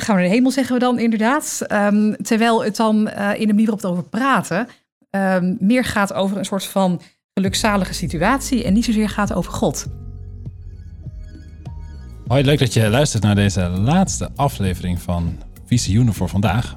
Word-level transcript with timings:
Gaan 0.00 0.14
we 0.14 0.20
naar 0.20 0.30
de 0.30 0.36
hemel, 0.36 0.50
zeggen 0.50 0.74
we 0.74 0.80
dan 0.80 0.98
inderdaad. 0.98 1.62
Ehm, 1.66 2.12
terwijl 2.12 2.64
het 2.64 2.76
dan 2.76 3.08
eh, 3.08 3.40
in 3.40 3.46
de 3.46 3.52
manier 3.52 3.66
waarop 3.66 3.80
we 3.80 3.88
over 3.88 4.02
praten... 4.02 4.68
ehm, 5.10 5.54
meer 5.58 5.84
gaat 5.84 6.12
over 6.12 6.36
een 6.36 6.44
soort 6.44 6.64
van 6.64 7.00
gelukzalige 7.34 7.94
situatie... 7.94 8.64
en 8.64 8.72
niet 8.72 8.84
zozeer 8.84 9.08
gaat 9.08 9.32
over 9.32 9.52
God. 9.52 9.86
Hoi, 12.26 12.44
leuk 12.44 12.58
dat 12.58 12.72
je 12.72 12.88
luistert 12.88 13.22
naar 13.22 13.34
deze 13.34 13.60
laatste 13.68 14.30
aflevering 14.36 15.02
van 15.02 15.38
Visioenen 15.66 16.14
voor 16.14 16.28
vandaag. 16.28 16.74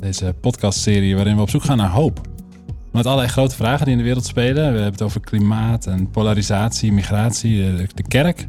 Deze 0.00 0.34
podcastserie 0.40 1.14
waarin 1.14 1.36
we 1.36 1.42
op 1.42 1.50
zoek 1.50 1.64
gaan 1.64 1.76
naar 1.76 1.90
hoop. 1.90 2.20
Met 2.92 3.06
allerlei 3.06 3.28
grote 3.28 3.54
vragen 3.54 3.84
die 3.84 3.92
in 3.92 3.98
de 3.98 4.04
wereld 4.04 4.26
spelen. 4.26 4.54
We 4.54 4.62
hebben 4.62 4.92
het 4.92 5.02
over 5.02 5.20
klimaat 5.20 5.86
en 5.86 6.10
polarisatie, 6.10 6.92
migratie, 6.92 7.86
de 7.94 8.02
kerk. 8.08 8.48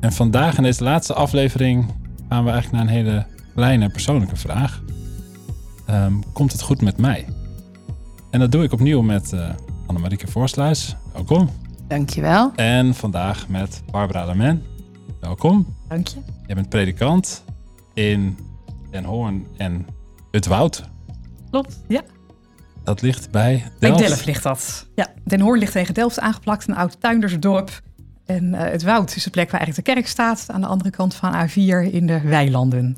En 0.00 0.12
vandaag 0.12 0.56
in 0.56 0.62
deze 0.62 0.84
laatste 0.84 1.14
aflevering 1.14 1.86
gaan 2.28 2.44
we 2.44 2.50
eigenlijk 2.50 2.72
naar 2.84 2.94
een 2.94 3.04
hele 3.04 3.26
kleine 3.54 3.90
persoonlijke 3.90 4.36
vraag. 4.36 4.82
Ehm, 5.86 6.12
komt 6.32 6.52
het 6.52 6.62
goed 6.62 6.80
met 6.82 6.98
mij? 6.98 7.26
En 8.30 8.40
dat 8.40 8.52
doe 8.52 8.62
ik 8.62 8.72
opnieuw 8.72 9.02
met 9.02 9.32
uh, 9.32 9.50
Annemarieke 9.86 10.26
Voorsluis. 10.26 10.96
Welkom. 11.12 11.50
Dankjewel. 11.88 12.52
En 12.54 12.94
vandaag 12.94 13.48
met 13.48 13.82
Barbara 13.90 14.26
Lamen. 14.26 14.62
Welkom. 15.20 15.76
Dank 15.88 16.06
je. 16.06 16.18
Je 16.46 16.54
bent 16.54 16.68
predikant 16.68 17.44
in 17.94 18.38
Den 18.90 19.04
Hoorn 19.04 19.46
en 19.56 19.86
het 20.30 20.46
Woud. 20.46 20.82
Klopt, 21.50 21.82
ja. 21.88 22.02
Dat 22.84 23.02
ligt 23.02 23.30
bij 23.30 23.64
Bij 23.78 23.90
Delft. 23.90 24.06
Delft 24.06 24.24
ligt 24.24 24.42
dat. 24.42 24.86
Ja, 24.94 25.12
Den 25.24 25.40
Hoorn 25.40 25.58
ligt 25.58 25.72
tegen 25.72 25.94
Delft 25.94 26.20
aangeplakt, 26.20 26.68
een 26.68 26.74
oud 26.76 27.00
tuindersdorp. 27.00 27.80
En 28.28 28.54
eh, 28.54 28.70
het 28.70 28.82
Woud 28.82 29.16
is 29.16 29.24
de 29.24 29.30
plek 29.30 29.50
waar 29.50 29.60
eigenlijk 29.60 29.88
de 29.88 29.94
kerk 29.94 30.08
staat. 30.08 30.44
Aan 30.48 30.60
de 30.60 30.66
andere 30.66 30.90
kant 30.90 31.14
van 31.14 31.32
A4 31.48 31.92
in 31.92 32.06
de 32.06 32.20
weilanden. 32.20 32.96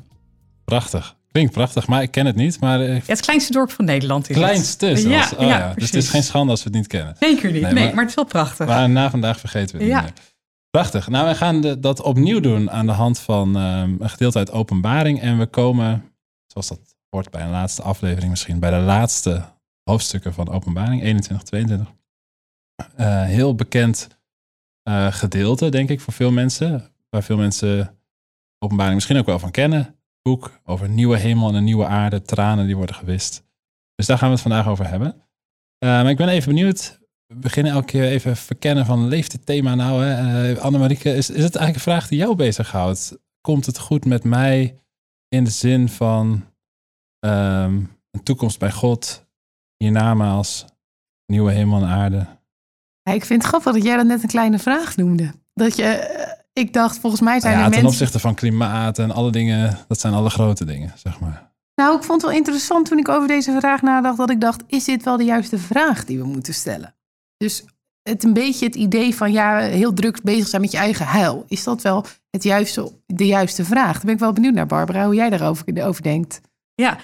Prachtig. 0.65 1.15
Klinkt 1.31 1.51
prachtig, 1.53 1.87
maar 1.87 2.01
ik 2.01 2.11
ken 2.11 2.25
het 2.25 2.35
niet. 2.35 2.59
Maar 2.59 2.81
eh, 2.81 2.95
Ja, 2.95 3.01
het 3.05 3.21
kleinste 3.21 3.51
dorp 3.53 3.71
van 3.71 3.85
Nederland 3.85 4.29
is 4.29 4.35
kleinste 4.35 4.85
het. 4.85 5.01
Ja, 5.01 5.29
Oh, 5.37 5.39
ja, 5.39 5.47
ja. 5.47 5.73
Dus 5.73 5.83
het 5.85 5.93
is 5.93 6.09
geen 6.09 6.23
schande 6.23 6.51
als 6.51 6.63
we 6.63 6.69
het 6.69 6.77
niet 6.77 6.87
kennen. 6.87 7.15
Zeker 7.19 7.51
niet. 7.51 7.61
Nee, 7.61 7.73
Nee, 7.73 7.83
maar- 7.85 7.93
maar, 7.93 7.99
het 8.03 8.09
is 8.09 8.15
wel 8.15 8.25
prachtig. 8.25 8.67
Maar 8.67 8.89
na 8.89 9.09
vandaag 9.09 9.39
vergeten 9.39 9.77
we 9.77 9.83
het 9.83 9.91
Ja. 9.91 10.01
niet 10.01 10.13
meer. 10.13 10.23
Prachtig. 10.69 11.07
Nou, 11.07 11.27
we 11.27 11.35
gaan 11.35 11.61
de- 11.61 11.79
dat 11.79 12.01
opnieuw 12.01 12.39
doen 12.39 12.71
aan 12.71 12.85
de 12.85 12.91
hand 12.91 13.19
van 13.19 13.55
ehm, 13.57 13.95
een 13.99 14.09
gedeelte 14.09 14.37
uit 14.37 14.51
openbaring. 14.51 15.21
En 15.21 15.37
we 15.37 15.45
komen, 15.45 16.03
zoals 16.47 16.67
dat 16.67 16.79
hoort 17.09 17.29
bij 17.31 17.41
een 17.41 17.49
laatste 17.49 17.81
aflevering 17.81 18.29
misschien, 18.29 18.59
bij 18.59 18.69
de 18.71 18.77
laatste 18.85 19.43
hoofdstukken 19.83 20.33
van 20.33 20.49
openbaring, 20.49 21.03
21, 21.03 21.47
22. 21.47 21.87
Eh, 22.95 23.23
heel 23.23 23.55
bekend 23.55 24.07
eh, 24.83 25.13
gedeelte, 25.13 25.69
denk 25.69 25.89
ik, 25.89 26.01
voor 26.01 26.13
veel 26.13 26.31
mensen. 26.31 26.93
Waar 27.09 27.23
veel 27.23 27.37
mensen 27.37 27.99
openbaring 28.59 28.95
misschien 28.95 29.17
ook 29.17 29.25
wel 29.25 29.39
van 29.39 29.51
kennen. 29.51 29.95
Boek 30.21 30.59
over 30.65 30.89
nieuwe 30.89 31.17
hemel 31.17 31.49
en 31.49 31.55
een 31.55 31.63
nieuwe 31.63 31.85
aarde, 31.85 32.21
tranen 32.21 32.65
die 32.65 32.75
worden 32.75 32.95
gewist. 32.95 33.43
Dus 33.95 34.05
daar 34.05 34.17
gaan 34.17 34.27
we 34.27 34.33
het 34.33 34.43
vandaag 34.43 34.67
over 34.67 34.87
hebben. 34.87 35.13
Eh, 35.77 35.89
maar 35.89 36.09
ik 36.09 36.17
ben 36.17 36.29
even 36.29 36.53
benieuwd. 36.53 36.99
We 37.27 37.35
beginnen 37.35 37.73
elke 37.73 37.85
keer 37.85 38.03
even 38.03 38.37
verkennen 38.37 38.85
van 38.85 39.07
leeft 39.07 39.31
dit 39.31 39.45
thema 39.45 39.75
nou? 39.75 40.03
Hè? 40.03 40.51
Eh, 40.51 40.57
Annemarieke, 40.57 41.09
is, 41.09 41.29
is 41.29 41.43
het 41.43 41.55
eigenlijk 41.55 41.75
een 41.75 41.91
vraag 41.91 42.07
die 42.07 42.17
jou 42.17 42.35
bezighoudt? 42.35 43.17
Komt 43.41 43.65
het 43.65 43.79
goed 43.79 44.05
met 44.05 44.23
mij 44.23 44.79
in 45.27 45.43
de 45.43 45.49
zin 45.49 45.89
van 45.89 46.45
ehm, 47.19 47.73
een 48.11 48.23
toekomst 48.23 48.59
bij 48.59 48.71
God, 48.71 49.25
hiernamaals, 49.77 50.65
nieuwe 51.25 51.51
hemel 51.51 51.81
en 51.81 51.87
aarde? 51.87 52.40
Ik 53.03 53.25
vind 53.25 53.41
het 53.41 53.49
grappig 53.49 53.73
dat 53.73 53.83
jij 53.83 53.95
dat 53.95 54.05
net 54.05 54.23
een 54.23 54.29
kleine 54.29 54.59
vraag 54.59 54.97
noemde. 54.97 55.31
Dat 55.53 55.75
je, 55.75 55.83
eh, 55.83 56.31
ik 56.53 56.73
dacht, 56.73 56.99
volgens 56.99 57.21
mij 57.21 57.39
zijn 57.39 57.53
Nou 57.53 57.63
ja, 57.63 57.65
er 57.65 57.73
ten 57.73 57.83
mensen... 57.83 58.01
opzichte 58.01 58.27
van 58.27 58.35
klimaat 58.35 58.99
en 58.99 59.11
alle 59.11 59.31
dingen, 59.31 59.77
dat 59.87 59.99
zijn 59.99 60.13
alle 60.13 60.29
grote 60.29 60.65
dingen, 60.65 60.93
zeg 60.95 61.19
maar. 61.19 61.51
Nou, 61.75 61.97
ik 61.97 62.03
vond 62.03 62.21
het 62.21 62.29
wel 62.29 62.39
interessant 62.39 62.85
toen 62.85 62.97
ik 62.97 63.07
over 63.07 63.27
deze 63.27 63.57
vraag 63.59 63.81
nadacht, 63.81 64.17
dat 64.17 64.29
ik 64.29 64.41
dacht, 64.41 64.63
is 64.67 64.83
dit 64.83 65.03
wel 65.03 65.17
de 65.17 65.23
juiste 65.23 65.57
vraag 65.57 66.05
die 66.05 66.19
we 66.19 66.25
moeten 66.25 66.53
stellen? 66.53 66.95
Dus 67.37 67.65
het 68.03 68.23
een 68.23 68.33
beetje 68.33 68.65
het 68.65 68.75
idee 68.75 69.15
van, 69.15 69.31
ja, 69.31 69.57
heel 69.57 69.93
druk 69.93 70.23
bezig 70.23 70.47
zijn 70.47 70.61
met 70.61 70.71
je 70.71 70.77
eigen 70.77 71.07
heil. 71.07 71.45
Is 71.47 71.63
dat 71.63 71.81
wel 71.81 72.05
het 72.29 72.43
juiste, 72.43 72.91
de 73.05 73.25
juiste 73.25 73.65
vraag? 73.65 73.93
Daar 73.93 74.05
ben 74.05 74.13
ik 74.13 74.19
wel 74.19 74.33
benieuwd 74.33 74.53
naar, 74.53 74.65
Barbara, 74.65 75.05
hoe 75.05 75.15
jij 75.15 75.29
daarover 75.29 75.83
over 75.83 76.01
denkt. 76.01 76.41
Ja, 76.75 76.97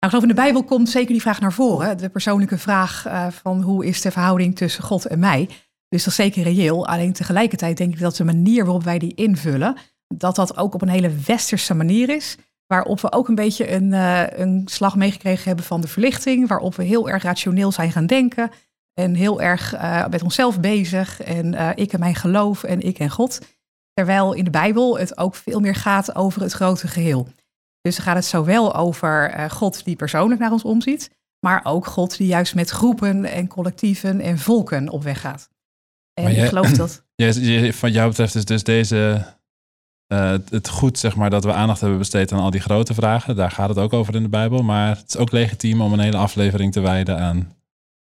nou, 0.00 0.12
ik 0.12 0.18
geloof 0.18 0.22
in 0.22 0.36
de 0.36 0.42
Bijbel 0.52 0.64
komt 0.64 0.88
zeker 0.88 1.12
die 1.12 1.20
vraag 1.20 1.40
naar 1.40 1.52
voren. 1.52 1.98
De 1.98 2.08
persoonlijke 2.08 2.58
vraag 2.58 3.06
eh, 3.06 3.26
van 3.30 3.62
hoe 3.62 3.86
is 3.86 4.00
de 4.00 4.10
verhouding 4.10 4.56
tussen 4.56 4.84
God 4.84 5.06
en 5.06 5.18
mij. 5.18 5.46
Dus 5.88 6.04
dat 6.04 6.12
is 6.12 6.14
zeker 6.14 6.42
reëel. 6.42 6.86
Alleen 6.86 7.12
tegelijkertijd 7.12 7.76
denk 7.76 7.92
ik 7.92 8.00
dat 8.00 8.16
de 8.16 8.24
manier 8.24 8.64
waarop 8.64 8.84
wij 8.84 8.98
die 8.98 9.14
invullen, 9.14 9.76
dat 10.06 10.36
dat 10.36 10.56
ook 10.56 10.74
op 10.74 10.82
een 10.82 10.88
hele 10.88 11.12
westerse 11.26 11.74
manier 11.74 12.08
is. 12.08 12.36
Waarop 12.66 13.00
we 13.00 13.12
ook 13.12 13.28
een 13.28 13.34
beetje 13.34 13.72
een, 13.72 13.92
eh, 13.92 14.38
een 14.38 14.62
slag 14.64 14.96
meegekregen 14.96 15.44
hebben 15.44 15.64
van 15.64 15.80
de 15.80 15.88
verlichting. 15.88 16.48
Waarop 16.48 16.74
we 16.74 16.82
heel 16.82 17.08
erg 17.08 17.22
rationeel 17.22 17.72
zijn 17.72 17.92
gaan 17.92 18.06
denken. 18.06 18.50
En 18.94 19.14
heel 19.14 19.40
erg 19.40 19.74
eh, 19.74 20.06
met 20.06 20.22
onszelf 20.22 20.60
bezig. 20.60 21.20
En 21.22 21.76
ik 21.76 21.92
en 21.92 22.00
mijn 22.00 22.14
geloof 22.14 22.64
en 22.64 22.80
ik 22.80 22.98
en 22.98 23.10
God. 23.10 23.38
Terwijl 23.92 24.32
in 24.32 24.44
de 24.44 24.50
Bijbel 24.50 24.98
het 24.98 25.18
ook 25.18 25.34
veel 25.34 25.60
meer 25.60 25.74
gaat 25.74 26.14
over 26.14 26.42
het 26.42 26.52
grote 26.52 26.88
geheel. 26.88 27.28
Dus 27.80 27.96
dan 27.96 28.04
gaat 28.04 28.16
het 28.16 28.24
zowel 28.24 28.74
over 28.74 29.30
eh, 29.30 29.50
God 29.50 29.84
die 29.84 29.96
persoonlijk 29.96 30.40
naar 30.40 30.52
ons 30.52 30.62
omziet, 30.62 31.10
maar 31.46 31.60
ook 31.64 31.86
God 31.86 32.16
die 32.16 32.26
juist 32.26 32.54
met 32.54 32.70
groepen 32.70 33.24
en 33.24 33.46
collectieven 33.48 34.20
en 34.20 34.38
volken 34.38 34.88
op 34.88 35.02
weg 35.02 35.20
gaat. 35.20 35.48
En 36.14 36.24
Maar 36.24 36.32
jij- 36.32 36.42
ik 36.42 36.48
geloof 36.48 36.70
dat. 36.70 37.04
Van 37.80 37.92
jou 37.92 38.08
betreft 38.08 38.34
is 38.34 38.44
dus 38.44 38.62
deze, 38.62 39.26
eh, 40.06 40.30
het 40.50 40.68
goed 40.68 40.98
zeg 40.98 41.16
maar, 41.16 41.30
dat 41.30 41.44
we 41.44 41.52
aandacht 41.52 41.80
hebben 41.80 41.98
besteed 41.98 42.32
aan 42.32 42.40
al 42.40 42.50
die 42.50 42.60
grote 42.60 42.94
vragen. 42.94 43.36
Daar 43.36 43.50
gaat 43.50 43.68
het 43.68 43.78
ook 43.78 43.92
over 43.92 44.14
in 44.14 44.22
de 44.22 44.28
Bijbel. 44.28 44.62
Maar 44.62 44.96
het 44.96 45.08
is 45.08 45.16
ook 45.16 45.32
legitiem 45.32 45.80
om 45.80 45.92
een 45.92 45.98
hele 46.00 46.16
aflevering 46.16 46.72
te 46.72 46.80
wijden 46.80 47.18
aan 47.18 47.56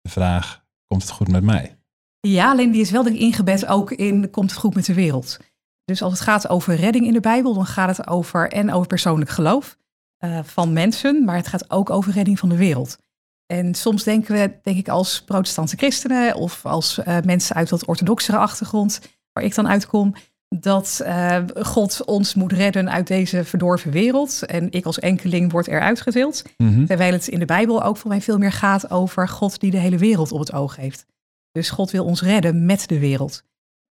de 0.00 0.10
vraag, 0.10 0.64
komt 0.86 1.02
het 1.02 1.10
goed 1.10 1.28
met 1.28 1.42
mij? 1.42 1.76
Ja, 2.20 2.50
alleen 2.50 2.70
die 2.70 2.80
is 2.80 2.90
wel 2.90 3.02
denk 3.02 3.16
ik 3.16 3.22
ingebed 3.22 3.66
ook 3.66 3.90
in 3.90 4.30
komt 4.30 4.50
het 4.50 4.60
goed 4.60 4.74
met 4.74 4.84
de 4.86 4.94
wereld. 4.94 5.38
Dus 5.84 6.02
als 6.02 6.12
het 6.12 6.20
gaat 6.20 6.48
over 6.48 6.74
redding 6.74 7.06
in 7.06 7.12
de 7.12 7.20
Bijbel, 7.20 7.54
dan 7.54 7.66
gaat 7.66 7.96
het 7.96 8.06
over 8.06 8.50
en 8.50 8.72
over 8.72 8.86
persoonlijk 8.86 9.30
geloof 9.30 9.76
eh, 10.16 10.38
van 10.42 10.72
mensen, 10.72 11.24
maar 11.24 11.36
het 11.36 11.46
gaat 11.46 11.70
ook 11.70 11.90
over 11.90 12.12
redding 12.12 12.38
van 12.38 12.48
de 12.48 12.56
wereld. 12.56 12.98
En 13.46 13.74
soms 13.74 14.02
denken 14.02 14.34
we, 14.34 14.58
denk 14.62 14.76
ik, 14.76 14.88
als 14.88 15.22
protestantse 15.22 15.76
christenen 15.76 16.34
of 16.34 16.66
als 16.66 16.98
eh, 16.98 17.16
mensen 17.24 17.56
uit 17.56 17.70
wat 17.70 17.86
orthodoxere 17.86 18.36
achtergrond, 18.36 19.00
waar 19.32 19.44
ik 19.44 19.54
dan 19.54 19.68
uitkom, 19.68 20.14
dat 20.48 21.00
eh, 21.04 21.38
God 21.54 22.04
ons 22.04 22.34
moet 22.34 22.52
redden 22.52 22.90
uit 22.90 23.06
deze 23.06 23.44
verdorven 23.44 23.90
wereld. 23.90 24.42
En 24.42 24.70
ik 24.70 24.84
als 24.84 24.98
enkeling 24.98 25.52
word 25.52 25.66
eruit 25.66 26.00
getild. 26.00 26.42
Mhm. 26.56 26.86
Terwijl 26.86 27.12
het 27.12 27.28
in 27.28 27.38
de 27.38 27.44
Bijbel 27.44 27.82
ook 27.82 27.96
voor 27.96 28.10
mij 28.10 28.20
veel 28.20 28.38
meer 28.38 28.52
gaat 28.52 28.90
over 28.90 29.28
God 29.28 29.60
die 29.60 29.70
de 29.70 29.78
hele 29.78 29.98
wereld 29.98 30.32
op 30.32 30.38
het 30.38 30.52
oog 30.52 30.76
heeft. 30.76 31.06
Dus 31.52 31.70
God 31.70 31.90
wil 31.90 32.04
ons 32.04 32.22
redden 32.22 32.66
met 32.66 32.88
de 32.88 32.98
wereld. 32.98 33.42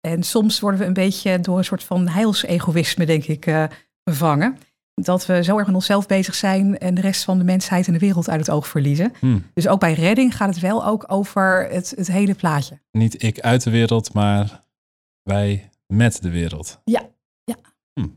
En 0.00 0.22
soms 0.22 0.60
worden 0.60 0.80
we 0.80 0.86
een 0.86 0.92
beetje 0.92 1.40
door 1.40 1.58
een 1.58 1.64
soort 1.64 1.84
van 1.84 2.08
heilsegoïsme, 2.08 3.06
denk 3.06 3.24
ik, 3.24 3.46
eh 3.46 3.64
bevangen. 4.04 4.58
Dat 4.94 5.26
we 5.26 5.44
zo 5.44 5.56
erg 5.56 5.66
met 5.66 5.74
onszelf 5.74 6.06
bezig 6.06 6.34
zijn 6.34 6.78
en 6.78 6.94
de 6.94 7.00
rest 7.00 7.24
van 7.24 7.38
de 7.38 7.44
mensheid 7.44 7.86
en 7.86 7.92
de 7.92 7.98
wereld 7.98 8.28
uit 8.28 8.40
het 8.40 8.50
oog 8.50 8.68
verliezen. 8.68 9.12
Hm. 9.18 9.38
Dus 9.54 9.68
ook 9.68 9.80
bij 9.80 9.92
redding 9.92 10.36
gaat 10.36 10.48
het 10.48 10.60
wel 10.60 10.86
ook 10.86 11.04
over 11.06 11.68
het, 11.70 11.92
het 11.96 12.06
hele 12.06 12.34
plaatje. 12.34 12.80
Niet 12.92 13.22
ik 13.22 13.40
uit 13.40 13.62
de 13.62 13.70
wereld, 13.70 14.12
maar 14.12 14.60
wij 15.22 15.70
met 15.86 16.22
de 16.22 16.30
wereld. 16.30 16.80
Ja, 16.84 17.08
ja. 17.44 17.56
Hm. 17.92 18.08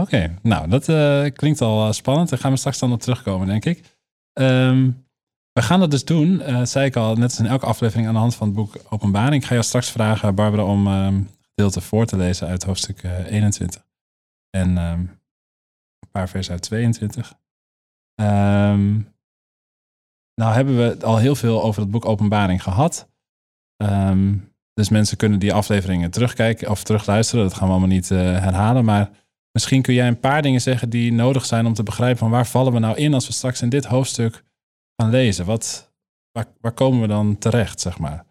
Oké, 0.00 0.38
nou 0.42 0.68
dat 0.68 0.88
eh, 0.88 1.24
klinkt 1.32 1.60
al 1.60 1.86
eh, 1.86 1.92
spannend. 1.92 2.28
Daar 2.28 2.38
gaan 2.38 2.52
we 2.52 2.58
straks 2.58 2.78
dan 2.78 2.92
op 2.92 3.00
terugkomen, 3.00 3.46
denk 3.46 3.64
ik. 3.64 3.98
Ehm, 4.32 4.90
we 5.54 5.62
gaan 5.62 5.80
dat 5.80 5.90
dus 5.90 6.04
doen, 6.04 6.40
eh 6.40 6.64
zei 6.64 6.86
ik 6.86 6.96
al, 6.96 7.14
net 7.14 7.30
als 7.30 7.38
in 7.38 7.46
elke 7.46 7.66
aflevering 7.66 8.06
aan 8.06 8.14
de 8.14 8.20
hand 8.20 8.34
van 8.34 8.46
het 8.46 8.56
boek 8.56 8.76
Openbaring. 8.88 9.42
Ik 9.42 9.44
ga 9.44 9.54
jou 9.54 9.66
straks 9.66 9.90
vragen, 9.90 10.34
Barbara, 10.34 10.64
om 10.64 10.86
ehm 10.86 11.22
gedeelte 11.54 11.80
voor 11.80 12.06
te 12.06 12.16
lezen 12.16 12.48
uit 12.48 12.64
hoofdstuk 12.64 13.02
eh, 13.02 13.26
21. 13.26 13.86
En 14.50 14.78
ehm, 14.78 15.00
een 15.98 16.10
paar 16.10 16.28
versen 16.28 16.52
uit 16.52 16.62
22. 16.62 17.34
Ehm, 18.14 18.92
nou 20.34 20.54
hebben 20.54 20.76
we 20.76 21.04
al 21.04 21.16
heel 21.16 21.34
veel 21.34 21.62
over 21.62 21.80
het 21.80 21.90
boek 21.90 22.04
Openbaring 22.04 22.62
gehad. 22.62 23.08
Dus 24.74 24.88
mensen 24.88 25.16
kunnen 25.16 25.38
die 25.38 25.52
afleveringen 25.52 26.10
terugkijken 26.10 26.70
of 26.70 26.84
terugluisteren. 26.84 27.44
Dat 27.44 27.54
gaan 27.54 27.66
we 27.66 27.70
allemaal 27.70 27.88
niet 27.88 28.10
eh, 28.10 28.18
herhalen. 28.18 28.84
Maar 28.84 29.10
misschien 29.52 29.82
kun 29.82 29.94
jij 29.94 30.08
een 30.08 30.20
paar 30.20 30.42
dingen 30.42 30.60
zeggen 30.60 30.90
die 30.90 31.12
nodig 31.12 31.44
zijn 31.44 31.66
om 31.66 31.74
te 31.74 31.82
begrijpen 31.82 32.18
van 32.18 32.30
waar 32.30 32.46
vallen 32.46 32.72
we 32.72 32.78
nou 32.78 32.96
in 32.96 33.14
als 33.14 33.26
we 33.26 33.32
straks 33.32 33.62
in 33.62 33.68
dit 33.68 33.84
hoofdstuk 33.84 34.44
gaan 34.96 35.10
lezen. 35.10 35.44
Wat, 35.44 35.92
waar, 36.32 36.46
waar 36.60 36.72
komen 36.72 37.00
we 37.00 37.06
dan 37.06 37.38
terecht, 37.38 37.80
zeg 37.80 37.98
maar? 37.98 38.24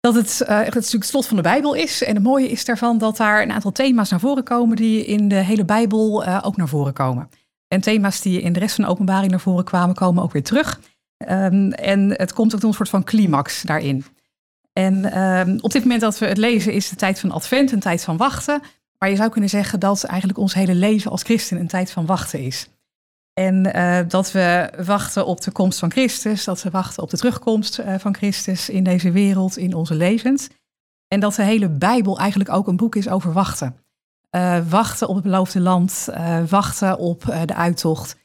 Dat 0.00 0.14
het, 0.14 0.40
eh, 0.40 0.56
het 0.56 0.64
natuurlijk 0.64 0.92
het 0.92 1.04
slot 1.04 1.26
van 1.26 1.36
de 1.36 1.42
Bijbel 1.42 1.74
is. 1.74 2.02
En 2.02 2.14
het 2.14 2.22
mooie 2.22 2.48
is 2.48 2.64
daarvan 2.64 2.98
dat 2.98 3.16
daar 3.16 3.42
een 3.42 3.52
aantal 3.52 3.72
thema's 3.72 4.10
naar 4.10 4.20
voren 4.20 4.44
komen 4.44 4.76
die 4.76 5.04
in 5.04 5.28
de 5.28 5.34
hele 5.34 5.64
Bijbel 5.64 6.24
eh, 6.24 6.38
ook 6.42 6.56
naar 6.56 6.68
voren 6.68 6.92
komen. 6.92 7.28
En 7.68 7.80
thema's 7.80 8.20
die 8.20 8.40
in 8.40 8.52
de 8.52 8.58
rest 8.58 8.74
van 8.74 8.84
de 8.84 8.90
openbaring 8.90 9.30
naar 9.30 9.40
voren 9.40 9.64
kwamen, 9.64 9.94
komen 9.94 10.22
ook 10.22 10.32
weer 10.32 10.42
terug. 10.42 10.80
Ehm, 11.16 11.70
en 11.70 12.10
het 12.10 12.32
komt 12.32 12.54
ook 12.54 12.62
een 12.62 12.72
soort 12.72 12.88
van 12.88 13.04
climax 13.04 13.62
daarin. 13.62 14.04
En 14.72 15.12
ehm, 15.12 15.58
op 15.60 15.72
dit 15.72 15.82
moment 15.82 16.00
dat 16.00 16.18
we 16.18 16.26
het 16.26 16.36
lezen 16.36 16.72
is 16.72 16.88
de 16.88 16.96
tijd 16.96 17.20
van 17.20 17.30
advent, 17.30 17.72
een 17.72 17.80
tijd 17.80 18.04
van 18.04 18.16
wachten. 18.16 18.62
Maar 18.98 19.10
je 19.10 19.16
zou 19.16 19.30
kunnen 19.30 19.50
zeggen 19.50 19.80
dat 19.80 20.04
eigenlijk 20.04 20.38
ons 20.38 20.54
hele 20.54 20.74
leven 20.74 21.10
als 21.10 21.22
christen 21.22 21.60
een 21.60 21.66
tijd 21.66 21.90
van 21.90 22.06
wachten 22.06 22.40
is. 22.40 22.68
En 23.40 23.76
uh, 23.76 23.98
dat 24.08 24.32
we 24.32 24.72
wachten 24.84 25.26
op 25.26 25.40
de 25.40 25.50
komst 25.50 25.78
van 25.78 25.90
Christus, 25.90 26.44
dat 26.44 26.62
we 26.62 26.70
wachten 26.70 27.02
op 27.02 27.10
de 27.10 27.16
terugkomst 27.16 27.78
uh, 27.78 27.94
van 27.98 28.14
Christus 28.14 28.68
in 28.68 28.84
deze 28.84 29.10
wereld, 29.10 29.56
in 29.56 29.74
onze 29.74 29.94
levens. 29.94 30.48
En 31.08 31.20
dat 31.20 31.34
de 31.34 31.42
hele 31.42 31.68
Bijbel 31.68 32.18
eigenlijk 32.18 32.50
ook 32.50 32.66
een 32.66 32.76
boek 32.76 32.96
is 32.96 33.08
over 33.08 33.32
wachten. 33.32 33.76
Uh, 34.36 34.58
wachten 34.68 35.08
op 35.08 35.14
het 35.14 35.24
beloofde 35.24 35.60
land, 35.60 36.08
wachten 36.48 36.98
op 36.98 37.22
de 37.46 37.54
uittocht, 37.54 38.16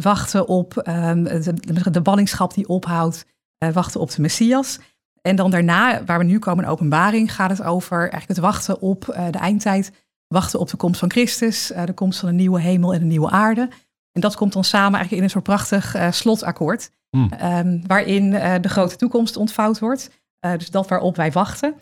wachten 0.00 0.48
op 0.48 0.72
de, 0.74 1.90
de 1.90 2.00
ballingschap 2.00 2.54
die 2.54 2.68
ophoudt, 2.68 3.26
wachten 3.58 4.00
op 4.00 4.10
de 4.10 4.20
Messias. 4.20 4.78
En 5.22 5.36
dan 5.36 5.50
daarna, 5.50 6.04
waar 6.04 6.18
we 6.18 6.24
nu 6.24 6.38
komen 6.38 6.64
in 6.64 6.70
openbaring, 6.70 7.34
gaat 7.34 7.50
het 7.50 7.62
over 7.62 7.98
eigenlijk 7.98 8.28
het 8.28 8.38
wachten 8.38 8.80
op 8.80 9.04
de 9.30 9.38
eindtijd, 9.38 9.92
wachten 10.28 10.60
op 10.60 10.68
de 10.68 10.76
komst 10.76 11.00
van 11.00 11.10
Christus, 11.10 11.72
de 11.84 11.94
komst 11.94 12.18
van 12.18 12.28
een 12.28 12.36
nieuwe 12.36 12.60
hemel 12.60 12.94
en 12.94 13.00
een 13.00 13.08
nieuwe 13.08 13.30
aarde. 13.30 13.68
En 14.12 14.20
dat 14.20 14.36
komt 14.36 14.52
dan 14.52 14.64
samen 14.64 14.98
eigenlijk 14.98 15.16
in 15.16 15.22
een 15.22 15.30
soort 15.30 15.44
prachtig 15.44 15.96
uh, 15.96 16.10
slotakkoord. 16.10 16.90
Hmm. 17.10 17.30
Um, 17.42 17.86
waarin 17.86 18.32
uh, 18.32 18.54
de 18.60 18.68
grote 18.68 18.96
toekomst 18.96 19.36
ontvouwd 19.36 19.78
wordt. 19.78 20.10
Uh, 20.46 20.52
dus 20.52 20.70
dat 20.70 20.88
waarop 20.88 21.16
wij 21.16 21.32
wachten. 21.32 21.74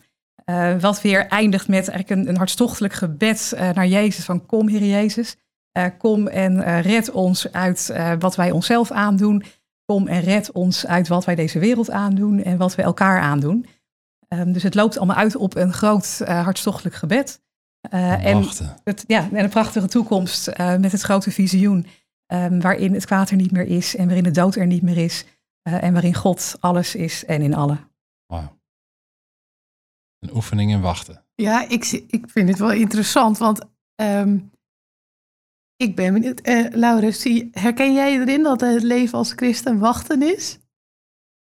wat 0.81 1.01
weer 1.01 1.27
eindigt 1.27 1.69
met 1.69 1.89
eigenlijk 1.89 2.21
een, 2.21 2.29
een 2.29 2.37
hartstochtelijk 2.37 2.95
gebed 2.95 3.55
naar 3.75 3.87
Jezus. 3.87 4.25
Van 4.25 4.47
kom 4.47 4.69
Heer 4.69 4.85
Jezus. 4.85 5.37
kom 5.99 6.27
en 6.27 6.81
red 6.81 7.11
ons 7.11 7.53
uit 7.53 7.93
wat 8.19 8.37
wij 8.37 8.51
onszelf 8.51 8.91
aandoen. 8.91 9.45
Kom 9.85 10.07
en 10.07 10.21
red 10.21 10.53
ons 10.53 10.87
uit 10.87 11.09
wat 11.09 11.25
wij 11.25 11.35
deze 11.35 11.59
wereld 11.59 11.91
aandoen 11.91 12.43
en 12.43 12.57
wat 12.57 12.75
we 12.75 12.83
elkaar 12.83 13.21
aandoen. 13.21 13.67
Um, 14.29 14.53
dus 14.53 14.63
het 14.63 14.75
loopt 14.75 14.97
allemaal 14.97 15.17
uit 15.17 15.37
op 15.37 15.57
een 15.57 15.73
groot 15.73 16.21
hartstochtelijk 16.25 16.97
gebed. 16.97 17.41
en, 17.91 18.47
het, 18.85 19.05
ja, 19.07 19.29
en 19.33 19.45
een 19.45 19.51
prachtige 19.51 19.89
toekomst 19.89 20.53
met 20.57 20.93
het 20.93 21.01
grote 21.01 21.31
visioen. 21.31 21.87
Um, 22.33 22.61
waarin 22.61 22.95
het 22.95 23.07
kwaad 23.07 23.31
er 23.31 23.37
niet 23.37 23.53
meer 23.53 23.67
is 23.67 23.97
en 23.97 24.05
waarin 24.05 24.25
de 24.25 24.31
dood 24.31 24.57
er 24.57 24.67
niet 24.67 24.83
meer 24.83 24.97
is. 24.97 25.25
Uh, 25.69 25.83
en 25.83 25.93
waarin 25.93 26.15
God 26.15 26.57
alles 26.61 26.95
is 26.95 27.25
en 27.25 27.43
in 27.43 27.55
alle. 27.55 27.79
Wauw. 28.27 28.59
Een 30.19 30.35
oefening 30.35 30.71
in 30.71 30.81
wachten. 30.81 31.25
Ja, 31.35 31.69
ik, 31.69 31.85
ik 32.09 32.31
vind 32.31 32.49
het 32.49 32.59
wel 32.59 32.73
interessant, 32.73 33.39
want 33.39 33.61
um, 34.03 34.51
ik 35.77 35.97
ben 35.97 36.13
benieuwd. 36.13 36.49
Uh, 36.49 36.71
Laurens, 36.71 37.23
herken 37.51 37.93
jij 37.95 38.21
erin 38.21 38.43
dat 38.43 38.61
het 38.61 38.83
leven 38.83 39.19
als 39.19 39.33
christen 39.33 39.79
wachten 39.79 40.23
is? 40.23 40.59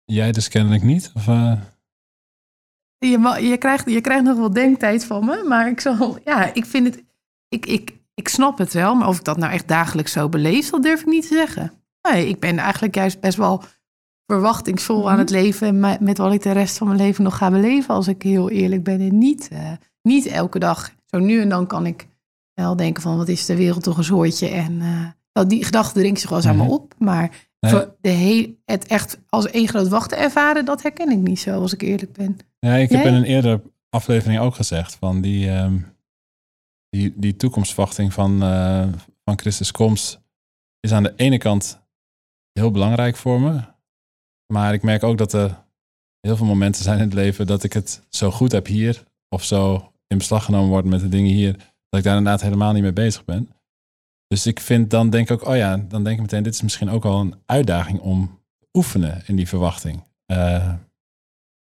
Jij 0.05 0.33
dus 0.33 0.49
kennelijk 0.49 0.83
niet? 0.83 1.11
Of, 1.15 1.27
uh... 1.27 1.61
je, 2.99 3.39
je, 3.41 3.57
krijgt, 3.59 3.91
je 3.91 4.01
krijgt 4.01 4.25
nog 4.25 4.37
wel 4.37 4.53
denktijd 4.53 5.05
van 5.05 5.25
me, 5.25 5.45
maar 5.49 5.69
ik 5.69 5.81
zal, 5.81 6.19
ja, 6.25 6.55
ik 6.55 6.65
vind 6.65 6.87
het, 6.87 7.05
ik, 7.49 7.67
ik, 7.67 8.03
ik 8.15 8.29
snap 8.29 8.59
het 8.59 8.73
wel, 8.73 8.95
maar 8.95 9.09
of 9.09 9.19
ik 9.19 9.25
dat 9.25 9.37
nou 9.37 9.53
echt 9.53 9.69
dagelijks 9.69 10.13
zo 10.13 10.29
beleef, 10.29 10.71
dat 10.71 10.83
durf 10.83 11.01
ik 11.01 11.07
niet 11.07 11.29
te 11.29 11.35
zeggen. 11.35 11.73
Nee, 12.03 12.29
ik 12.29 12.41
ben 12.41 12.59
eigenlijk 12.59 12.95
juist 12.95 13.21
best 13.21 13.37
wel 13.37 13.63
verwachtingsvol 14.27 15.07
aan 15.07 15.13
mhm. 15.13 15.21
het 15.21 15.31
leven 15.31 15.81
met 16.01 16.19
wat 16.19 16.33
ik 16.33 16.43
de 16.43 16.53
rest 16.53 16.79
van 16.79 16.87
mijn 16.87 16.99
leven 16.99 17.25
nog 17.25 17.37
ga 17.37 17.51
beleven, 17.51 17.95
als 17.95 18.09
ik 18.09 18.23
heel 18.23 18.51
eerlijk 18.51 18.83
ben. 18.83 19.01
En 19.01 19.19
niet, 19.19 19.49
uh, 19.53 19.59
niet 20.03 20.27
elke 20.27 20.59
dag. 20.59 20.95
Zo 21.07 21.19
nu 21.19 21.41
en 21.41 21.49
dan 21.49 21.67
kan 21.67 21.87
ik 21.87 22.09
wel 22.55 22.77
denken 22.77 23.03
van 23.03 23.17
wat 23.17 23.29
is 23.29 23.47
de 23.47 23.57
wereld 23.57 23.83
toch 23.83 23.99
een 23.99 24.05
soortje. 24.05 24.49
En 24.49 24.73
uh, 25.33 25.45
die 25.47 25.65
gedachte 25.65 25.99
dringt 25.99 26.21
zich 26.21 26.29
wel 26.29 26.39
eens 26.39 26.49
aan 26.49 26.57
me 26.57 26.63
mhm. 26.63 26.73
op. 26.73 26.95
Maar 26.99 27.49
voor 27.61 27.95
de 28.01 28.09
heel, 28.09 28.55
het 28.65 28.87
echt 28.87 29.21
als 29.29 29.51
één 29.51 29.69
groot 29.69 29.89
wachten 29.89 30.19
ervaren, 30.19 30.65
dat 30.65 30.83
herken 30.83 31.11
ik 31.11 31.19
niet 31.19 31.41
zo, 31.41 31.61
als 31.61 31.73
ik 31.73 31.83
eerlijk 31.83 32.13
ben. 32.13 32.37
Ja, 32.59 32.75
ik 32.75 32.91
heb 32.91 33.05
in 33.05 33.15
een 33.15 33.25
eerdere 33.25 33.63
aflevering 33.89 34.41
ook 34.41 34.55
gezegd 34.55 34.97
van 35.01 35.21
die... 35.21 35.51
Um 35.51 35.94
die, 36.95 37.13
die 37.17 37.37
van, 38.11 38.43
uh, 38.43 38.89
van 39.25 39.39
Christus 39.39 39.71
komst 39.71 40.21
is 40.81 40.93
aan 40.93 41.03
de 41.03 41.13
ene 41.17 41.39
kant 41.39 41.81
heel 42.53 42.71
belangrijk 42.71 43.17
voor 43.17 43.41
me. 43.41 43.61
Maar 44.53 44.75
ik 44.75 44.83
merk 44.83 45.03
ook 45.03 45.19
dat 45.19 45.33
er 45.33 45.65
heel 46.21 46.37
veel 46.37 46.47
momenten 46.47 46.83
zijn 46.83 46.99
in 46.99 47.05
het 47.05 47.15
leven 47.15 47.47
dat 47.47 47.65
ik 47.65 47.73
het 47.73 48.03
zo 48.09 48.31
goed 48.31 48.53
heb 48.53 48.67
hier. 48.67 49.05
Of 49.29 49.45
zo 49.45 49.93
in 50.07 50.19
beslag 50.19 50.45
genomen 50.45 50.69
wordt 50.69 50.89
met 50.89 51.01
de 51.01 51.09
dingen 51.09 51.33
hier. 51.33 51.53
Dat 51.89 52.01
ik 52.01 52.05
daar 52.05 52.17
inderdaad 52.17 52.43
helemaal 52.43 52.73
niet 52.73 52.83
mee 52.83 52.93
bezig 52.93 53.25
ben. 53.25 53.51
Dus 54.27 54.47
ik 54.47 54.61
vind 54.61 54.91
dan 54.91 55.11
denk 55.11 55.31
ik 55.31 55.41
ook, 55.43 55.49
oh 55.49 55.57
ja, 55.57 55.77
dan 55.77 56.05
denk 56.05 56.17
ik 56.17 56.23
meteen, 56.23 56.43
dit 56.43 56.55
is 56.55 56.63
misschien 56.63 56.91
ook 56.91 57.05
al 57.05 57.21
een 57.21 57.35
uitdaging 57.47 58.01
om 58.01 58.41
te 58.59 58.67
oefenen 58.73 59.23
in 59.27 59.37
die 59.37 59.49
verwachting. 59.49 60.03
Uh, 60.27 60.75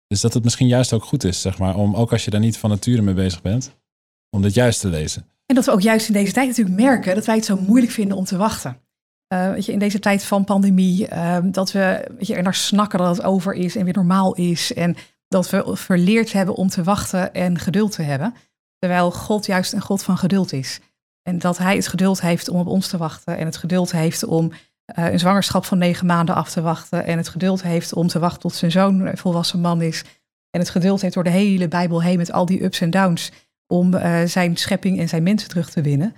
dus 0.06 0.20
dat 0.20 0.34
het 0.34 0.44
misschien 0.44 0.68
juist 0.68 0.92
ook 0.92 1.04
goed 1.04 1.24
is, 1.24 1.40
zeg 1.40 1.58
maar, 1.58 1.76
om 1.76 1.94
ook 1.94 2.12
als 2.12 2.24
je 2.24 2.30
daar 2.30 2.40
niet 2.40 2.58
van 2.58 2.70
nature 2.70 3.02
mee 3.02 3.14
bezig 3.14 3.42
bent, 3.42 3.76
om 4.30 4.42
dit 4.42 4.54
juist 4.54 4.80
te 4.80 4.88
lezen. 4.88 5.26
En 5.46 5.54
dat 5.54 5.64
we 5.64 5.70
ook 5.70 5.80
juist 5.80 6.06
in 6.06 6.12
deze 6.12 6.32
tijd 6.32 6.48
natuurlijk 6.48 6.76
merken 6.76 7.14
dat 7.14 7.26
wij 7.26 7.34
het 7.34 7.44
zo 7.44 7.56
moeilijk 7.56 7.92
vinden 7.92 8.16
om 8.16 8.24
te 8.24 8.36
wachten. 8.36 8.80
Uh, 9.32 9.50
weet 9.50 9.66
je, 9.66 9.72
in 9.72 9.78
deze 9.78 9.98
tijd 9.98 10.24
van 10.24 10.44
pandemie, 10.44 11.08
uh, 11.12 11.36
dat 11.42 11.72
we 11.72 12.08
weet 12.16 12.26
je, 12.26 12.34
er 12.34 12.42
naar 12.42 12.54
snakken 12.54 12.98
dat 12.98 13.16
het 13.16 13.26
over 13.26 13.54
is 13.54 13.76
en 13.76 13.84
weer 13.84 13.94
normaal 13.94 14.34
is. 14.34 14.72
En 14.74 14.96
dat 15.28 15.50
we 15.50 15.76
verleerd 15.76 16.32
hebben 16.32 16.54
om 16.54 16.68
te 16.68 16.82
wachten 16.82 17.34
en 17.34 17.58
geduld 17.58 17.92
te 17.92 18.02
hebben. 18.02 18.34
Terwijl 18.78 19.10
God 19.10 19.46
juist 19.46 19.72
een 19.72 19.80
God 19.80 20.02
van 20.02 20.18
geduld 20.18 20.52
is. 20.52 20.80
En 21.22 21.38
dat 21.38 21.58
hij 21.58 21.76
het 21.76 21.88
geduld 21.88 22.20
heeft 22.20 22.48
om 22.48 22.60
op 22.60 22.66
ons 22.66 22.88
te 22.88 22.96
wachten. 22.96 23.38
En 23.38 23.46
het 23.46 23.56
geduld 23.56 23.92
heeft 23.92 24.24
om 24.24 24.52
uh, 24.98 25.12
een 25.12 25.18
zwangerschap 25.18 25.64
van 25.64 25.78
negen 25.78 26.06
maanden 26.06 26.34
af 26.34 26.50
te 26.50 26.60
wachten. 26.60 27.04
En 27.04 27.16
het 27.16 27.28
geduld 27.28 27.62
heeft 27.62 27.92
om 27.92 28.06
te 28.06 28.18
wachten 28.18 28.40
tot 28.40 28.54
zijn 28.54 28.70
zoon 28.70 29.00
een 29.00 29.16
volwassen 29.16 29.60
man 29.60 29.82
is. 29.82 30.04
En 30.50 30.60
het 30.60 30.70
geduld 30.70 31.00
heeft 31.00 31.14
door 31.14 31.24
de 31.24 31.30
hele 31.30 31.68
Bijbel 31.68 32.02
heen 32.02 32.16
met 32.16 32.32
al 32.32 32.46
die 32.46 32.64
ups 32.64 32.80
en 32.80 32.90
downs 32.90 33.32
om 33.68 33.94
uh, 33.94 34.22
zijn 34.24 34.56
schepping 34.56 34.98
en 34.98 35.08
zijn 35.08 35.22
mensen 35.22 35.48
terug 35.48 35.70
te 35.70 35.80
winnen. 35.80 36.14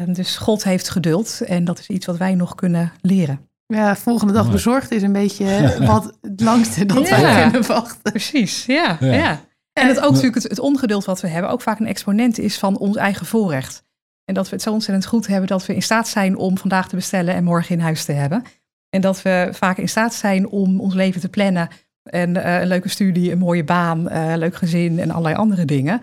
Um, 0.00 0.12
dus 0.12 0.36
God 0.36 0.64
heeft 0.64 0.88
geduld 0.88 1.40
en 1.40 1.64
dat 1.64 1.78
is 1.78 1.88
iets 1.88 2.06
wat 2.06 2.16
wij 2.16 2.34
nog 2.34 2.54
kunnen 2.54 2.92
leren. 3.00 3.48
Ja, 3.66 3.96
volgende 3.96 4.32
dag 4.32 4.50
bezorgd 4.50 4.90
is 4.90 5.02
een 5.02 5.12
beetje 5.12 5.74
wat 5.86 6.18
het 6.20 6.40
langste 6.40 6.86
dat 6.86 7.08
ja. 7.08 7.20
wij 7.20 7.42
kunnen 7.42 7.66
wachten. 7.66 8.02
Precies, 8.02 8.66
ja. 8.66 8.96
ja. 9.00 9.12
ja. 9.12 9.40
En 9.72 9.86
het 9.86 10.00
ook 10.00 10.10
natuurlijk 10.10 10.34
het, 10.34 10.48
het, 10.48 10.58
ongeduld 10.58 11.04
wat 11.04 11.20
we 11.20 11.28
hebben 11.28 11.50
ook 11.50 11.60
vaak 11.60 11.80
een 11.80 11.86
exponent 11.86 12.38
is 12.38 12.58
van 12.58 12.78
ons 12.78 12.96
eigen 12.96 13.26
voorrecht. 13.26 13.84
En 14.24 14.34
dat 14.34 14.48
we 14.48 14.54
het 14.54 14.62
zo 14.62 14.72
ontzettend 14.72 15.06
goed 15.06 15.26
hebben 15.26 15.48
dat 15.48 15.66
we 15.66 15.74
in 15.74 15.82
staat 15.82 16.08
zijn 16.08 16.36
om 16.36 16.58
vandaag 16.58 16.88
te 16.88 16.96
bestellen 16.96 17.34
en 17.34 17.44
morgen 17.44 17.74
in 17.74 17.80
huis 17.80 18.04
te 18.04 18.12
hebben. 18.12 18.42
En 18.88 19.00
dat 19.00 19.22
we 19.22 19.48
vaak 19.52 19.78
in 19.78 19.88
staat 19.88 20.14
zijn 20.14 20.48
om 20.48 20.80
ons 20.80 20.94
leven 20.94 21.20
te 21.20 21.28
plannen. 21.28 21.68
En 22.02 22.36
uh, 22.36 22.60
een 22.60 22.66
leuke 22.66 22.88
studie, 22.88 23.32
een 23.32 23.38
mooie 23.38 23.64
baan, 23.64 24.12
uh, 24.12 24.32
leuk 24.36 24.54
gezin 24.54 24.98
en 24.98 25.10
allerlei 25.10 25.34
andere 25.34 25.64
dingen. 25.64 26.00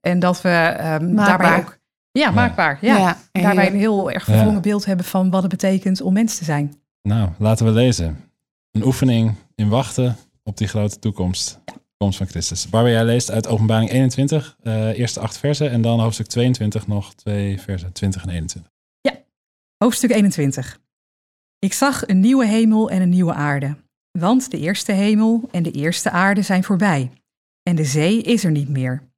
En 0.00 0.18
dat 0.18 0.42
we 0.42 0.76
um, 1.00 1.16
daarbij 1.16 1.58
ook. 1.58 1.78
Ja, 2.12 2.30
maakbaar. 2.30 2.78
Ja. 2.80 2.96
ja 2.96 3.16
daarbij 3.32 3.66
een 3.66 3.78
heel 3.78 4.10
erg 4.10 4.24
verwrongen 4.24 4.62
beeld 4.62 4.84
hebben 4.84 5.04
van 5.04 5.30
wat 5.30 5.42
het 5.42 5.50
betekent 5.50 6.00
om 6.00 6.12
mens 6.12 6.38
te 6.38 6.44
zijn. 6.44 6.74
Nou, 7.02 7.28
laten 7.38 7.66
we 7.66 7.72
lezen. 7.72 8.30
Een 8.70 8.84
oefening 8.84 9.34
in 9.54 9.68
wachten 9.68 10.16
op 10.42 10.56
die 10.56 10.68
grote 10.68 10.98
toekomst. 10.98 11.60
Komst 11.96 12.18
van 12.18 12.26
Christus. 12.26 12.66
Waarbij 12.70 12.92
jij 12.92 13.04
leest 13.04 13.30
uit 13.30 13.46
Openbaring 13.46 13.90
21, 13.90 14.56
uh, 14.62 14.98
eerste 14.98 15.20
acht 15.20 15.38
versen. 15.38 15.70
En 15.70 15.82
dan 15.82 16.00
hoofdstuk 16.00 16.26
22 16.26 16.86
nog 16.86 17.14
twee 17.14 17.60
versen, 17.60 17.92
20 17.92 18.22
en 18.22 18.28
21. 18.28 18.72
Ja, 19.00 19.12
hoofdstuk 19.76 20.10
21. 20.10 20.80
Ik 21.58 21.72
zag 21.72 22.08
een 22.08 22.20
nieuwe 22.20 22.46
hemel 22.46 22.90
en 22.90 23.02
een 23.02 23.08
nieuwe 23.08 23.32
aarde. 23.32 23.76
Want 24.18 24.50
de 24.50 24.58
eerste 24.58 24.92
hemel 24.92 25.48
en 25.50 25.62
de 25.62 25.70
eerste 25.70 26.10
aarde 26.10 26.42
zijn 26.42 26.64
voorbij. 26.64 27.10
En 27.62 27.76
de 27.76 27.84
zee 27.84 28.22
is 28.22 28.44
er 28.44 28.50
niet 28.50 28.68
meer. 28.68 29.09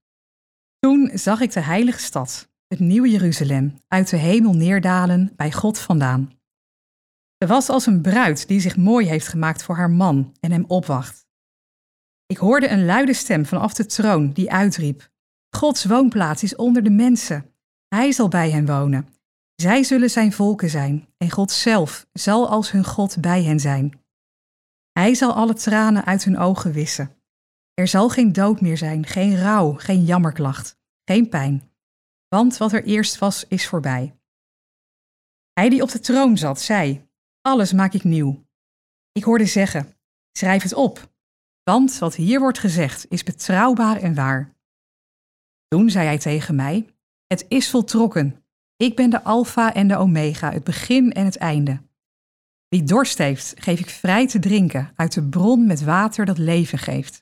Toen 0.87 1.11
zag 1.15 1.41
ik 1.41 1.53
de 1.53 1.61
heilige 1.61 1.99
stad, 1.99 2.49
het 2.69 2.79
nieuwe 2.79 3.11
Jeruzalem, 3.11 3.75
uit 3.89 4.11
de 4.11 4.17
hemel 4.17 4.53
neerdalen 4.53 5.33
bij 5.37 5.53
God 5.53 5.79
vandaan. 5.79 6.33
Ze 7.39 7.47
was 7.47 7.69
als 7.69 7.87
een 7.87 8.01
bruid 8.01 8.49
die 8.49 8.61
zich 8.61 8.77
mooi 8.77 9.07
heeft 9.07 9.29
gemaakt 9.29 9.62
voor 9.62 9.77
haar 9.77 9.91
man 9.91 10.37
en 10.41 10.53
hem 10.53 10.65
opwacht. 10.67 11.27
Ik 12.27 12.37
hoorde 12.37 12.69
een 12.69 12.85
luide 12.85 13.12
stem 13.12 13.47
vanaf 13.47 13.75
de 13.75 13.87
troon 13.87 14.33
die 14.33 14.53
uitriep: 14.53 15.11
Gods 15.57 15.85
woonplaats 15.85 16.43
is 16.43 16.57
onder 16.57 16.83
de 16.83 16.91
mensen. 16.91 17.55
Hij 17.89 18.12
zal 18.12 18.29
bij 18.29 18.51
hen 18.51 18.67
wonen. 18.67 19.09
Zij 19.55 19.83
zullen 19.83 20.11
zijn 20.11 20.33
volken 20.33 20.71
zijn 20.71 21.09
en 21.17 21.31
God 21.31 21.51
zelf 21.51 22.07
zal 22.12 22.49
als 22.49 22.71
hun 22.71 22.85
God 22.85 23.21
bij 23.21 23.43
hen 23.43 23.61
zijn. 23.61 24.01
Hij 24.93 25.15
zal 25.15 25.33
alle 25.33 25.55
tranen 25.55 26.05
uit 26.05 26.25
hun 26.25 26.39
ogen 26.39 26.73
wissen. 26.73 27.22
Er 27.75 27.88
zal 27.88 28.09
geen 28.09 28.33
dood 28.33 28.61
meer 28.61 28.76
zijn, 28.76 29.07
geen 29.07 29.37
rouw, 29.37 29.73
geen 29.73 30.05
jammerklacht, 30.05 30.79
geen 31.05 31.29
pijn. 31.29 31.71
Want 32.29 32.57
wat 32.57 32.73
er 32.73 32.85
eerst 32.85 33.19
was, 33.19 33.47
is 33.49 33.67
voorbij. 33.67 34.17
Hij 35.52 35.69
die 35.69 35.83
op 35.83 35.91
de 35.91 36.00
troon 36.00 36.38
zat, 36.38 36.61
zei: 36.61 37.09
Alles 37.41 37.73
maak 37.73 37.93
ik 37.93 38.05
nieuw. 38.05 38.45
Ik 39.12 39.25
hoorde 39.25 39.47
zeggen: 39.47 39.97
Schrijf 40.33 40.62
het 40.62 40.75
op, 40.75 41.12
want 41.62 41.99
wat 41.99 42.14
hier 42.14 42.41
wordt 42.41 42.59
gezegd 42.59 43.07
is 43.09 43.23
betrouwbaar 43.23 43.97
en 43.97 44.14
waar. 44.14 44.57
Toen 45.69 45.91
zei 45.91 46.07
hij 46.07 46.19
tegen 46.19 46.55
mij: 46.55 46.87
Het 47.26 47.45
is 47.49 47.71
voltrokken. 47.71 48.45
Ik 48.76 48.97
ben 48.97 49.11
de 49.11 49.23
Alpha 49.23 49.75
en 49.75 49.88
de 49.88 49.97
Omega, 49.97 50.52
het 50.52 50.64
begin 50.64 51.12
en 51.12 51.25
het 51.25 51.37
einde. 51.37 51.83
Wie 52.69 52.83
dorst 52.83 53.19
heeft, 53.19 53.55
geef 53.57 53.81
ik 53.81 53.88
vrij 53.88 54.26
te 54.26 54.38
drinken 54.38 54.93
uit 54.97 55.12
de 55.12 55.29
bron 55.29 55.67
met 55.67 55.83
water 55.83 56.25
dat 56.25 56.38
leven 56.38 56.79
geeft. 56.79 57.22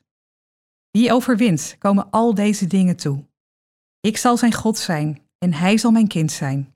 Wie 0.91 1.13
overwint, 1.13 1.75
komen 1.79 2.09
al 2.09 2.33
deze 2.33 2.67
dingen 2.67 2.95
toe. 2.95 3.25
Ik 3.99 4.17
zal 4.17 4.37
zijn 4.37 4.53
God 4.53 4.77
zijn 4.77 5.21
en 5.37 5.53
hij 5.53 5.77
zal 5.77 5.91
mijn 5.91 6.07
kind 6.07 6.31
zijn. 6.31 6.75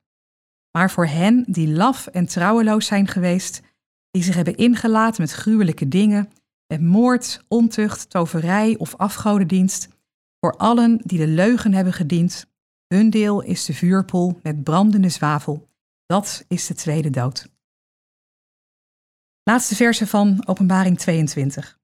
Maar 0.72 0.92
voor 0.92 1.08
hen 1.08 1.44
die 1.48 1.68
laf 1.68 2.08
en 2.08 2.26
trouweloos 2.26 2.86
zijn 2.86 3.08
geweest, 3.08 3.62
die 4.12 4.24
zich 4.24 4.36
hebben 4.36 4.56
ingelaten 4.56 5.22
met 5.22 5.32
gruwelijke 5.32 5.88
dingen, 5.88 6.32
met 6.68 6.82
moord, 6.82 7.44
ontucht, 7.48 8.10
toverij 8.10 8.78
of 8.78 8.96
afgodendienst, 8.96 9.88
voor 10.40 10.58
allen 10.58 11.00
die 11.04 11.20
de 11.20 11.28
leugen 11.28 11.74
hebben 11.74 11.94
gediend, 11.94 12.48
hun 12.88 13.10
deel 13.10 13.42
is 13.42 13.66
de 13.66 13.74
vuurpoel 13.74 14.40
met 14.44 14.64
brandende 14.64 15.10
zwavel. 15.10 15.70
Dat 16.06 16.46
is 16.48 16.68
de 16.68 16.74
tweede 16.74 17.10
dood. 17.10 17.50
Laatste 19.44 19.76
verse 19.76 20.08
van 20.08 20.48
Openbaring 20.48 20.98
22. 20.98 21.80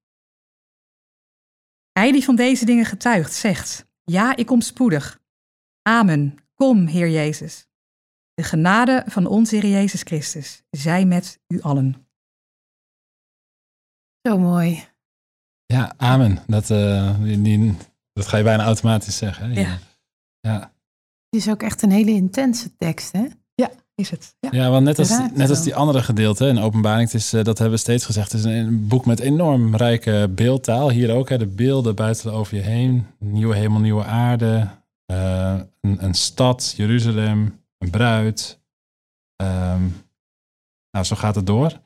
Hij 1.92 2.12
die 2.12 2.24
van 2.24 2.36
deze 2.36 2.66
dingen 2.66 2.86
getuigt, 2.86 3.34
zegt: 3.34 3.88
Ja, 4.04 4.36
ik 4.36 4.46
kom 4.46 4.62
spoedig. 4.62 5.22
Amen. 5.82 6.36
Kom, 6.56 6.88
Heer 6.88 7.10
Jezus. 7.10 7.70
De 8.34 8.44
genade 8.44 9.04
van 9.08 9.26
onze 9.26 9.56
Heer 9.56 9.70
Jezus 9.70 10.02
Christus 10.02 10.64
zij 10.70 11.06
met 11.06 11.40
u 11.48 11.62
allen. 11.62 12.08
Zo 14.22 14.38
mooi. 14.38 14.90
Ja, 15.66 15.94
amen. 15.98 16.44
Dat, 16.48 16.70
uh, 16.70 17.22
die, 17.24 17.42
die, 17.42 17.78
dat 18.14 18.28
ga 18.28 18.38
je 18.38 18.44
bijna 18.44 18.64
automatisch 18.64 19.18
zeggen. 19.18 19.52
Hè? 19.52 19.62
Ja. 19.62 19.80
ja. 20.40 20.60
Het 21.30 21.40
is 21.40 21.50
ook 21.50 21.64
echt 21.64 21.82
een 21.82 21.92
hele 21.92 22.12
intense 22.12 22.76
tekst, 22.76 23.12
hè? 23.12 23.28
Ja, 23.56 23.72
is 24.02 24.10
het. 24.10 24.36
Ja, 24.40 24.50
ja 24.52 24.70
want 24.70 24.84
net 24.86 25.00
als, 25.00 25.10
net 25.34 25.50
als 25.50 25.64
die 25.64 25.76
andere 25.76 26.04
gedeelte 26.04 26.48
in 26.48 26.60
openbaring, 26.60 27.12
het 27.12 27.22
is, 27.22 27.34
eh, 27.34 27.44
dat 27.44 27.58
hebben 27.58 27.76
we 27.76 27.82
steeds 27.84 28.06
gezegd, 28.06 28.32
het 28.32 28.46
is 28.46 28.52
een 28.56 28.88
boek 28.88 29.06
met 29.06 29.20
enorm 29.20 29.76
rijke 29.76 30.32
beeldtaal. 30.36 30.90
Hier 30.90 31.12
ook, 31.12 31.30
hè, 31.30 31.38
de 31.38 31.48
beelden 31.48 31.96
buiten 31.96 32.34
over 32.34 32.56
je 32.56 32.62
heen. 32.62 33.08
Nieuwe 33.20 33.56
hemel, 33.56 33.80
nieuwe 33.80 34.04
aarde. 34.04 34.68
eh, 35.06 35.60
een, 35.82 36.04
een 36.04 36.14
stad, 36.14 36.74
Jeruzalem, 36.78 37.60
een 37.78 37.90
bruid. 37.90 38.60
Ehm, 39.36 39.82
nou, 40.92 41.06
zo 41.06 41.16
gaat 41.16 41.36
het 41.36 41.48
door. 41.48 41.80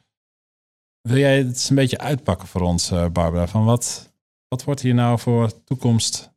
Wil 1.01 1.17
jij 1.17 1.37
het 1.37 1.47
eens 1.47 1.69
een 1.69 1.75
beetje 1.75 1.97
uitpakken 1.97 2.47
voor 2.47 2.61
ons, 2.61 2.91
eh, 2.91 3.07
Barbara? 3.09 3.47
Van 3.47 3.65
wat, 3.65 4.13
wat 4.47 4.63
wordt 4.63 4.81
hier 4.81 4.93
nou 4.93 5.19
voor 5.19 5.63
toekomst 5.63 6.31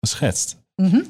geschetst? 0.00 0.56
Mhm. 0.76 1.02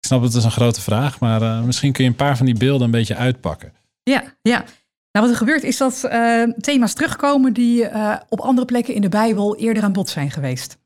Ik 0.00 0.06
snap 0.06 0.22
het 0.22 0.34
is 0.34 0.44
een 0.44 0.50
grote 0.50 0.80
vraag, 0.80 1.20
maar 1.20 1.42
eh, 1.42 1.62
misschien 1.62 1.92
kun 1.92 2.04
je 2.04 2.10
een 2.10 2.16
paar 2.16 2.36
van 2.36 2.46
die 2.46 2.58
beelden 2.58 2.84
een 2.84 2.90
beetje 2.90 3.16
uitpakken. 3.16 3.72
ja, 4.02 4.22
ja. 4.42 4.64
Nou, 5.12 5.30
wat 5.30 5.30
er 5.30 5.46
gebeurt 5.46 5.62
is 5.62 5.76
dat 5.76 6.04
eh, 6.04 6.42
thema's 6.42 6.94
terugkomen 6.94 7.52
die 7.52 7.86
eh, 7.86 8.16
op 8.28 8.40
andere 8.40 8.66
plekken 8.66 8.94
in 8.94 9.00
de 9.00 9.08
Bijbel 9.08 9.56
eerder 9.56 9.82
aan 9.82 9.92
bod 9.92 10.08
zijn 10.08 10.30
geweest. 10.30 10.78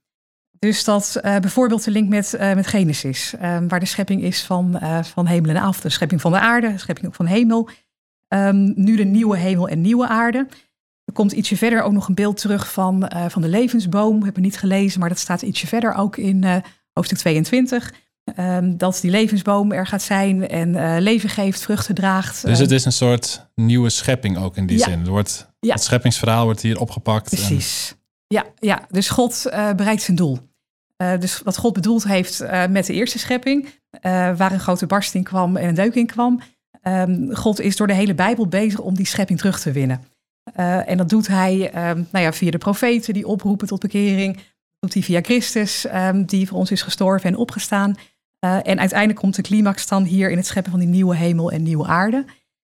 Dus 0.58 0.84
dat 0.84 1.18
bijvoorbeeld 1.22 1.84
de 1.84 1.90
link 1.90 2.08
met, 2.08 2.36
met 2.38 2.66
Genesis, 2.66 3.34
eh, 3.34 3.58
waar 3.68 3.80
de 3.80 3.86
schepping 3.86 4.22
is 4.22 4.42
van, 4.42 4.80
van 5.02 5.26
hemel 5.26 5.50
en 5.50 5.62
af, 5.62 5.80
de 5.80 5.88
schepping 5.88 6.20
van 6.20 6.32
de 6.32 6.38
aarde, 6.38 6.72
de 6.72 6.78
schepping 6.78 7.16
van 7.16 7.26
hemel. 7.26 7.68
Ehm, 8.28 8.72
nu 8.74 8.96
de 8.96 9.04
nieuwe 9.04 9.36
hemel 9.36 9.68
en 9.68 9.80
nieuwe 9.80 10.08
aarde. 10.08 10.46
Er 11.04 11.12
komt 11.12 11.32
ietsje 11.32 11.56
verder 11.56 11.82
ook 11.82 11.92
nog 11.92 12.08
een 12.08 12.14
beeld 12.14 12.36
terug 12.36 12.72
van, 12.72 13.12
van 13.28 13.42
de 13.42 13.48
levensboom. 13.48 14.22
Hebben 14.22 14.42
niet 14.42 14.58
gelezen, 14.58 15.00
maar 15.00 15.08
dat 15.08 15.18
staat 15.18 15.42
ietsje 15.42 15.66
verder 15.66 15.94
ook 15.94 16.16
in 16.16 16.62
hoofdstuk 16.92 17.18
22. 17.18 17.92
Ehm, 18.24 18.76
dat 18.76 18.98
die 19.00 19.10
levensboom 19.10 19.72
er 19.72 19.86
gaat 19.86 20.02
zijn 20.02 20.48
en 20.48 20.74
eh, 20.76 21.00
leven 21.00 21.28
geeft, 21.28 21.62
vruchten 21.62 21.94
draagt. 21.94 22.42
Dus 22.42 22.52
Ehm, 22.52 22.60
het 22.62 22.70
is 22.70 22.84
een 22.84 22.92
soort 22.92 23.46
nieuwe 23.54 23.90
schepping 23.90 24.38
ook 24.38 24.56
in 24.56 24.66
die 24.66 24.78
Ja. 24.78 24.84
zin. 24.84 25.00
Er 25.04 25.10
wordt, 25.10 25.50
Ja. 25.60 25.72
Het 25.72 25.82
scheppingsverhaal 25.82 26.44
wordt 26.44 26.62
hier 26.62 26.80
opgepakt. 26.80 27.32
en- 27.32 27.36
Precies. 27.38 27.94
Ja, 28.26 28.44
ja, 28.58 28.86
dus 28.90 29.08
God 29.08 29.46
eh, 29.46 29.72
bereikt 29.72 30.02
zijn 30.02 30.16
doel. 30.16 30.38
Eh, 30.96 31.18
dus 31.18 31.40
wat 31.44 31.56
God 31.56 31.72
bedoeld 31.72 32.04
heeft 32.04 32.44
met 32.70 32.86
de 32.86 32.92
eerste 32.92 33.18
schepping, 33.18 33.68
waar 34.36 34.52
een 34.52 34.60
grote 34.60 34.86
barsting 34.86 35.24
kwam 35.24 35.56
en 35.56 35.68
een 35.68 35.74
deuk 35.74 35.94
in 35.94 36.06
kwam. 36.06 36.40
ehm, 36.82 37.32
God 37.32 37.60
is 37.60 37.76
door 37.76 37.86
de 37.86 37.92
hele 37.94 38.14
Bijbel 38.14 38.46
bezig 38.46 38.78
om 38.78 38.94
die 38.94 39.06
schepping 39.06 39.38
terug 39.38 39.60
te 39.60 39.72
winnen. 39.72 40.04
En 40.86 40.96
dat 40.96 41.08
doet 41.08 41.26
hij 41.26 41.70
nou 42.10 42.24
ja, 42.24 42.32
via 42.32 42.50
de 42.50 42.58
profeten 42.58 43.14
die 43.14 43.26
oproepen 43.26 43.66
tot 43.66 43.80
bekering. 43.80 44.34
Dat 44.36 44.44
doet 44.80 44.94
hij 44.94 45.02
via 45.02 45.20
Christus, 45.20 45.86
die 46.26 46.48
voor 46.48 46.58
ons 46.58 46.70
is 46.70 46.82
gestorven 46.82 47.30
en 47.30 47.36
opgestaan. 47.36 47.94
Eh, 48.42 48.56
en 48.62 48.78
uiteindelijk 48.78 49.18
komt 49.18 49.34
de 49.34 49.42
climax 49.42 49.86
dan 49.86 50.02
hier 50.02 50.30
in 50.30 50.36
het 50.36 50.46
scheppen 50.46 50.70
van 50.70 50.80
die 50.80 50.88
nieuwe 50.88 51.16
hemel 51.16 51.50
en 51.50 51.62
nieuwe 51.62 51.86
aarde. 51.86 52.24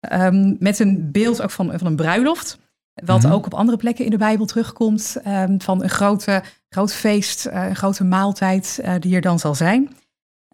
Ehm, 0.01 0.55
met 0.59 0.79
een 0.79 1.09
beeld 1.13 1.43
ook 1.43 1.51
van, 1.51 1.79
van 1.79 1.87
een 1.87 1.97
bruiloft. 1.97 2.59
Wat 3.05 3.23
Mhm. 3.23 3.33
ook 3.33 3.47
op 3.47 3.55
andere 3.55 3.79
plekken 3.79 4.05
in 4.05 4.11
de 4.11 4.17
Bijbel 4.17 4.47
terugkomt. 4.47 5.17
ehm, 5.25 5.59
van 5.59 5.83
een 5.83 5.89
grote, 5.91 6.43
groot 6.69 6.93
feest, 6.95 7.47
eh, 7.47 7.69
een 7.69 7.77
grote 7.77 8.05
maaltijd 8.05 8.79
eh, 8.83 8.95
die 8.99 9.15
er 9.15 9.21
dan 9.21 9.39
zal 9.39 9.55
zijn. 9.55 9.97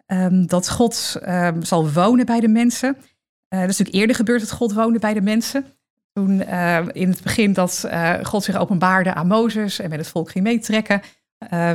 Ehm, 0.05 0.45
dat 0.45 0.69
God 0.69 1.19
zal 1.59 1.91
wonen 1.91 2.25
bij 2.25 2.39
de 2.39 2.47
mensen. 2.47 2.93
Dat 3.47 3.59
is 3.59 3.77
natuurlijk 3.77 3.95
eerder 3.95 4.15
gebeurd 4.15 4.41
dat 4.41 4.51
God 4.51 4.73
woonde 4.73 4.99
bij 4.99 5.13
de 5.13 5.21
mensen. 5.21 5.65
Toen 6.13 6.41
in 6.91 7.09
het 7.09 7.21
begin 7.23 7.53
dat 7.53 7.87
God 8.23 8.43
zich 8.43 8.57
openbaarde 8.57 9.13
aan 9.13 9.27
Mozes 9.27 9.79
en 9.79 9.89
met 9.89 9.99
het 9.99 10.07
volk 10.07 10.31
ging 10.31 10.43
meetrekken. 10.43 11.01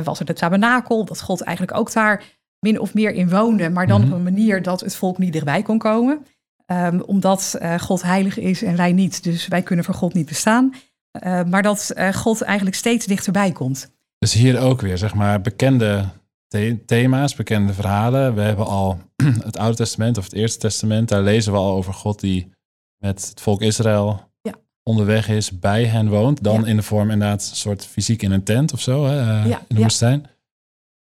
was 0.03 0.19
er 0.19 0.25
de 0.25 0.33
tabernakel, 0.33 1.05
dat 1.05 1.21
God 1.21 1.41
eigenlijk 1.41 1.77
ook 1.77 1.93
daar 1.93 2.23
min 2.65 2.79
of 2.79 2.93
meer 2.93 3.11
in 3.13 3.29
woonde. 3.29 3.69
Maar 3.69 3.87
dan 3.87 4.01
Mhm. 4.01 4.09
op 4.11 4.17
een 4.17 4.23
manier 4.23 4.61
dat 4.61 4.79
het 4.81 4.95
volk 4.95 5.17
niet 5.17 5.33
dichtbij 5.33 5.61
kon 5.61 5.77
komen. 5.77 6.25
Ehm, 6.65 6.99
omdat 6.99 7.55
eh, 7.59 7.79
God 7.79 8.01
heilig 8.01 8.37
is 8.37 8.63
en 8.63 8.75
wij 8.75 8.91
niet. 8.93 9.23
Dus 9.23 9.47
wij 9.47 9.61
kunnen 9.61 9.85
voor 9.85 9.93
God 9.93 10.13
niet 10.13 10.25
bestaan. 10.27 10.73
Eh, 11.11 11.43
maar 11.43 11.61
dat 11.63 11.89
eh, 11.95 12.13
God 12.13 12.41
eigenlijk 12.41 12.75
steeds 12.75 13.05
dichterbij 13.05 13.51
komt. 13.51 13.91
Dus 14.17 14.33
hier 14.33 14.59
ook 14.59 14.81
weer, 14.81 14.97
zeg 14.97 15.13
maar, 15.13 15.41
bekende 15.41 16.05
the- 16.47 16.77
thema's, 16.85 17.35
bekende 17.35 17.73
verhalen. 17.73 18.35
We 18.35 18.41
hebben 18.41 18.65
al 18.65 18.99
het 19.43 19.57
Oude 19.57 19.75
Testament 19.77 20.17
of 20.17 20.23
het 20.23 20.33
Eerste 20.33 20.59
Testament. 20.59 21.09
Daar 21.09 21.21
lezen 21.21 21.51
we 21.51 21.57
al 21.57 21.71
over 21.75 21.93
God 21.93 22.19
die 22.19 22.51
met 22.97 23.27
het 23.29 23.41
volk 23.41 23.61
Israël 23.61 24.29
Ja. 24.41 24.53
onderweg 24.83 25.29
is, 25.29 25.59
bij 25.59 25.85
hen 25.85 26.09
woont. 26.09 26.43
Dan 26.43 26.61
Ja. 26.61 26.67
in 26.67 26.75
de 26.75 26.81
vorm 26.83 27.09
inderdaad 27.11 27.47
een 27.49 27.55
soort 27.55 27.85
fysiek 27.85 28.21
in 28.21 28.31
een 28.31 28.43
tent 28.43 28.73
of 28.73 28.81
zo, 28.81 29.05
hè, 29.05 29.43
Ja, 29.45 29.61
in 29.67 29.75
de 29.75 29.81
woestijn. 29.81 30.25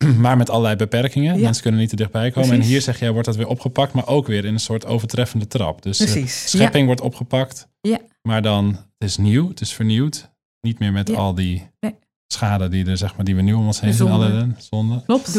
Maar 0.19 0.37
met 0.37 0.51
allerlei 0.51 0.77
beperkingen. 0.77 1.35
Ja. 1.37 1.43
Mensen 1.43 1.63
kunnen 1.63 1.81
niet 1.81 1.89
te 1.91 1.97
dichtbij 1.97 2.31
komen. 2.31 2.51
En 2.53 2.61
hier 2.61 2.83
zeg 2.83 2.99
jij, 2.99 3.11
wordt 3.11 3.27
dat 3.27 3.37
weer 3.37 3.47
opgepakt, 3.47 3.93
maar 3.93 4.07
ook 4.07 4.27
weer 4.27 4.45
in 4.45 4.53
een 4.53 4.61
soort 4.61 4.87
overtreffende 4.87 5.47
trap. 5.47 5.83
Dus 5.83 6.01
eh, 6.01 6.11
Precies. 6.13 6.51
schepping 6.51 6.87
wordt 6.87 7.01
opgepakt. 7.01 7.69
Ja. 7.81 7.99
Maar 8.23 8.43
dan, 8.43 8.67
het 8.99 9.09
is 9.09 9.17
nieuw, 9.17 9.49
het 9.49 9.61
is 9.61 9.73
vernieuwd. 9.73 10.31
Niet 10.61 10.79
meer 10.79 10.93
met 10.93 11.09
Ja. 11.09 11.17
al 11.17 11.35
die 11.35 11.71
Nee. 11.81 11.95
schade 12.33 12.69
die, 12.69 12.87
er, 12.87 12.97
zeg 12.97 13.17
maar, 13.17 13.25
die 13.25 13.37
we 13.37 13.43
nu 13.43 13.53
om 13.53 13.67
ons 13.67 13.81
heen 13.81 13.95
zien. 13.95 14.07
zonde. 14.09 14.27
Alle 14.27 14.49
zonde. 14.59 15.03
Klopt. 15.07 15.33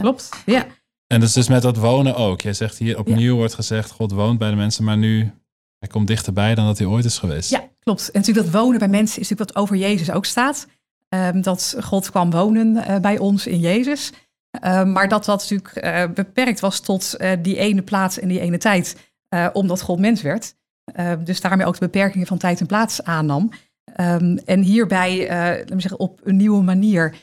Klopt. 0.00 0.28
Ja. 0.46 0.66
En 1.06 1.20
dat 1.20 1.28
is 1.28 1.34
dus 1.34 1.48
met 1.48 1.62
dat 1.62 1.76
wonen 1.76 2.16
ook. 2.16 2.40
Jij 2.40 2.52
zegt 2.52 2.78
hier 2.78 2.98
opnieuw 2.98 3.36
wordt 3.36 3.54
gezegd, 3.54 3.90
God 3.90 4.12
woont 4.12 4.38
bij 4.38 4.50
de 4.50 4.56
mensen, 4.56 4.84
maar 4.84 4.96
nu 4.96 5.20
hij 5.78 5.88
komt 5.88 6.06
dichterbij 6.06 6.54
dan 6.54 6.66
dat 6.66 6.78
hij 6.78 6.86
ooit 6.86 7.04
is 7.04 7.18
geweest. 7.18 7.50
ja, 7.50 7.68
klopt. 7.78 8.10
En 8.10 8.20
natuurlijk 8.20 8.46
dat 8.52 8.62
wonen 8.62 8.78
bij 8.78 8.88
mensen 8.88 9.20
is 9.20 9.28
natuurlijk 9.28 9.50
wat 9.56 9.62
over 9.62 9.76
Jezus 9.76 10.10
ook 10.10 10.24
staat. 10.24 10.66
Ehm, 11.16 11.40
dat 11.40 11.76
God 11.80 12.10
kwam 12.10 12.30
wonen 12.30 12.76
eh, 12.76 12.96
bij 12.98 13.18
ons 13.18 13.46
in 13.46 13.60
Jezus. 13.60 14.12
Ehm, 14.50 14.92
maar 14.92 15.08
dat 15.08 15.24
dat 15.24 15.40
natuurlijk 15.40 15.76
eh, 15.76 16.04
beperkt 16.14 16.60
was 16.60 16.80
tot 16.80 17.16
eh, 17.16 17.30
die 17.42 17.56
ene 17.56 17.82
plaats 17.82 18.18
en 18.18 18.28
die 18.28 18.40
ene 18.40 18.58
tijd. 18.58 18.96
omdat 19.52 19.80
God 19.80 19.98
mens 19.98 20.22
werd. 20.22 20.54
Ehm, 20.84 21.24
dus 21.24 21.40
daarmee 21.40 21.66
ook 21.66 21.78
de 21.78 21.84
beperkingen 21.84 22.26
van 22.26 22.38
tijd 22.38 22.60
en 22.60 22.66
plaats 22.66 23.02
aannam. 23.02 23.50
En 24.44 24.60
hierbij, 24.60 25.28
laten 25.28 25.74
we 25.74 25.80
zeggen, 25.80 26.00
op 26.00 26.20
een 26.24 26.36
nieuwe 26.36 26.62
manier 26.62 27.14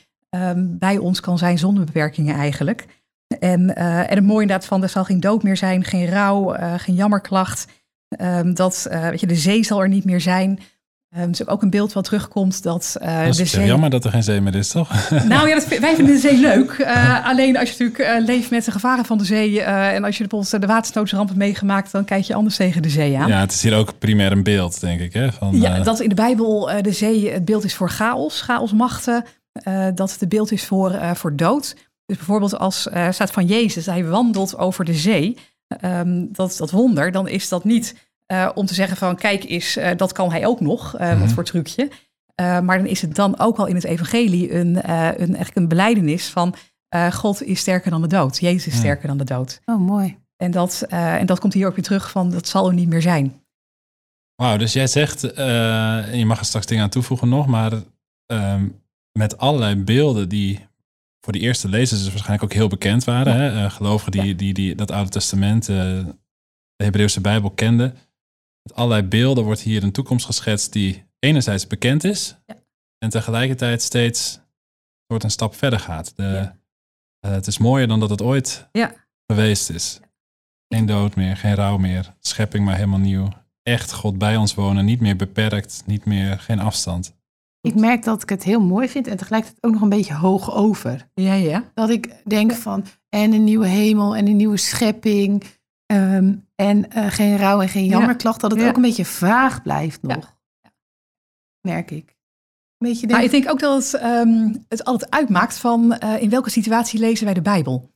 bij 0.56 0.98
ons 0.98 1.20
kan 1.20 1.38
zijn 1.38 1.58
zonder 1.58 1.84
beperkingen 1.84 2.34
eigenlijk. 2.34 2.86
En, 3.38 3.76
en 3.76 4.16
het 4.16 4.24
mooie 4.24 4.40
inderdaad 4.40 4.66
van, 4.66 4.82
er 4.82 4.88
zal 4.88 5.04
geen 5.04 5.20
dood 5.20 5.42
meer 5.42 5.56
zijn, 5.56 5.84
geen 5.84 6.06
rouw, 6.06 6.54
geen 6.76 6.94
jammerklacht. 6.94 7.66
Dat, 8.52 8.88
weet 8.90 9.20
je, 9.20 9.26
de 9.26 9.36
zee 9.36 9.64
zal 9.64 9.82
er 9.82 9.88
niet 9.88 10.04
meer 10.04 10.20
zijn. 10.20 10.58
Ehm, 11.14 11.30
dus 11.30 11.46
ook 11.46 11.62
een 11.62 11.70
beeld 11.70 11.92
wat 11.92 12.04
terugkomt 12.04 12.62
dat 12.62 12.96
Dat 13.00 13.34
de 13.36 13.42
is 13.42 13.50
zee... 13.50 13.66
jammer 13.66 13.90
dat 13.90 14.04
er 14.04 14.10
geen 14.10 14.22
zee 14.22 14.40
meer 14.40 14.54
is, 14.54 14.68
toch? 14.68 15.10
Nou 15.28 15.48
ja, 15.48 15.54
dat, 15.54 15.78
wij 15.78 15.94
vinden 15.94 16.14
de 16.14 16.20
zee 16.20 16.38
leuk. 16.38 16.70
Eh, 16.70 17.26
alleen 17.26 17.56
als 17.56 17.70
je 17.70 17.84
natuurlijk 17.84 18.18
eh, 18.18 18.26
leeft 18.26 18.50
met 18.50 18.64
de 18.64 18.70
gevaren 18.70 19.04
van 19.04 19.18
de 19.18 19.24
zee... 19.24 19.62
en 19.62 20.04
als 20.04 20.18
je 20.18 20.26
bijvoorbeeld 20.26 20.60
de 20.60 20.66
watersnoodramp 20.66 21.28
hebt 21.28 21.40
meegemaakt... 21.40 21.92
dan 21.92 22.04
kijk 22.04 22.24
je 22.24 22.34
anders 22.34 22.56
tegen 22.56 22.82
de 22.82 22.88
zee 22.88 23.18
aan. 23.18 23.28
Ja, 23.28 23.40
het 23.40 23.52
is 23.52 23.62
hier 23.62 23.76
ook 23.76 23.98
primair 23.98 24.32
een 24.32 24.42
beeld, 24.42 24.80
denk 24.80 25.00
ik. 25.00 25.12
Hè? 25.12 25.32
Van, 25.32 25.60
Ja, 25.60 25.80
dat 25.80 26.00
in 26.00 26.08
de 26.08 26.14
Bijbel 26.14 26.70
de 26.82 26.92
zee 26.92 27.30
het 27.30 27.44
beeld 27.44 27.64
is 27.64 27.74
voor 27.74 27.90
chaos, 27.90 28.40
chaosmachten. 28.40 29.24
dat 29.94 30.10
het 30.10 30.20
de 30.20 30.28
beeld 30.28 30.52
is 30.52 30.64
voor, 30.64 31.00
voor 31.14 31.36
dood. 31.36 31.74
Dus 32.06 32.16
bijvoorbeeld 32.16 32.58
als 32.58 32.88
staat 33.10 33.30
van 33.30 33.46
Jezus, 33.46 33.86
hij 33.86 34.04
wandelt 34.04 34.58
over 34.58 34.84
de 34.84 34.94
zee. 34.94 35.36
ehm, 35.80 36.24
dat, 36.32 36.56
dat 36.56 36.70
wonder, 36.70 37.12
dan 37.12 37.28
is 37.28 37.48
dat 37.48 37.64
niet 37.64 37.94
eh, 38.42 38.50
om 38.54 38.66
te 38.66 38.74
zeggen 38.74 38.96
van 38.96 39.16
kijk 39.16 39.44
eens, 39.44 39.76
eh, 39.76 39.96
dat 39.96 40.12
kan 40.12 40.30
hij 40.30 40.46
ook 40.46 40.60
nog. 40.60 40.96
eh, 40.96 41.10
Mhm. 41.10 41.20
Wat 41.20 41.32
voor 41.32 41.44
trucje. 41.44 41.90
Eh, 42.34 42.60
maar 42.60 42.78
dan 42.78 42.86
is 42.86 43.00
het 43.02 43.14
dan 43.14 43.38
ook 43.38 43.56
al 43.58 43.66
in 43.66 43.74
het 43.74 43.84
evangelie 43.84 44.52
een, 44.54 44.82
eh, 44.82 45.04
een, 45.06 45.16
eigenlijk 45.34 45.56
een 45.56 45.68
beleidenis 45.68 46.28
van 46.28 46.54
eh, 46.88 47.12
God 47.12 47.42
is 47.42 47.60
sterker 47.60 47.90
dan 47.90 48.02
de 48.02 48.06
dood. 48.08 48.38
Jezus 48.38 48.66
is 48.66 48.72
Ja. 48.72 48.78
sterker 48.78 49.08
dan 49.08 49.16
de 49.16 49.24
dood. 49.24 49.60
Oh, 49.64 49.78
mooi. 49.80 50.16
En 50.36 50.50
dat, 50.50 50.84
eh, 50.88 51.14
en 51.14 51.26
dat 51.26 51.38
komt 51.40 51.52
hier 51.52 51.66
ook 51.66 51.74
weer 51.74 51.84
terug 51.84 52.10
van 52.10 52.30
dat 52.30 52.48
zal 52.48 52.68
er 52.68 52.74
niet 52.74 52.88
meer 52.88 53.02
zijn. 53.02 53.40
Wauw, 54.36 54.56
dus 54.56 54.72
jij 54.72 54.86
zegt, 54.86 55.32
eh, 55.32 56.08
en 56.12 56.18
je 56.18 56.26
mag 56.26 56.38
er 56.38 56.44
straks 56.44 56.66
dingen 56.66 56.82
aan 56.84 56.90
toevoegen 56.90 57.28
nog, 57.28 57.46
maar 57.46 57.72
ehm, 58.26 58.68
met 59.18 59.38
allerlei 59.38 59.76
beelden 59.76 60.28
die 60.28 60.66
voor 61.20 61.32
de 61.32 61.38
eerste 61.38 61.68
lezers 61.68 62.00
dus 62.02 62.08
waarschijnlijk 62.12 62.42
ook 62.44 62.52
heel 62.58 62.68
bekend 62.68 63.04
waren. 63.04 63.34
Hè? 63.36 63.64
Uh, 63.64 63.70
gelovigen 63.70 64.12
die, 64.12 64.24
Ja. 64.26 64.34
die, 64.34 64.54
die 64.54 64.74
dat 64.74 64.90
Oude 64.90 65.10
Testament, 65.10 65.68
eh, 65.68 65.76
de 66.76 66.84
Hebreeuwse 66.84 67.20
Bijbel 67.20 67.50
kenden. 67.50 67.96
Met 68.68 68.74
allerlei 68.76 69.02
beelden 69.02 69.44
wordt 69.44 69.60
hier 69.60 69.82
een 69.82 69.92
toekomst 69.92 70.26
geschetst 70.26 70.72
die 70.72 71.04
enerzijds 71.18 71.66
bekend 71.66 72.04
is. 72.04 72.36
Ja. 72.46 72.54
En 72.98 73.10
tegelijkertijd 73.10 73.82
steeds 73.82 74.40
wordt 75.06 75.24
een 75.24 75.30
stap 75.30 75.54
verder 75.54 75.78
gaat. 75.80 76.12
De, 76.16 76.22
Ja. 76.22 76.58
eh, 77.20 77.30
het 77.30 77.46
is 77.46 77.58
mooier 77.58 77.88
dan 77.88 78.00
dat 78.00 78.10
het 78.10 78.22
ooit 78.22 78.68
Ja. 78.72 78.94
geweest 79.26 79.70
is. 79.70 80.00
Geen 80.68 80.86
dood 80.86 81.14
meer, 81.16 81.36
geen 81.36 81.54
rouw 81.54 81.76
meer. 81.76 82.14
Schepping 82.20 82.64
maar 82.64 82.74
helemaal 82.74 82.98
nieuw. 82.98 83.28
Echt 83.62 83.92
God 83.92 84.18
bij 84.18 84.36
ons 84.36 84.54
wonen, 84.54 84.84
niet 84.84 85.00
meer 85.00 85.16
beperkt, 85.16 85.82
niet 85.86 86.04
meer, 86.04 86.38
geen 86.40 86.58
afstand. 86.60 87.14
Ik 87.60 87.74
merk 87.74 88.04
dat 88.04 88.22
ik 88.22 88.28
het 88.28 88.42
heel 88.42 88.60
mooi 88.60 88.88
vind 88.88 89.06
en 89.06 89.16
tegelijkertijd 89.16 89.64
ook 89.64 89.72
nog 89.72 89.80
een 89.82 89.88
beetje 89.88 90.14
hoog 90.14 90.54
over. 90.54 91.08
Ja, 91.14 91.34
ja. 91.34 91.70
Dat 91.74 91.90
ik 91.90 92.22
denk 92.28 92.52
van, 92.52 92.84
en 93.08 93.32
een 93.32 93.44
nieuwe 93.44 93.66
hemel 93.66 94.16
en 94.16 94.26
een 94.26 94.36
nieuwe 94.36 94.56
schepping. 94.56 95.44
Ehm, 95.94 96.34
en 96.54 96.90
eh, 96.90 97.06
geen 97.10 97.36
rouw 97.36 97.60
en 97.60 97.68
geen 97.68 97.84
Ja. 97.84 97.90
jammerklacht. 97.90 98.40
Dat 98.40 98.50
het 98.50 98.60
Ja. 98.60 98.68
ook 98.68 98.76
een 98.76 98.82
beetje 98.82 99.04
vaag 99.04 99.62
blijft 99.62 99.98
Ja. 100.02 100.14
nog. 100.14 100.36
Merk 101.60 101.90
ik. 101.90 102.08
Een 102.78 102.88
beetje 102.88 103.06
Maar 103.06 103.20
denk, 103.20 103.32
ik 103.32 103.40
denk 103.40 103.50
ook 103.50 103.60
dat 103.60 103.82
het, 103.82 103.94
ehm, 104.00 104.54
het 104.68 104.84
altijd 104.84 105.10
uitmaakt 105.10 105.58
van 105.58 105.92
eh, 105.98 106.22
in 106.22 106.30
welke 106.30 106.50
situatie 106.50 107.00
lezen 107.00 107.24
wij 107.24 107.34
de 107.34 107.42
Bijbel. 107.42 107.92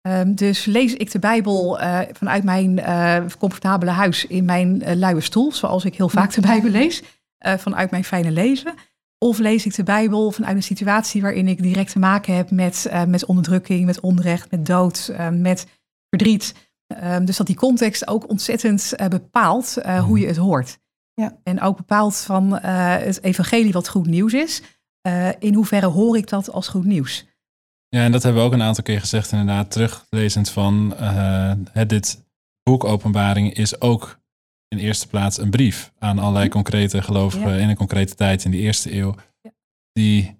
Ehm, 0.00 0.34
dus 0.34 0.64
lees 0.64 0.94
ik 0.94 1.10
de 1.10 1.18
Bijbel 1.18 1.80
eh, 1.80 2.00
vanuit 2.12 2.44
mijn 2.44 2.80
comfortabele 3.38 3.90
huis 3.90 4.26
in 4.26 4.44
mijn 4.44 4.98
luie 4.98 5.20
stoel, 5.20 5.52
zoals 5.52 5.84
ik 5.84 5.96
heel 5.96 6.08
vaak 6.08 6.32
de 6.34 6.40
Bijbel 6.40 6.70
lees, 6.70 7.02
vanuit 7.38 7.90
mijn 7.90 8.04
fijne 8.04 8.30
leven. 8.30 8.74
Of 9.18 9.38
lees 9.38 9.66
ik 9.66 9.74
de 9.74 9.82
Bijbel 9.82 10.30
vanuit 10.30 10.56
een 10.56 10.62
situatie 10.62 11.22
waarin 11.22 11.48
ik 11.48 11.62
direct 11.62 11.92
te 11.92 11.98
maken 11.98 12.34
heb 12.36 12.50
met, 12.50 12.90
met 13.08 13.24
onderdrukking, 13.24 13.84
met 13.86 14.00
onrecht, 14.00 14.50
met 14.50 14.66
dood, 14.66 15.12
met 15.32 15.66
verdriet. 16.08 16.54
Ehm, 16.86 17.24
dus 17.24 17.36
dat 17.36 17.46
die 17.46 17.56
context 17.56 18.06
ook 18.08 18.28
ontzettend 18.28 18.92
eh, 18.92 19.08
bepaalt 19.08 19.76
eh, 19.76 20.04
hoe 20.04 20.18
je 20.18 20.26
het 20.26 20.36
hoort. 20.36 20.78
Ja. 21.14 21.38
En 21.42 21.60
ook 21.60 21.76
bepaalt 21.76 22.16
van 22.16 22.58
eh, 22.58 22.96
het 22.96 23.22
evangelie 23.22 23.72
wat 23.72 23.88
goed 23.88 24.06
nieuws 24.06 24.32
is. 24.32 24.62
In 25.38 25.54
hoeverre 25.54 25.86
hoor 25.86 26.16
ik 26.16 26.28
dat 26.28 26.50
als 26.50 26.68
goed 26.68 26.84
nieuws? 26.84 27.26
Ja, 27.88 28.04
en 28.04 28.12
dat 28.12 28.22
hebben 28.22 28.42
we 28.42 28.46
ook 28.48 28.54
een 28.54 28.62
aantal 28.62 28.84
keer 28.84 29.00
gezegd, 29.00 29.32
inderdaad, 29.32 29.70
teruglezend 29.70 30.50
van 30.50 30.94
het, 31.72 31.88
dit 31.88 32.24
boek 32.62 32.84
Openbaring 32.84 33.54
is 33.54 33.80
ook 33.80 34.18
in 34.68 34.78
eerste 34.78 35.08
plaats 35.08 35.38
een 35.38 35.50
brief 35.50 35.92
aan 35.98 36.18
allerlei 36.18 36.48
concrete 36.48 37.02
gelovigen 37.02 37.50
Ja. 37.50 37.56
in 37.58 37.68
een 37.68 37.76
concrete 37.76 38.14
tijd 38.14 38.44
in 38.44 38.50
de 38.50 38.56
eerste 38.56 38.94
eeuw, 38.94 39.14
Ja. 39.40 39.50
die, 39.92 40.38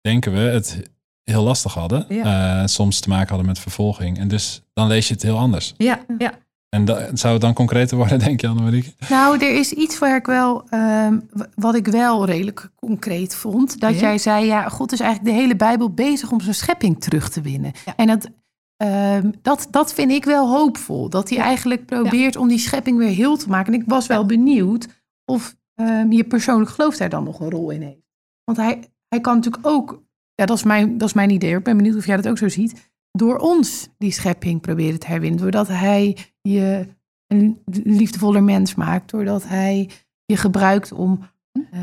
denken 0.00 0.32
we, 0.32 0.38
het 0.38 0.90
heel 1.24 1.42
lastig 1.42 1.74
hadden. 1.74 2.04
Ja. 2.08 2.60
Eh, 2.60 2.66
soms 2.66 3.00
te 3.00 3.08
maken 3.08 3.28
hadden 3.28 3.46
met 3.46 3.58
vervolging. 3.58 4.18
En 4.18 4.28
dus 4.28 4.62
dan 4.72 4.86
lees 4.86 5.08
je 5.08 5.14
het 5.14 5.22
heel 5.22 5.38
anders. 5.38 5.74
Ja, 5.76 6.00
ja. 6.18 6.32
En 6.68 6.84
da- 6.84 7.08
zou 7.16 7.32
het 7.32 7.42
dan 7.42 7.54
concreter 7.54 7.96
worden, 7.96 8.18
denk 8.28 8.40
je, 8.40 8.48
Annemarie? 8.48 8.94
Nou, 9.08 9.38
er 9.38 9.58
is 9.58 9.72
iets 9.72 9.98
waar 9.98 10.16
ik 10.16 10.26
wel, 10.26 10.68
ehm, 10.68 11.18
wat 11.54 11.74
ik 11.74 11.86
wel 11.86 12.24
redelijk 12.26 12.70
concreet 12.76 13.34
vond. 13.34 13.80
Dat 13.80 13.94
Ja. 13.94 14.00
jij 14.00 14.18
zei, 14.18 14.46
ja, 14.46 14.68
God 14.68 14.92
is 14.92 15.00
eigenlijk 15.00 15.34
de 15.34 15.40
hele 15.40 15.56
Bijbel 15.56 15.90
bezig 15.90 16.30
om 16.30 16.40
zijn 16.40 16.54
schepping 16.54 17.00
terug 17.00 17.28
te 17.28 17.40
winnen. 17.40 17.72
Ja. 17.84 17.96
En 17.96 18.06
dat, 18.06 18.28
ehm, 18.76 19.30
dat, 19.42 19.66
dat 19.70 19.92
vind 19.94 20.10
ik 20.10 20.24
wel 20.24 20.48
hoopvol. 20.48 21.08
Dat 21.08 21.28
hij 21.28 21.38
eigenlijk 21.38 21.86
probeert 21.86 22.36
om 22.36 22.48
die 22.48 22.58
schepping 22.58 22.98
weer 22.98 23.08
heel 23.14 23.36
te 23.36 23.48
maken. 23.48 23.72
En 23.74 23.80
ik 23.80 23.88
was 23.88 24.06
wel 24.06 24.26
benieuwd 24.26 24.86
of 25.24 25.56
ehm, 25.74 26.12
je 26.12 26.24
persoonlijk 26.24 26.70
geloof 26.70 26.96
daar 26.96 27.08
dan 27.08 27.24
nog 27.24 27.40
een 27.40 27.50
rol 27.50 27.70
in 27.70 27.82
heeft. 27.82 28.06
Want 28.44 28.58
hij, 28.58 28.84
hij 29.08 29.20
kan 29.20 29.34
natuurlijk 29.34 29.66
ook, 29.66 30.02
ja, 30.40 30.46
dat 30.46 30.56
is, 30.56 30.62
mijn, 30.62 30.98
dat 30.98 31.08
is 31.08 31.14
mijn 31.14 31.30
idee. 31.30 31.56
Ik 31.56 31.64
ben 31.64 31.76
benieuwd 31.76 31.96
of 31.96 32.06
jij 32.06 32.16
dat 32.16 32.28
ook 32.28 32.38
zo 32.38 32.48
ziet. 32.48 32.90
Door 33.12 33.36
ons 33.38 33.88
die 33.98 34.12
schepping 34.12 34.60
proberen 34.60 34.98
te 34.98 35.06
herwinnen. 35.06 35.40
Doordat 35.40 35.68
hij 35.68 36.16
je 36.40 36.86
een 37.26 37.62
liefdevoller 37.84 38.42
mens 38.42 38.74
maakt. 38.74 39.10
Doordat 39.10 39.48
hij 39.48 39.90
je 40.24 40.36
gebruikt 40.36 40.92
om 40.92 41.28
eh, 41.70 41.80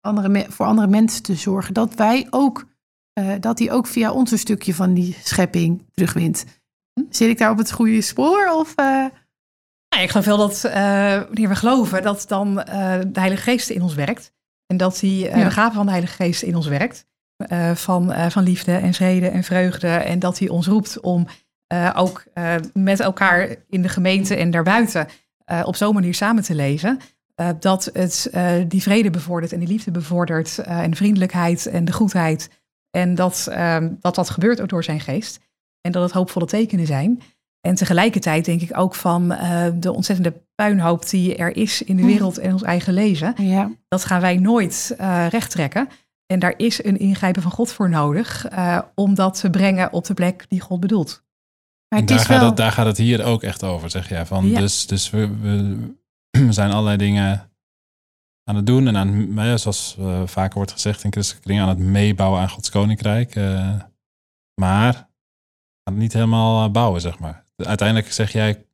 andere 0.00 0.46
voor 0.48 0.66
andere 0.66 0.86
mensen 0.88 1.22
te 1.22 1.34
zorgen. 1.34 1.74
Dat 1.74 1.94
wij 1.94 2.26
ook, 2.30 2.64
eh, 3.12 3.34
dat 3.40 3.58
hij 3.58 3.72
ook 3.72 3.86
via 3.86 4.12
ons 4.12 4.30
een 4.30 4.38
stukje 4.38 4.74
van 4.74 4.94
die 4.94 5.16
schepping 5.22 5.84
terugwint. 5.92 6.44
Zit 7.10 7.28
ik 7.28 7.38
daar 7.38 7.50
op 7.50 7.58
het 7.58 7.72
goede 7.72 8.00
spoor? 8.00 8.50
Of, 8.52 8.74
eh, 8.76 9.06
Nou, 9.88 10.04
ik 10.04 10.10
geloof 10.10 10.24
wel 10.24 10.36
dat 10.36 10.60
wanneer 11.26 11.48
we 11.48 11.56
geloven 11.56 12.02
dat 12.02 12.24
dan 12.28 12.54
de 12.54 13.10
Heilige 13.12 13.42
Geest 13.42 13.70
in 13.70 13.82
ons 13.82 13.94
werkt. 13.94 14.32
En 14.66 14.76
dat 14.76 14.98
die 14.98 15.24
Ja. 15.24 15.44
de 15.44 15.50
gave 15.50 15.74
van 15.74 15.84
de 15.84 15.90
Heilige 15.90 16.14
Geest 16.14 16.42
in 16.42 16.56
ons 16.56 16.66
werkt. 16.66 17.10
Eh, 17.46 17.70
van, 17.74 18.12
eh, 18.12 18.26
van 18.30 18.42
liefde 18.42 18.72
en 18.72 18.94
vrede 18.94 19.28
en 19.28 19.44
vreugde. 19.44 19.88
En 19.88 20.18
dat 20.18 20.38
hij 20.38 20.48
ons 20.48 20.66
roept 20.66 21.00
om 21.00 21.26
eh, 21.66 21.90
ook 21.96 22.24
met 22.72 23.00
elkaar 23.00 23.54
in 23.68 23.82
de 23.82 23.88
gemeente 23.88 24.34
en 24.36 24.50
daarbuiten 24.50 25.06
op 25.64 25.76
zo'n 25.76 25.94
manier 25.94 26.14
samen 26.14 26.42
te 26.42 26.54
leven. 26.54 26.98
dat 27.60 27.90
het 27.92 28.30
die 28.68 28.82
vrede 28.82 29.10
bevordert 29.10 29.52
en 29.52 29.58
die 29.58 29.68
liefde 29.68 29.90
bevordert. 29.90 30.58
en 30.58 30.90
de 30.90 30.96
vriendelijkheid 30.96 31.66
en 31.66 31.84
de 31.84 31.92
goedheid. 31.92 32.48
En 32.90 33.14
dat, 33.14 33.46
eh, 33.50 33.76
dat 34.00 34.14
dat 34.14 34.30
gebeurt 34.30 34.60
ook 34.60 34.68
door 34.68 34.84
zijn 34.84 35.00
geest. 35.00 35.40
En 35.80 35.92
dat 35.92 36.02
het 36.02 36.12
hoopvolle 36.12 36.46
tekenen 36.46 36.86
zijn. 36.86 37.20
En 37.60 37.74
tegelijkertijd 37.74 38.44
denk 38.44 38.60
ik 38.60 38.78
ook 38.78 38.94
van 38.94 39.28
de 39.74 39.92
ontzettende 39.92 40.34
puinhoop 40.54 41.08
die 41.08 41.36
er 41.36 41.56
is 41.56 41.82
in 41.82 41.96
de 41.96 42.02
Mm. 42.02 42.08
wereld 42.08 42.38
en 42.38 42.52
ons 42.52 42.62
eigen 42.62 42.92
leven. 42.92 43.34
ja. 43.36 43.70
Dat 43.88 44.04
gaan 44.04 44.20
wij 44.20 44.36
nooit 44.36 44.94
eh 44.98 45.26
rechttrekken. 45.30 45.88
En 46.32 46.38
daar 46.38 46.54
is 46.56 46.84
een 46.84 46.98
ingrijpen 46.98 47.42
van 47.42 47.50
God 47.50 47.72
voor 47.72 47.90
nodig 47.90 48.46
eh, 48.46 48.78
om 48.94 49.14
dat 49.14 49.40
te 49.40 49.50
brengen 49.50 49.92
op 49.92 50.04
de 50.04 50.14
plek 50.14 50.44
die 50.48 50.60
God 50.60 50.80
bedoelt. 50.80 51.24
Maar 51.88 51.98
het 52.00 52.08
daar, 52.08 52.18
is 52.18 52.24
gaat 52.24 52.38
wel... 52.38 52.46
het, 52.46 52.56
daar 52.56 52.72
gaat 52.72 52.86
het 52.86 52.96
hier 52.96 53.24
ook 53.24 53.42
echt 53.42 53.64
over, 53.64 53.90
zeg 53.90 54.08
jij. 54.08 54.26
Van, 54.26 54.48
Ja. 54.48 54.58
Dus, 54.58 54.86
dus 54.86 55.10
we, 55.10 55.38
we, 55.40 56.52
zijn 56.52 56.70
allerlei 56.70 56.96
dingen 56.96 57.50
aan 58.44 58.56
het 58.56 58.66
doen. 58.66 58.86
En 58.86 58.96
aan, 58.96 59.34
nou 59.34 59.58
zoals 59.58 59.96
eh, 59.98 60.22
vaker 60.26 60.54
wordt 60.54 60.72
gezegd 60.72 61.04
in 61.04 61.12
christelijke 61.12 61.46
kringen, 61.46 61.62
aan 61.62 61.76
het 61.76 61.78
meebouwen 61.78 62.40
aan 62.40 62.50
Gods 62.50 62.70
koninkrijk. 62.70 63.36
eh, 63.36 63.80
maar 64.60 64.92
gaan 64.92 65.94
het 65.94 65.96
niet 65.96 66.12
helemaal 66.12 66.70
bouwen, 66.70 67.00
zeg 67.00 67.18
maar. 67.18 67.44
Uiteindelijk 67.56 68.12
zeg 68.12 68.32
jij, 68.32 68.66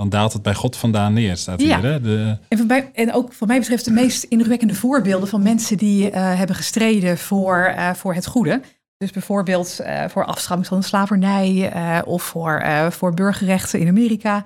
dan 0.00 0.08
daalt 0.08 0.32
het 0.32 0.42
bij 0.42 0.54
God 0.54 0.76
vandaan 0.76 1.12
neer, 1.12 1.36
staat 1.36 1.60
hier. 1.60 1.68
Ja. 1.68 1.80
Hè? 1.80 2.00
De, 2.00 2.38
En, 2.48 2.66
mij, 2.66 2.90
en 2.94 3.12
ook 3.12 3.34
wat 3.34 3.48
mij 3.48 3.58
betreft 3.58 3.84
de 3.84 3.90
meest 3.90 4.22
indrukwekkende 4.22 4.74
voorbeelden 4.74 5.28
van 5.28 5.42
mensen 5.42 5.76
die 5.76 6.10
eh, 6.10 6.38
hebben 6.38 6.56
gestreden 6.56 7.18
voor, 7.18 7.56
eh, 7.56 7.94
voor 7.94 8.14
het 8.14 8.26
goede. 8.26 8.60
Dus 8.96 9.10
bijvoorbeeld 9.10 9.78
eh, 9.78 10.08
voor 10.08 10.24
afschaffing 10.24 10.66
van 10.66 10.80
de 10.80 10.86
slavernij 10.86 11.72
of 12.04 12.22
voor, 12.22 12.64
voor 12.90 13.14
burgerrechten 13.14 13.80
in 13.80 13.88
Amerika. 13.88 14.44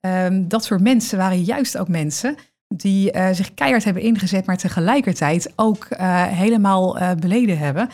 Ehm, 0.00 0.48
dat 0.48 0.64
soort 0.64 0.80
mensen 0.80 1.18
waren 1.18 1.42
juist 1.42 1.78
ook 1.78 1.88
mensen 1.88 2.36
die 2.68 3.12
zich 3.32 3.54
keihard 3.54 3.84
hebben 3.84 4.02
ingezet, 4.02 4.46
maar 4.46 4.56
tegelijkertijd 4.56 5.52
ook 5.56 5.86
helemaal 6.28 6.98
beleden 7.16 7.58
hebben 7.58 7.88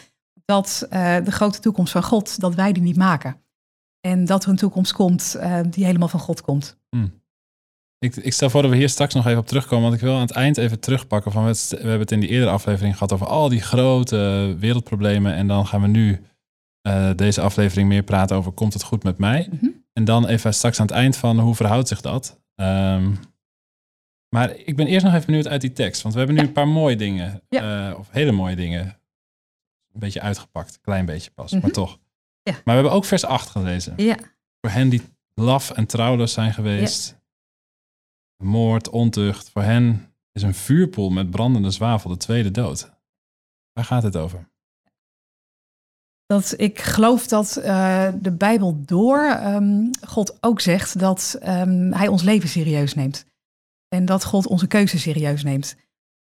dat 0.44 0.86
de 1.24 1.30
grote 1.30 1.60
toekomst 1.60 1.92
van 1.92 2.02
God, 2.02 2.40
dat 2.40 2.54
wij 2.54 2.72
die 2.72 2.82
niet 2.82 2.96
maken. 2.96 3.36
En 4.00 4.24
dat 4.24 4.44
er 4.44 4.50
een 4.50 4.56
toekomst 4.56 4.92
komt 4.92 5.34
eh, 5.34 5.60
die 5.70 5.84
helemaal 5.84 6.08
van 6.08 6.20
God 6.20 6.40
komt. 6.40 6.78
ik, 7.98 8.16
ik 8.16 8.32
stel 8.32 8.50
voor 8.50 8.62
dat 8.62 8.70
we 8.70 8.76
hier 8.76 8.88
straks 8.88 9.14
nog 9.14 9.26
even 9.26 9.38
op 9.38 9.46
terugkomen. 9.46 9.82
Want 9.82 9.94
ik 9.94 10.00
wil 10.00 10.14
aan 10.14 10.20
het 10.20 10.30
eind 10.30 10.56
even 10.56 10.80
terugpakken. 10.80 11.32
Van, 11.32 11.44
we 11.44 11.76
hebben 11.76 11.98
het 11.98 12.12
in 12.12 12.20
die 12.20 12.28
eerdere 12.28 12.50
aflevering 12.50 12.92
gehad 12.94 13.12
over 13.12 13.26
al 13.26 13.48
die 13.48 13.60
grote 13.60 14.56
wereldproblemen. 14.58 15.34
En 15.34 15.46
dan 15.46 15.66
gaan 15.66 15.80
we 15.82 15.88
nu 15.88 16.24
eh, 16.80 17.10
deze 17.16 17.40
aflevering 17.40 17.88
meer 17.88 18.02
praten 18.02 18.36
over 18.36 18.52
komt 18.52 18.72
het 18.72 18.82
goed 18.82 19.02
met 19.02 19.18
mij. 19.18 19.48
Mhm. 19.52 19.66
En 19.92 20.04
dan 20.04 20.26
even 20.26 20.54
straks 20.54 20.80
aan 20.80 20.86
het 20.86 20.94
eind 20.94 21.16
van 21.16 21.38
hoe 21.38 21.54
verhoudt 21.54 21.88
zich 21.88 22.00
dat. 22.00 22.40
Ehm, 22.54 23.14
maar 24.34 24.56
ik 24.56 24.76
ben 24.76 24.86
eerst 24.86 25.04
nog 25.04 25.14
even 25.14 25.26
benieuwd 25.26 25.48
uit 25.48 25.60
die 25.60 25.72
tekst. 25.72 26.02
Want 26.02 26.14
we 26.14 26.20
hebben 26.20 26.36
nu 26.38 26.42
Ja. 26.42 26.48
een 26.48 26.54
paar 26.54 26.68
mooie 26.68 26.96
dingen. 26.96 27.42
eh, 27.48 27.94
of 27.98 28.08
hele 28.10 28.32
mooie 28.32 28.56
dingen. 28.56 28.84
Een 29.92 30.00
beetje 30.00 30.20
uitgepakt. 30.20 30.74
Een 30.74 30.80
klein 30.80 31.06
beetje 31.06 31.30
pas, 31.30 31.52
maar 31.52 31.60
Mhm. 31.60 31.70
toch. 31.70 31.98
Ja. 32.50 32.56
Maar 32.64 32.74
we 32.74 32.80
hebben 32.80 32.92
ook 32.92 33.04
vers 33.04 33.24
8 33.24 33.48
gelezen. 33.50 33.94
Ja. 33.96 34.16
Voor 34.60 34.70
hen 34.70 34.88
die 34.88 35.02
laf 35.34 35.70
en 35.70 35.86
trouwloos 35.86 36.32
zijn 36.32 36.54
geweest. 36.54 37.18
Moord, 38.42 38.88
ontucht. 38.88 39.50
Voor 39.50 39.62
hen 39.62 40.14
is 40.32 40.42
een 40.42 40.54
vuurpoel 40.54 41.10
met 41.10 41.30
brandende 41.30 41.70
zwavel 41.70 42.10
de 42.10 42.16
tweede 42.16 42.50
dood. 42.50 42.90
Waar 43.72 43.84
gaat 43.84 44.02
het 44.02 44.16
over? 44.16 44.48
Dat 46.26 46.54
ik 46.56 46.80
geloof 46.80 47.26
dat 47.26 47.56
eh, 47.56 48.08
de 48.20 48.32
Bijbel 48.32 48.82
door 48.84 49.24
ehm, 49.24 49.86
God 50.06 50.36
ook 50.40 50.60
zegt 50.60 50.98
dat 50.98 51.36
ehm, 51.40 51.92
Hij 51.92 52.08
ons 52.08 52.22
leven 52.22 52.48
serieus 52.48 52.94
neemt. 52.94 53.24
En 53.88 54.04
dat 54.04 54.24
God 54.24 54.46
onze 54.46 54.66
keuze 54.66 54.98
serieus 54.98 55.42
neemt. 55.42 55.76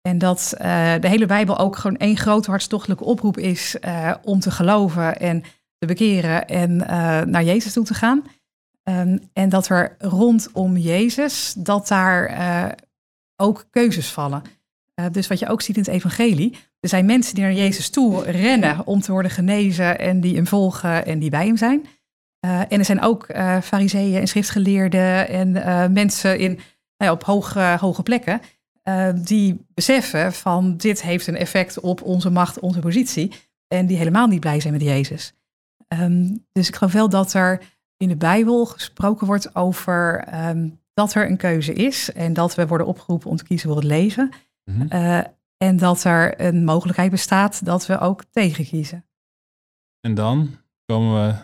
En 0.02 0.18
dat 0.18 0.54
eh, 0.58 0.94
de 1.00 1.08
hele 1.08 1.26
Bijbel 1.26 1.58
ook 1.58 1.76
gewoon 1.76 1.98
één 1.98 2.18
grote 2.18 2.50
hartstochtelijke 2.50 3.04
oproep 3.04 3.38
is 3.38 3.80
eh, 3.80 4.14
om 4.24 4.40
te 4.40 4.52
geloven 4.52 5.20
en 5.20 5.44
te 5.80 5.88
bekeren 5.88 6.48
en 6.48 6.88
eh, 6.88 7.22
naar 7.22 7.44
Jezus 7.44 7.74
toe 7.74 7.86
te 7.86 7.94
gaan. 7.94 8.24
Ehm, 8.84 9.18
en 9.34 9.50
dat 9.50 9.70
er 9.70 9.96
rondom 10.00 10.78
Jezus, 10.78 11.54
dat 11.58 11.88
daar 11.88 12.26
eh, 12.26 12.66
ook 13.36 13.68
keuzes 13.70 14.08
vallen. 14.08 14.42
Uh, 14.96 15.06
dus 15.12 15.28
wat 15.28 15.40
je 15.40 15.48
ook 15.48 15.62
ziet 15.62 15.76
in 15.76 15.82
het 15.82 15.92
evangelie. 15.92 16.58
Er 16.80 16.90
zijn 16.90 17.06
mensen 17.06 17.36
die 17.36 17.44
naar 17.44 17.54
Jezus 17.54 17.90
toe 17.90 18.24
rennen 18.24 18.88
om 18.88 19.02
te 19.02 19.12
worden 19.12 19.32
genezen 19.32 20.00
en 20.00 20.22
die 20.22 20.36
hem 20.36 20.48
volgen 20.48 21.06
en 21.06 21.20
die 21.20 21.30
bij 21.30 21.46
hem 21.46 21.58
zijn. 21.58 21.86
En 22.40 22.80
er 22.80 22.86
zijn 22.86 23.02
ook 23.02 23.26
fariseeën 23.64 24.20
en 24.20 24.28
schriftgeleerden 24.28 25.28
en 25.28 25.52
mensen 25.94 26.40
in, 26.40 26.52
nou 26.52 26.62
ja, 26.98 27.12
op 27.12 27.24
hoge, 27.24 27.78
hoge 27.80 28.04
plekken 28.04 28.42
die 29.16 29.66
beseffen 29.74 30.34
van 30.34 30.78
dit 30.78 31.02
heeft 31.02 31.28
een 31.28 31.38
effect 31.38 31.80
op 31.80 32.02
onze 32.02 32.30
macht, 32.30 32.60
onze 32.60 32.80
positie. 32.80 33.32
En 33.68 33.86
die 33.86 33.98
helemaal 33.98 34.28
niet 34.28 34.40
blij 34.40 34.60
zijn 34.60 34.74
met 34.74 34.82
Jezus. 34.82 35.34
Um, 35.94 36.46
dus 36.52 36.68
ik 36.68 36.76
geloof 36.76 36.94
wel 36.94 37.10
dat 37.10 37.34
er 37.34 37.62
in 37.98 38.08
de 38.08 38.18
Bijbel 38.18 38.66
gesproken 38.66 39.28
wordt 39.28 39.56
over 39.56 40.28
um, 40.48 40.80
dat 40.94 41.14
er 41.14 41.30
een 41.30 41.38
keuze 41.38 41.74
is 41.74 42.12
en 42.12 42.34
dat 42.34 42.56
we 42.56 42.68
worden 42.68 42.88
opgeroepen 42.88 43.30
om 43.30 43.36
te 43.36 43.44
kiezen 43.44 43.68
voor 43.68 43.78
het 43.78 43.88
leven. 43.88 44.32
Mm 44.64 44.76
-hmm. 44.76 45.26
en 45.58 45.78
dat 45.78 46.04
er 46.04 46.42
een 46.42 46.64
mogelijkheid 46.64 47.12
bestaat 47.12 47.66
dat 47.66 47.86
we 47.86 48.00
ook 48.00 48.24
tegenkiezen. 48.24 49.06
En 50.02 50.14
dan 50.14 50.58
komen 50.86 51.28
we 51.28 51.36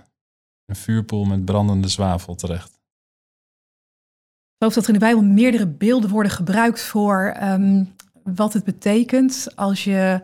een 0.65 0.75
vuurpoel 0.75 1.25
met 1.25 1.45
brandende 1.45 1.88
zwavel 1.88 2.36
terecht. 2.36 2.73
Ik 4.55 4.62
geloof 4.62 4.73
dat 4.73 4.84
er 4.84 4.93
in 4.93 4.99
de 4.99 5.05
Bijbel 5.05 5.23
meerdere 5.23 5.67
beelden 5.67 6.10
worden 6.10 6.31
gebruikt 6.31 6.81
voor 6.81 7.38
um, 7.43 7.95
wat 8.23 8.53
het 8.53 8.63
betekent 8.63 9.47
als 9.55 9.84
je 9.84 10.21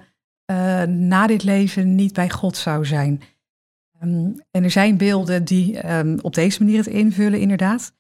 uh, 0.52 0.84
na 0.84 1.28
dit 1.28 1.44
leven 1.44 1.96
niet 1.96 2.14
bij 2.14 2.30
God 2.30 2.58
zou 2.58 2.86
zijn. 2.86 3.22
Um, 4.04 4.36
en 4.52 4.64
er 4.64 4.72
zijn 4.72 4.98
beelden 4.98 5.44
die 5.44 5.96
um, 5.96 6.20
op 6.22 6.34
deze 6.34 6.64
manier 6.64 6.78
het 6.78 6.88
invullen, 6.88 7.40
inderdaad. 7.40 7.94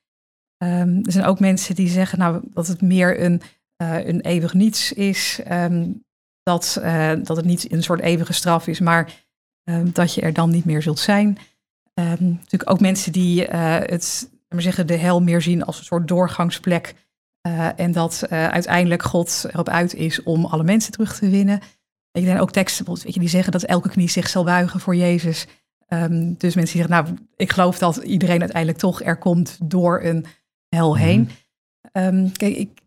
Um, 0.64 1.06
er 1.06 1.12
zijn 1.12 1.26
ook 1.26 1.40
mensen 1.40 1.76
die 1.76 1.88
zeggen 1.88 2.20
nou, 2.20 2.42
dat 2.54 2.68
het 2.68 2.82
meer 2.82 3.22
een, 3.22 3.42
uh, 3.84 4.06
een 4.06 4.22
eeuwig 4.22 4.54
niets 4.54 4.94
is. 4.94 5.42
dat, 6.44 6.80
uh, 6.84 7.12
dat 7.24 7.38
het 7.38 7.46
niet 7.46 7.72
een 7.72 7.84
soort 7.84 8.00
eeuwige 8.00 8.34
straf 8.34 8.68
is, 8.68 8.80
maar 8.80 9.14
dat 9.94 10.14
je 10.14 10.22
er 10.22 10.34
dan 10.34 10.50
niet 10.50 10.66
meer 10.66 10.82
zult 10.82 11.00
zijn. 11.00 11.38
natuurlijk 11.96 12.70
ook 12.70 12.80
mensen 12.80 13.12
die 13.12 13.48
uh, 13.48 13.76
het, 13.80 14.30
maar 14.48 14.62
zeggen, 14.62 14.88
de 14.88 14.96
hel 14.96 15.22
meer 15.22 15.42
zien 15.42 15.64
als 15.64 15.78
een 15.78 15.86
soort 15.86 16.08
doorgangsplek. 16.08 16.96
en 17.76 17.92
dat 17.92 18.28
uiteindelijk 18.30 19.04
God 19.04 19.46
erop 19.52 19.70
uit 19.70 19.94
is 19.94 20.24
om 20.24 20.46
alle 20.46 20.64
mensen 20.64 20.92
terug 20.92 21.18
te 21.18 21.30
winnen. 21.30 21.60
Er 22.12 22.22
zijn 22.22 22.40
ook 22.40 22.52
teksten 22.52 22.86
weet 22.86 23.14
je, 23.14 23.20
die 23.20 23.30
zeggen 23.30 23.52
dat 23.52 23.64
elke 23.64 23.90
knie 23.90 24.10
zich 24.10 24.30
zal 24.30 24.44
buigen 24.44 24.80
voor 24.80 24.96
Jezus. 24.96 25.48
Um, 25.94 26.36
dus 26.38 26.56
mensen 26.56 26.78
zeggen, 26.78 26.96
nou, 26.96 27.18
ik 27.36 27.52
geloof 27.52 27.78
dat 27.78 27.98
iedereen 27.98 28.40
uiteindelijk 28.40 28.80
toch 28.80 29.02
er 29.02 29.18
komt 29.18 29.58
door 29.64 30.02
een 30.04 30.26
hel 30.70 30.98
heen. 30.98 31.20
Mm 31.20 31.28
um, 31.94 32.32
kijk, 32.32 32.56
ik, 32.56 32.82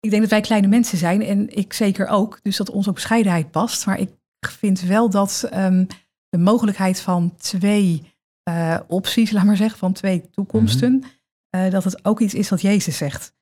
ik 0.00 0.10
denk 0.10 0.22
dat 0.22 0.30
wij 0.30 0.40
kleine 0.40 0.66
mensen 0.66 0.98
zijn 0.98 1.22
en 1.22 1.56
ik 1.56 1.72
zeker 1.72 2.06
ook, 2.06 2.40
dus 2.42 2.56
dat 2.56 2.70
onze 2.70 2.92
bescheidenheid 2.92 3.50
past. 3.50 3.86
Maar 3.86 3.98
ik 3.98 4.10
vind 4.38 4.80
wel 4.80 5.10
dat 5.10 5.48
um, 5.54 5.86
de 6.28 6.38
mogelijkheid 6.38 7.00
van 7.00 7.34
twee 7.36 8.12
uh, 8.50 8.78
opties, 8.86 9.30
laat 9.32 9.44
maar 9.44 9.56
zeggen, 9.56 9.78
van 9.78 9.92
twee 9.92 10.30
toekomsten, 10.30 10.92
mm 10.92 11.02
-hmm. 11.50 11.64
uh, 11.64 11.70
dat 11.70 11.84
het 11.84 12.04
ook 12.04 12.20
iets 12.20 12.34
is 12.34 12.48
wat 12.48 12.60
Jezus 12.60 12.96
zegt. 12.96 13.36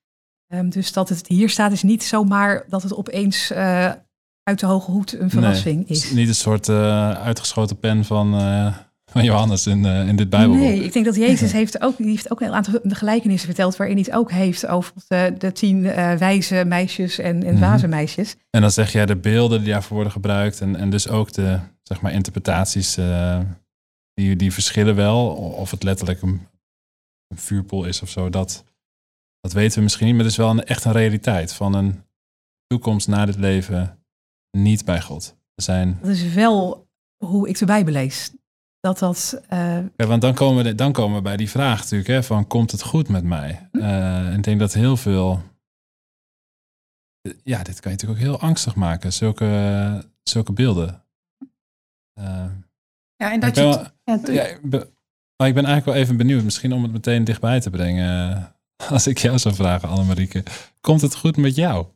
dus 0.65 0.93
dat 0.93 1.09
het 1.09 1.27
hier 1.27 1.51
staat 1.51 1.73
is 1.73 1.83
niet 1.83 2.05
zomaar 2.05 2.65
dat 2.69 2.83
het 2.83 2.95
opeens 2.95 3.51
uh, 3.51 3.93
uit 4.43 4.61
de 4.61 4.67
hoge 4.67 4.91
hoed 4.91 5.13
een 5.13 5.31
verrassing 5.31 5.77
nee, 5.77 5.87
is. 5.87 6.11
Niet 6.11 6.29
een 6.29 6.35
soort 6.35 6.69
uitgeschoten 6.69 7.79
pen 7.79 8.05
van 8.05 8.35
van 9.17 9.25
Johannes 9.25 9.67
in, 9.67 9.85
uh, 9.85 10.09
in 10.09 10.17
dit 10.17 10.31
Bijbel. 10.31 10.55
Nee, 10.55 10.85
ik 10.85 10.93
denk 10.93 11.05
dat 11.05 11.17
Jezus 11.17 11.53
heeft 11.61 11.81
ook, 11.81 11.97
die 11.97 12.07
heeft 12.07 12.31
ook 12.31 12.41
een 12.41 12.53
aantal 12.53 12.81
gelijkenissen 12.83 13.49
verteld 13.49 13.77
waarin 13.77 13.97
hij 13.97 14.05
het 14.07 14.15
ook 14.15 14.31
heeft 14.31 14.67
over 14.67 14.93
de, 15.09 15.35
de 15.39 15.53
tien 15.53 15.85
uh, 15.85 16.15
wijze 16.15 16.65
meisjes 16.67 17.19
en, 17.19 17.43
en 17.43 17.55
mm 17.55 17.63
-hmm. 17.63 17.89
meisjes. 17.89 18.37
En 18.51 18.61
dan 18.61 18.71
zeg 18.71 18.93
jij 18.93 19.07
de 19.07 19.17
beelden 19.17 19.61
die 19.61 19.73
daarvoor 19.73 19.95
worden 19.95 20.13
gebruikt 20.13 20.61
en, 20.61 20.77
en 20.77 20.91
dus 20.91 21.09
ook 21.09 21.33
de 21.33 21.59
zeg 21.83 22.01
maar, 22.01 22.13
interpretaties 22.13 22.99
uh, 22.99 23.41
die, 24.15 24.37
die 24.37 24.53
verschillen 24.53 24.95
wel. 24.95 25.29
Of 25.35 25.71
het 25.71 25.83
letterlijk 25.83 26.23
een, 26.23 26.47
een 27.29 27.39
vuurpoel 27.39 27.85
is 27.85 28.03
of 28.03 28.11
zo, 28.11 28.31
dat, 28.31 28.65
dat 29.41 29.53
weten 29.53 29.77
we 29.77 29.83
misschien 29.83 30.07
niet. 30.07 30.15
Maar 30.15 30.25
het 30.25 30.33
is 30.33 30.39
wel 30.39 30.51
een, 30.51 30.65
echt 30.65 30.85
een 30.85 30.93
realiteit 30.93 31.53
van 31.53 31.75
een 31.75 32.05
toekomst 32.67 33.09
na 33.09 33.27
dit 33.27 33.39
leven 33.39 33.99
niet 34.51 34.85
bij 34.85 35.01
God. 35.01 35.37
Zijn... 35.55 35.99
Dat 36.03 36.11
is 36.11 36.33
wel 36.33 36.87
hoe 37.25 37.49
ik 37.49 37.59
de 37.59 37.65
Bijbel 37.65 37.93
lees 37.93 38.33
dat 38.87 38.99
dat. 38.99 39.41
Uh... 39.53 39.79
Ja, 39.97 40.07
want 40.07 40.21
dan 40.21 40.35
komen, 40.35 40.65
we, 40.65 40.75
dan 40.75 40.93
komen 40.93 41.17
we 41.17 41.23
bij 41.23 41.37
die 41.37 41.51
vraag 41.51 41.81
natuurlijk, 41.81 42.09
hè, 42.09 42.23
van 42.23 42.47
komt 42.47 42.71
het 42.71 42.83
goed 42.83 43.09
met 43.09 43.25
mij? 43.25 43.69
Uh, 43.73 44.27
en 44.27 44.37
ik 44.37 44.43
denk 44.43 44.59
dat 44.59 44.73
heel 44.73 44.97
veel. 44.97 45.43
Ja, 47.43 47.63
dit 47.63 47.81
kan 47.81 47.91
je 47.93 47.97
natuurlijk 47.97 48.21
ook 48.21 48.27
heel 48.27 48.41
angstig 48.41 48.75
maken, 48.75 49.13
zulke, 49.13 50.11
zulke 50.23 50.53
beelden. 50.53 51.05
Uh, 52.19 52.45
ja, 53.17 53.33
en 53.33 53.41
dat 53.41 53.57
je. 53.57 53.63
Wel, 53.63 53.87
ja, 54.05 54.21
ja, 54.33 54.43
ik 54.43 54.61
ben, 54.63 54.81
maar 55.37 55.49
ik 55.49 55.55
ben 55.55 55.65
eigenlijk 55.65 55.85
wel 55.85 55.95
even 55.95 56.17
benieuwd, 56.17 56.45
misschien 56.45 56.73
om 56.73 56.83
het 56.83 56.93
meteen 56.93 57.25
dichtbij 57.25 57.61
te 57.61 57.71
brengen. 57.71 58.55
Als 58.91 59.07
ik 59.07 59.19
jou 59.19 59.39
zou 59.39 59.55
vragen, 59.55 59.89
Annemarieke, 59.89 60.43
komt 60.81 61.01
het 61.01 61.17
goed 61.17 61.37
met 61.37 61.55
jou? 61.55 61.87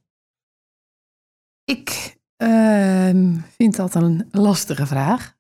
Ik 1.65 2.19
ehm, 2.37 3.37
vind 3.57 3.77
dat 3.77 3.95
een 3.95 4.29
lastige 4.31 4.87
vraag. 4.87 5.39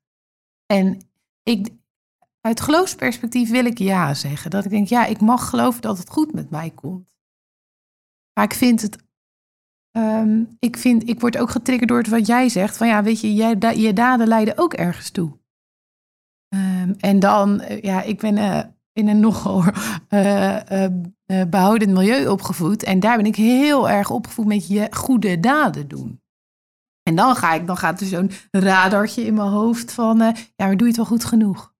En 0.66 1.09
ik, 1.42 1.68
uit 2.40 2.60
geloofsperspectief 2.60 3.50
wil 3.50 3.64
ik 3.64 3.78
ja 3.78 4.14
zeggen. 4.14 4.50
Dat 4.50 4.64
ik 4.64 4.70
denk, 4.70 4.88
ja, 4.88 5.06
ik 5.06 5.20
mag 5.20 5.48
geloven 5.48 5.82
dat 5.82 5.98
het 5.98 6.10
goed 6.10 6.32
met 6.32 6.50
mij 6.50 6.70
komt. 6.70 7.16
Maar 8.32 8.44
ik 8.44 8.54
vind 8.54 8.82
het. 8.82 9.08
Um, 9.96 10.56
ik, 10.58 10.76
vind, 10.76 11.08
ik 11.08 11.20
word 11.20 11.38
ook 11.38 11.50
getriggerd 11.50 11.88
door 11.88 12.08
wat 12.08 12.26
jij 12.26 12.48
zegt. 12.48 12.76
Van 12.76 12.86
ja, 12.86 13.02
weet 13.02 13.20
je, 13.20 13.34
jij, 13.34 13.56
je 13.76 13.92
daden 13.92 14.28
leiden 14.28 14.58
ook 14.58 14.74
ergens 14.74 15.10
toe. 15.10 15.38
Um, 16.54 16.94
en 16.98 17.18
dan, 17.18 17.62
ja, 17.80 18.02
ik 18.02 18.18
ben 18.18 18.36
uh, 18.36 18.62
in 18.92 19.08
een 19.08 19.20
nogal 19.30 19.64
uh, 20.08 20.60
behoudend 21.48 21.92
milieu 21.92 22.28
opgevoed. 22.28 22.82
En 22.82 23.00
daar 23.00 23.16
ben 23.16 23.26
ik 23.26 23.36
heel 23.36 23.88
erg 23.90 24.10
opgevoed 24.10 24.46
met 24.46 24.68
je 24.68 24.86
goede 24.90 25.40
daden 25.40 25.88
doen. 25.88 26.19
En 27.10 27.16
dan, 27.16 27.36
ga 27.36 27.54
ik, 27.54 27.66
dan 27.66 27.76
gaat 27.76 28.00
er 28.00 28.06
zo'n 28.06 28.30
radartje 28.50 29.24
in 29.24 29.34
mijn 29.34 29.48
hoofd 29.48 29.92
van, 29.92 30.22
uh, 30.22 30.28
ja, 30.56 30.66
maar 30.66 30.76
doe 30.76 30.80
je 30.80 30.86
het 30.86 30.96
wel 30.96 31.04
goed 31.04 31.24
genoeg? 31.24 31.72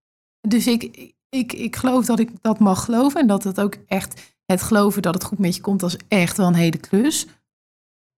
Dus 0.49 0.66
ik, 0.66 1.12
ik, 1.29 1.53
ik 1.53 1.77
geloof 1.77 2.05
dat 2.05 2.19
ik 2.19 2.31
dat 2.40 2.59
mag 2.59 2.85
geloven 2.85 3.21
en 3.21 3.27
dat 3.27 3.45
het 3.45 3.61
ook 3.61 3.77
echt, 3.87 4.35
het 4.47 4.62
geloven 4.62 5.03
dat 5.03 5.14
het 5.14 5.25
goed 5.25 5.38
met 5.38 5.55
je 5.55 5.61
komt, 5.61 5.81
dat 5.81 5.90
is 5.90 5.99
echt 6.09 6.37
wel 6.37 6.47
een 6.47 6.55
hele 6.55 6.77
klus. 6.77 7.27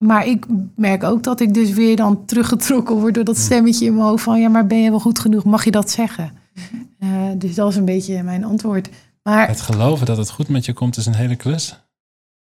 Maar 0.04 0.26
ik 0.26 0.46
merk 0.76 1.02
ook 1.02 1.22
dat 1.22 1.40
ik 1.40 1.54
dus 1.54 1.70
weer 1.70 1.96
dan 1.96 2.24
teruggetrokken 2.24 2.96
word 2.96 3.14
door 3.14 3.24
dat 3.24 3.38
stemmetje 3.38 3.86
in 3.86 3.94
mijn 3.94 4.06
hoofd 4.06 4.24
van, 4.24 4.40
ja, 4.40 4.48
maar 4.48 4.66
ben 4.66 4.82
je 4.82 4.90
wel 4.90 5.00
goed 5.00 5.18
genoeg? 5.18 5.44
Mag 5.44 5.64
je 5.64 5.70
dat 5.70 5.90
zeggen? 5.90 6.38
Uh, 6.98 7.30
dus 7.36 7.54
dat 7.54 7.70
is 7.70 7.76
een 7.76 7.84
beetje 7.84 8.22
mijn 8.22 8.44
antwoord. 8.44 8.88
Maar, 9.22 9.48
het 9.48 9.60
geloven 9.60 10.06
dat 10.06 10.16
het 10.16 10.30
goed 10.30 10.48
met 10.48 10.64
je 10.64 10.72
komt 10.72 10.96
is 10.96 11.06
een 11.06 11.14
hele 11.14 11.36
klus. 11.36 11.80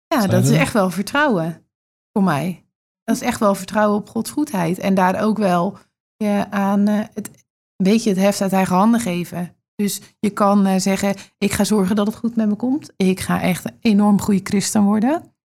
Ja, 0.07 0.27
dat 0.27 0.43
is 0.43 0.57
echt 0.57 0.73
wel 0.73 0.89
vertrouwen 0.89 1.65
voor 2.13 2.23
mij. 2.23 2.63
Dat 3.09 3.17
is 3.17 3.27
echt 3.27 3.39
wel 3.39 3.55
vertrouwen 3.55 3.97
op 3.97 4.09
Gods 4.09 4.31
goedheid. 4.31 4.77
En 4.77 4.93
daar 4.93 5.21
ook 5.23 5.37
wel 5.37 5.77
je 6.15 6.45
aan 6.49 6.89
uh, 6.89 7.03
het, 7.13 7.27
een 7.75 7.85
beetje 7.85 8.09
het 8.09 8.19
heft 8.19 8.41
uit 8.41 8.53
eigen 8.53 8.75
handen 8.75 8.99
geven. 8.99 9.55
Dus 9.75 10.01
je 10.19 10.29
kan 10.29 10.67
uh, 10.67 10.75
zeggen, 10.77 11.15
ik 11.37 11.51
ga 11.51 11.63
zorgen 11.63 11.95
dat 11.95 12.07
het 12.07 12.15
goed 12.15 12.35
met 12.35 12.47
me 12.47 12.55
komt. 12.55 12.93
Ik 12.97 13.19
ga 13.19 13.41
echt 13.41 13.65
een 13.65 13.77
enorm 13.79 14.21
goede 14.21 14.39
christen 14.43 14.83
worden. 14.83 15.35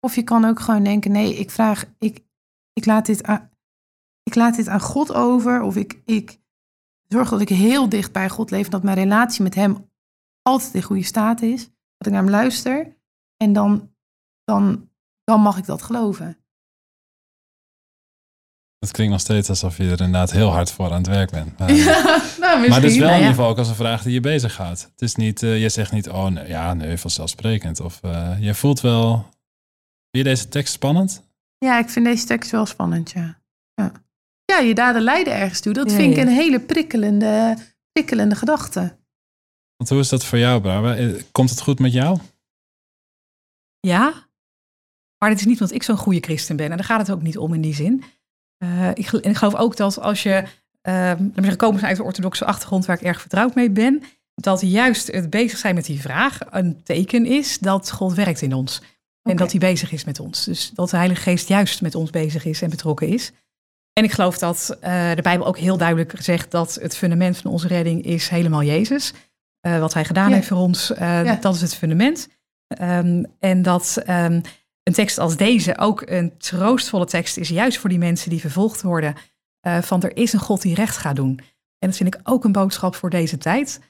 Of 0.00 0.14
je 0.14 0.22
kan 0.22 0.44
ook 0.44 0.60
gewoon 0.60 0.82
denken, 0.82 1.12
nee, 1.12 1.34
ik 1.34 1.50
vraag, 1.50 1.84
ik, 1.98 2.24
ik, 2.72 2.86
laat, 2.86 3.06
dit 3.06 3.22
aan, 3.22 3.50
ik 4.22 4.34
laat 4.34 4.56
dit 4.56 4.68
aan 4.68 4.80
God 4.80 5.12
over. 5.12 5.62
Of 5.62 5.76
ik, 5.76 6.02
ik 6.04 6.40
zorg 7.08 7.28
dat 7.28 7.40
ik 7.40 7.48
heel 7.48 7.88
dicht 7.88 8.12
bij 8.12 8.28
God 8.28 8.50
leef. 8.50 8.68
Dat 8.68 8.82
mijn 8.82 8.96
relatie 8.96 9.42
met 9.42 9.54
hem 9.54 9.90
altijd 10.42 10.74
in 10.74 10.82
goede 10.82 11.02
staat 11.02 11.42
is. 11.42 11.64
Dat 11.96 12.06
ik 12.06 12.12
naar 12.12 12.22
hem 12.22 12.30
luister. 12.30 12.96
En 13.36 13.52
dan, 13.52 13.94
dan, 14.44 14.90
dan 15.24 15.40
mag 15.40 15.58
ik 15.58 15.66
dat 15.66 15.82
geloven. 15.82 16.39
Het 18.80 18.90
klinkt 18.90 19.12
nog 19.12 19.20
steeds 19.20 19.48
alsof 19.48 19.76
je 19.76 19.82
er 19.82 19.90
inderdaad 19.90 20.30
heel 20.30 20.48
hard 20.48 20.70
voor 20.70 20.90
aan 20.90 20.96
het 20.96 21.06
werk 21.06 21.30
bent. 21.30 21.58
Maar, 21.58 21.72
ja, 21.84 22.22
nou, 22.38 22.68
maar 22.68 22.80
het 22.80 22.90
is 22.90 22.98
wel 22.98 23.06
nou, 23.06 23.12
in 23.12 23.18
ieder 23.18 23.34
geval 23.34 23.48
ook 23.48 23.58
als 23.58 23.68
een 23.68 23.74
vraag 23.74 24.02
die 24.02 24.12
je 24.12 24.20
bezighoudt. 24.20 24.82
Het 24.82 25.02
is 25.02 25.14
niet, 25.14 25.42
uh, 25.42 25.62
je 25.62 25.68
zegt 25.68 25.92
niet, 25.92 26.08
oh 26.08 26.26
nee, 26.26 26.48
ja, 26.48 26.74
nee, 26.74 26.96
vanzelfsprekend. 26.96 27.80
Of 27.80 28.00
uh, 28.04 28.36
je 28.40 28.54
voelt 28.54 28.80
wel, 28.80 29.12
vind 30.10 30.24
je 30.24 30.24
deze 30.24 30.48
tekst 30.48 30.72
spannend? 30.72 31.28
Ja, 31.58 31.78
ik 31.78 31.88
vind 31.88 32.04
deze 32.04 32.26
tekst 32.26 32.50
wel 32.50 32.66
spannend, 32.66 33.10
ja. 33.10 33.42
Ja, 33.74 33.92
ja 34.44 34.58
je 34.58 34.74
daden 34.74 35.02
leiden 35.02 35.34
ergens 35.34 35.60
toe. 35.60 35.72
Dat 35.72 35.90
ja, 35.90 35.96
vind 35.96 36.16
ik 36.16 36.22
een 36.22 36.28
hele 36.28 36.60
prikkelende, 36.60 37.56
prikkelende 37.92 38.34
gedachte. 38.34 38.98
Want 39.76 39.90
hoe 39.90 40.00
is 40.00 40.08
dat 40.08 40.24
voor 40.24 40.38
jou, 40.38 40.60
Barbara? 40.60 40.96
Eh, 40.96 41.22
komt 41.32 41.50
het 41.50 41.60
goed 41.60 41.78
met 41.78 41.92
jou? 41.92 42.18
Ja, 43.80 44.28
maar 45.18 45.28
het 45.28 45.38
is 45.38 45.46
niet 45.46 45.60
omdat 45.60 45.76
ik 45.76 45.82
zo'n 45.82 45.96
goede 45.96 46.20
christen 46.20 46.56
ben. 46.56 46.70
En 46.70 46.76
daar 46.76 46.86
gaat 46.86 47.00
het 47.00 47.10
ook 47.10 47.22
niet 47.22 47.38
om 47.38 47.54
in 47.54 47.60
die 47.60 47.74
zin. 47.74 48.04
Uh, 48.62 48.88
ik, 48.94 49.12
en 49.12 49.30
ik 49.30 49.36
geloof 49.36 49.54
ook 49.54 49.76
dat 49.76 50.00
als 50.00 50.22
je, 50.22 50.42
uh, 50.88 51.12
we 51.34 51.56
komen 51.56 51.82
uit 51.82 51.96
de 51.96 52.02
orthodoxe 52.02 52.44
achtergrond 52.44 52.86
waar 52.86 52.96
ik 52.96 53.02
erg 53.02 53.20
vertrouwd 53.20 53.54
mee 53.54 53.70
ben, 53.70 54.02
dat 54.34 54.60
juist 54.60 55.06
het 55.06 55.30
bezig 55.30 55.58
zijn 55.58 55.74
met 55.74 55.84
die 55.84 56.00
vraag 56.00 56.38
een 56.50 56.82
teken 56.82 57.26
is 57.26 57.58
dat 57.58 57.90
God 57.90 58.14
werkt 58.14 58.42
in 58.42 58.52
ons. 58.54 58.82
En 59.22 59.36
dat 59.36 59.50
hij 59.50 59.60
bezig 59.60 59.92
is 59.92 60.04
met 60.04 60.20
ons. 60.20 60.44
Dus 60.44 60.70
dat 60.74 60.90
de 60.90 60.96
Heilige 60.96 61.20
Geest 61.22 61.48
juist 61.48 61.82
met 61.82 61.94
ons 61.94 62.10
bezig 62.10 62.44
is 62.44 62.62
en 62.62 62.70
betrokken 62.70 63.08
is. 63.08 63.32
En 63.92 64.04
ik 64.04 64.12
geloof 64.12 64.38
dat 64.38 64.76
eh, 64.80 65.14
de 65.14 65.22
Bijbel 65.22 65.46
ook 65.46 65.58
heel 65.58 65.76
duidelijk 65.76 66.14
zegt 66.18 66.50
dat 66.50 66.78
het 66.82 66.96
fundament 66.96 67.36
van 67.36 67.50
onze 67.50 67.68
redding 67.68 68.04
is 68.04 68.28
helemaal 68.28 68.62
Jezus. 68.62 69.12
Eh, 69.60 69.78
wat 69.78 69.94
hij 69.94 70.04
gedaan 70.04 70.28
Ja. 70.28 70.34
heeft 70.34 70.46
voor 70.48 70.58
ons, 70.58 70.92
eh, 70.92 71.24
Ja. 71.24 71.34
dat 71.34 71.54
is 71.54 71.60
het 71.60 71.74
fundament. 71.74 72.28
Ehm, 72.66 73.24
en 73.38 73.62
dat 73.62 74.02
ehm, 74.06 74.40
een 74.82 74.92
tekst 74.92 75.18
als 75.18 75.36
deze 75.36 75.78
ook 75.78 76.02
een 76.06 76.38
troostvolle 76.38 77.06
tekst 77.06 77.36
is, 77.36 77.48
juist 77.48 77.78
voor 77.78 77.88
die 77.90 77.98
mensen 77.98 78.30
die 78.30 78.40
vervolgd 78.40 78.82
worden. 78.82 79.14
eh, 79.60 79.78
van 79.78 80.02
er 80.02 80.16
is 80.16 80.32
een 80.32 80.40
God 80.40 80.62
die 80.62 80.74
recht 80.74 80.96
gaat 80.96 81.16
doen. 81.16 81.40
En 81.78 81.88
dat 81.88 81.96
vind 81.96 82.14
ik 82.14 82.20
ook 82.24 82.44
een 82.44 82.52
boodschap 82.52 82.94
voor 82.94 83.10
deze 83.10 83.38
tijd. 83.38 83.80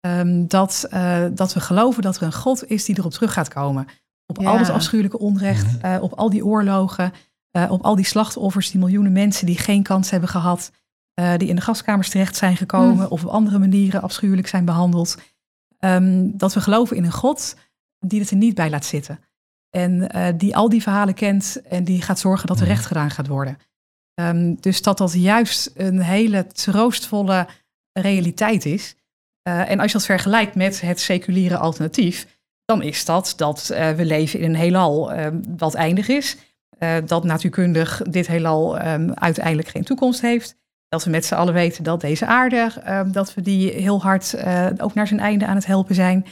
Ehm, 0.00 0.46
dat, 0.46 0.86
eh, 0.90 1.24
dat 1.32 1.52
we 1.54 1.60
geloven 1.60 2.02
dat 2.02 2.16
er 2.16 2.22
een 2.22 2.32
God 2.32 2.64
is 2.70 2.84
die 2.84 2.98
erop 2.98 3.10
terug 3.12 3.32
gaat 3.32 3.48
komen. 3.48 3.86
Op 4.26 4.38
al 4.38 4.58
dat 4.58 4.68
afschuwelijke 4.70 5.18
onrecht, 5.18 5.66
Mhm. 5.76 5.84
eh, 5.84 6.02
op 6.02 6.12
al 6.12 6.30
die 6.30 6.44
oorlogen, 6.44 7.12
eh, 7.50 7.70
op 7.70 7.82
al 7.82 7.96
die 7.96 8.04
slachtoffers, 8.04 8.70
die 8.70 8.80
miljoenen 8.80 9.12
mensen 9.12 9.46
die 9.46 9.58
geen 9.58 9.82
kans 9.82 10.10
hebben 10.10 10.28
gehad, 10.28 10.72
eh, 11.14 11.36
die 11.36 11.48
in 11.48 11.56
de 11.56 11.62
gaskamers 11.62 12.08
terecht 12.10 12.36
zijn 12.36 12.56
gekomen 12.56 12.94
Mhm. 13.04 13.06
of 13.12 13.24
op 13.24 13.30
andere 13.30 13.58
manieren 13.58 14.02
afschuwelijk 14.02 14.48
zijn 14.48 14.64
behandeld. 14.64 15.16
Ehm, 15.78 16.28
dat 16.32 16.54
we 16.54 16.60
geloven 16.60 16.96
in 16.96 17.04
een 17.04 17.12
God 17.12 17.56
die 17.98 18.20
het 18.20 18.30
er 18.30 18.36
niet 18.36 18.54
bij 18.54 18.70
laat 18.70 18.84
zitten. 18.84 19.18
En 19.70 20.08
eh, 20.08 20.26
die 20.36 20.56
al 20.56 20.68
die 20.68 20.82
verhalen 20.82 21.14
kent 21.14 21.62
en 21.68 21.84
die 21.84 22.02
gaat 22.02 22.18
zorgen 22.18 22.46
dat 22.46 22.56
er 22.56 22.62
Mhm. 22.62 22.72
recht 22.72 22.86
gedaan 22.86 23.10
gaat 23.10 23.26
worden. 23.26 23.56
Ehm, 24.14 24.54
dus 24.60 24.82
dat 24.82 24.98
dat 24.98 25.12
juist 25.14 25.70
een 25.74 26.00
hele 26.00 26.46
troostvolle 26.46 27.46
realiteit 27.92 28.64
is. 28.64 28.94
Eh, 29.42 29.70
en 29.70 29.80
als 29.80 29.92
je 29.92 29.98
dat 29.98 30.06
vergelijkt 30.06 30.54
met 30.54 30.80
het 30.80 31.00
seculiere 31.00 31.56
alternatief, 31.56 32.38
dan 32.64 32.82
is 32.82 33.04
dat 33.04 33.32
dat 33.36 33.70
eh, 33.70 33.90
we 33.90 34.04
leven 34.04 34.38
in 34.40 34.48
een 34.48 34.60
heelal 34.60 35.12
eh, 35.12 35.26
wat 35.56 35.74
eindig 35.74 36.08
is. 36.08 36.36
Dat 37.04 37.24
natuurkundig 37.24 38.02
dit 38.10 38.26
heelal 38.26 38.78
ehm, 38.78 39.10
uiteindelijk 39.14 39.68
geen 39.68 39.84
toekomst 39.84 40.20
heeft. 40.20 40.56
Dat 40.88 41.04
we 41.04 41.10
met 41.10 41.24
z'n 41.24 41.34
allen 41.34 41.54
weten 41.54 41.84
dat 41.84 42.00
deze 42.00 42.26
aarde, 42.26 42.72
ehm, 42.84 43.12
dat 43.12 43.34
we 43.34 43.40
die 43.40 43.70
heel 43.70 44.02
hard 44.02 44.36
ook 44.78 44.94
naar 44.94 45.06
zijn 45.06 45.20
einde 45.20 45.46
aan 45.46 45.54
het 45.54 45.66
helpen 45.66 45.94
zijn. 45.94 46.26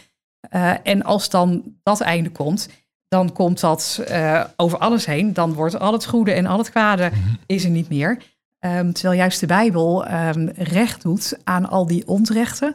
En 0.82 1.02
als 1.02 1.30
dan 1.30 1.76
dat 1.82 2.00
einde 2.00 2.30
komt, 2.30 2.68
dan 3.08 3.32
komt 3.32 3.60
dat 3.60 4.02
eh, 4.06 4.44
over 4.56 4.78
alles 4.78 5.06
heen. 5.06 5.32
Dan 5.32 5.52
wordt 5.54 5.78
al 5.78 5.92
het 5.92 6.06
goede 6.06 6.32
en 6.32 6.46
al 6.46 6.58
het 6.58 6.70
kwade 6.70 7.10
Mhm. 7.12 7.34
is 7.46 7.64
er 7.64 7.70
niet 7.70 7.88
meer. 7.88 8.22
Ehm, 8.58 8.92
terwijl 8.92 9.18
juist 9.18 9.40
de 9.40 9.46
Bijbel 9.46 10.06
ehm, 10.06 10.48
recht 10.56 11.02
doet 11.02 11.38
aan 11.44 11.68
al 11.68 11.86
die 11.86 12.06
onrechten. 12.06 12.74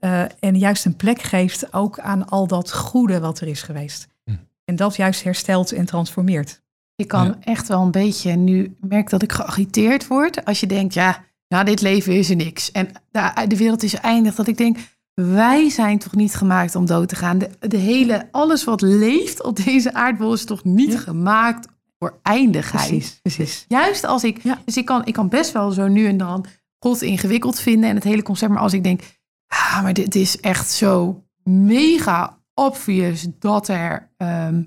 eh, 0.00 0.22
en 0.40 0.58
juist 0.58 0.84
een 0.84 0.96
plek 0.96 1.22
geeft 1.22 1.72
ook 1.72 1.98
aan 1.98 2.28
al 2.28 2.46
dat 2.46 2.72
goede 2.72 3.20
wat 3.20 3.40
er 3.40 3.46
is 3.48 3.62
geweest. 3.62 4.06
Hm. 4.24 4.30
En 4.64 4.76
dat 4.76 4.96
juist 4.96 5.22
herstelt 5.24 5.72
en 5.72 5.84
transformeert. 5.84 6.62
Je 6.94 7.04
kan 7.04 7.26
Ja. 7.26 7.36
echt 7.40 7.68
wel 7.68 7.82
een 7.82 7.90
beetje 7.90 8.32
nu 8.32 8.76
merk 8.80 9.10
dat 9.10 9.22
ik 9.22 9.32
geagiteerd 9.32 10.06
word. 10.06 10.44
Als 10.44 10.60
je 10.60 10.66
denkt, 10.66 10.94
ja, 10.94 11.24
na 11.48 11.62
dit 11.64 11.80
leven 11.80 12.12
is 12.12 12.30
er 12.30 12.36
niks. 12.36 12.72
En 12.72 12.88
de, 13.10 13.44
de 13.48 13.56
wereld 13.56 13.82
is 13.82 13.94
eindig. 13.94 14.34
Dat 14.34 14.46
ik 14.46 14.56
denk, 14.56 14.76
wij 15.14 15.68
zijn 15.70 15.98
toch 15.98 16.14
niet 16.14 16.34
gemaakt 16.34 16.74
om 16.74 16.86
dood 16.86 17.08
te 17.08 17.16
gaan. 17.16 17.38
De, 17.38 17.50
de 17.60 17.76
hele, 17.76 18.28
alles 18.30 18.64
wat 18.64 18.80
leeft 18.80 19.42
op 19.42 19.56
deze 19.64 19.94
aardbol 19.94 20.32
is 20.32 20.44
toch 20.44 20.64
niet 20.64 20.92
Ja. 20.92 20.98
gemaakt 20.98 21.68
voor 21.98 22.18
eindigheid. 22.22 22.88
Precies, 22.88 23.18
precies. 23.22 23.64
Juist 23.68 24.04
als 24.04 24.24
ik, 24.24 24.42
Ja. 24.42 24.58
dus 24.64 24.76
ik 24.76 24.84
kan, 24.84 25.06
ik 25.06 25.12
kan 25.12 25.28
best 25.28 25.52
wel 25.52 25.70
zo 25.70 25.88
nu 25.88 26.06
en 26.06 26.16
dan 26.16 26.46
God 26.78 27.02
ingewikkeld 27.02 27.60
vinden 27.60 27.88
en 27.88 27.94
het 27.94 28.04
hele 28.04 28.22
concept. 28.22 28.52
Maar 28.52 28.60
als 28.62 28.72
ik 28.72 28.82
denk, 28.84 29.00
ah, 29.46 29.82
maar 29.82 29.92
dit 29.94 30.14
is 30.14 30.40
echt 30.40 30.70
zo 30.70 31.24
mega 31.42 32.38
obvious 32.54 33.26
dat 33.38 33.68
er, 33.68 34.10
ehm, 34.16 34.62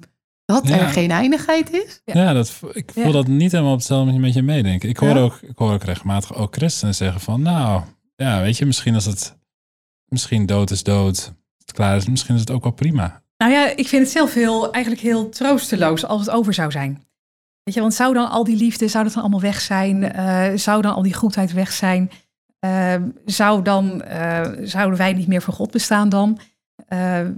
dat 0.45 0.67
Ja. 0.67 0.77
er 0.79 0.87
geen 0.87 1.11
eindigheid 1.11 1.71
is. 1.71 2.01
Ja. 2.05 2.21
Ja, 2.21 2.33
dat, 2.33 2.59
ik 2.73 2.91
voel 2.93 3.03
Ja. 3.05 3.11
dat 3.11 3.27
niet 3.27 3.51
helemaal 3.51 3.71
op 3.73 3.77
hetzelfde 3.77 4.19
met 4.19 4.33
je 4.33 4.41
meedenken. 4.41 4.89
Ik 4.89 4.97
hoor, 4.97 5.09
Ja. 5.09 5.19
ook, 5.19 5.39
ik 5.41 5.57
hoor 5.57 5.73
ook 5.73 5.83
regelmatig 5.83 6.33
ook 6.35 6.55
christenen 6.55 6.95
zeggen 6.95 7.21
van, 7.21 7.41
nou, 7.41 7.81
ja, 8.15 8.41
weet 8.41 8.57
je, 8.57 8.65
misschien 8.65 8.93
als 8.95 9.05
het, 9.05 9.37
misschien 10.07 10.45
dood 10.45 10.71
is 10.71 10.83
dood, 10.83 11.33
het 11.57 11.71
klaar 11.71 11.95
is, 11.95 12.07
misschien 12.07 12.35
is 12.35 12.41
het 12.41 12.51
ook 12.51 12.63
wel 12.63 12.71
prima. 12.71 13.21
Nou 13.37 13.51
ja, 13.51 13.75
ik 13.75 13.87
vind 13.87 14.03
het 14.03 14.11
zelf 14.11 14.33
heel, 14.33 14.71
eigenlijk 14.71 15.03
heel 15.03 15.29
troosteloos 15.29 16.05
als 16.05 16.21
het 16.21 16.29
over 16.29 16.53
zou 16.53 16.71
zijn. 16.71 17.07
Weet 17.63 17.75
je, 17.75 17.81
want 17.81 17.93
zou 17.93 18.13
dan 18.13 18.29
al 18.29 18.43
die 18.43 18.55
liefde, 18.55 18.87
zou 18.87 19.03
dat 19.03 19.13
dan 19.13 19.21
allemaal 19.21 19.41
weg 19.41 19.61
zijn? 19.61 20.11
Eh, 20.11 20.51
zou 20.55 20.81
dan 20.81 20.93
al 20.93 21.01
die 21.01 21.13
goedheid 21.13 21.53
weg 21.53 21.71
zijn? 21.71 22.11
Eh, 22.59 22.95
zou 23.25 23.61
dan, 23.61 24.01
eh, 24.01 24.51
zouden 24.63 24.97
wij 24.97 25.13
niet 25.13 25.27
meer 25.27 25.41
voor 25.41 25.53
God 25.53 25.71
bestaan 25.71 26.09
dan? 26.09 26.39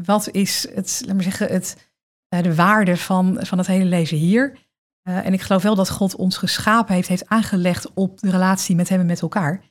Wat 0.05 0.29
is 0.31 0.67
het, 0.73 1.01
laat 1.05 1.15
maar 1.15 1.23
zeggen, 1.23 1.47
het, 1.47 1.91
de 2.27 2.55
waarde 2.55 2.97
van, 2.97 3.37
van 3.41 3.57
het 3.57 3.67
hele 3.67 3.85
leven 3.85 4.17
hier? 4.17 4.57
En 5.03 5.33
ik 5.33 5.41
geloof 5.41 5.63
wel 5.63 5.75
dat 5.75 5.89
God 5.89 6.15
ons 6.15 6.37
geschapen 6.37 6.95
heeft, 6.95 7.07
heeft 7.07 7.29
aangelegd 7.29 7.93
op 7.93 8.19
de 8.19 8.29
relatie 8.29 8.75
met 8.75 8.89
hem 8.89 8.99
en 8.99 9.05
met 9.05 9.21
elkaar. 9.21 9.61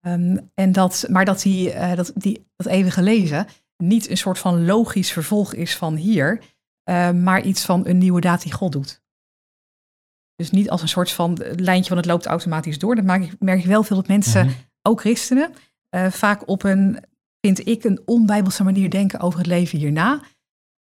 Ehm, 0.00 0.36
en 0.54 0.72
dat, 0.72 1.06
maar 1.10 1.24
dat 1.24 1.42
die, 1.42 1.72
eh, 1.72 1.96
dat, 1.96 2.12
die, 2.14 2.46
dat 2.56 2.66
eeuwige 2.66 3.02
leven 3.02 3.46
niet 3.76 4.10
een 4.10 4.16
soort 4.16 4.38
van 4.38 4.64
logisch 4.64 5.12
vervolg 5.12 5.54
is 5.54 5.76
van 5.76 5.94
hier, 5.96 6.42
eh, 6.82 7.10
maar 7.10 7.42
iets 7.42 7.64
van 7.64 7.86
een 7.86 7.98
nieuwe 7.98 8.20
daad 8.20 8.42
die 8.42 8.52
God 8.52 8.72
doet. 8.72 9.02
Dus 10.36 10.50
niet 10.50 10.70
als 10.70 10.82
een 10.82 10.88
soort 10.88 11.10
van 11.12 11.38
lijntje 11.56 11.88
van 11.88 11.96
het 11.96 12.06
loopt 12.06 12.26
automatisch 12.26 12.78
door. 12.78 12.94
Dat 12.94 13.04
maak 13.04 13.22
ik, 13.22 13.32
merk 13.38 13.58
ik 13.58 13.64
wel 13.66 13.82
veel 13.82 13.96
dat 13.96 14.08
mensen, 14.08 14.46
Mhm. 14.46 14.54
ook 14.82 15.00
christenen, 15.00 15.52
eh, 15.88 16.10
vaak 16.10 16.48
op 16.48 16.62
een, 16.62 16.98
vind 17.40 17.66
ik, 17.66 17.84
een 17.84 18.00
onbijbelse 18.04 18.64
manier 18.64 18.90
denken 18.90 19.20
over 19.20 19.38
het 19.38 19.48
leven 19.48 19.78
hierna. 19.78 20.20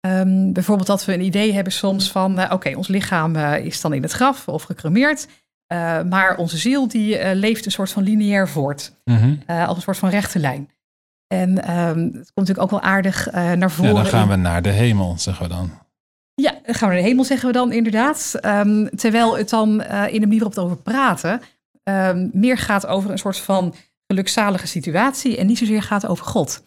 Ehm, 0.00 0.52
bijvoorbeeld 0.52 0.86
dat 0.86 1.04
we 1.04 1.12
een 1.14 1.24
idee 1.24 1.52
hebben 1.52 1.72
soms 1.72 2.10
van, 2.10 2.38
eh, 2.38 2.52
oké, 2.52 2.76
ons 2.76 2.88
lichaam 2.88 3.36
eh, 3.36 3.64
is 3.64 3.80
dan 3.80 3.92
in 3.92 4.02
het 4.02 4.12
graf 4.12 4.48
of 4.48 4.62
gecremeerd, 4.62 5.28
eh, 5.66 6.02
maar 6.02 6.36
onze 6.36 6.56
ziel 6.56 6.88
die 6.88 7.16
eh, 7.18 7.34
leeft 7.36 7.66
een 7.66 7.72
soort 7.72 7.90
van 7.90 8.02
lineair 8.02 8.48
voort, 8.48 8.96
Mhm. 9.04 9.34
eh, 9.46 9.66
als 9.68 9.76
een 9.76 9.82
soort 9.82 9.96
van 9.98 10.08
rechte 10.08 10.38
lijn. 10.38 10.70
En 11.26 11.62
ehm, 11.64 11.98
het 11.98 12.12
komt 12.12 12.34
natuurlijk 12.34 12.62
ook 12.62 12.70
wel 12.70 12.80
aardig 12.90 13.32
naar 13.32 13.58
Ja, 13.58 13.68
voren. 13.68 13.94
dan 13.94 14.06
gaan 14.06 14.28
we 14.28 14.36
naar 14.36 14.62
de 14.62 14.68
hemel, 14.70 15.18
zeggen 15.18 15.48
we 15.48 15.54
dan. 15.54 15.70
ja, 16.34 16.54
dan 16.66 16.74
gaan 16.74 16.88
we 16.88 16.94
naar 16.94 17.02
de 17.02 17.08
hemel, 17.08 17.24
zeggen 17.24 17.46
we 17.46 17.52
dan 17.52 17.72
inderdaad. 17.72 18.34
Ehm, 18.40 18.86
terwijl 18.86 19.36
het 19.38 19.48
dan 19.48 19.68
in 19.84 20.20
de 20.20 20.26
manier 20.26 20.28
waarop 20.30 20.54
we 20.54 20.60
erover 20.60 20.76
praten, 20.82 21.40
ehm, 21.82 22.28
meer 22.32 22.58
gaat 22.58 22.86
over 22.86 23.10
een 23.10 23.18
soort 23.18 23.38
van 23.38 23.74
gelukzalige 24.06 24.66
situatie 24.66 25.36
en 25.36 25.46
niet 25.46 25.58
zozeer 25.58 25.82
gaat 25.82 26.06
over 26.06 26.24
God. 26.26 26.62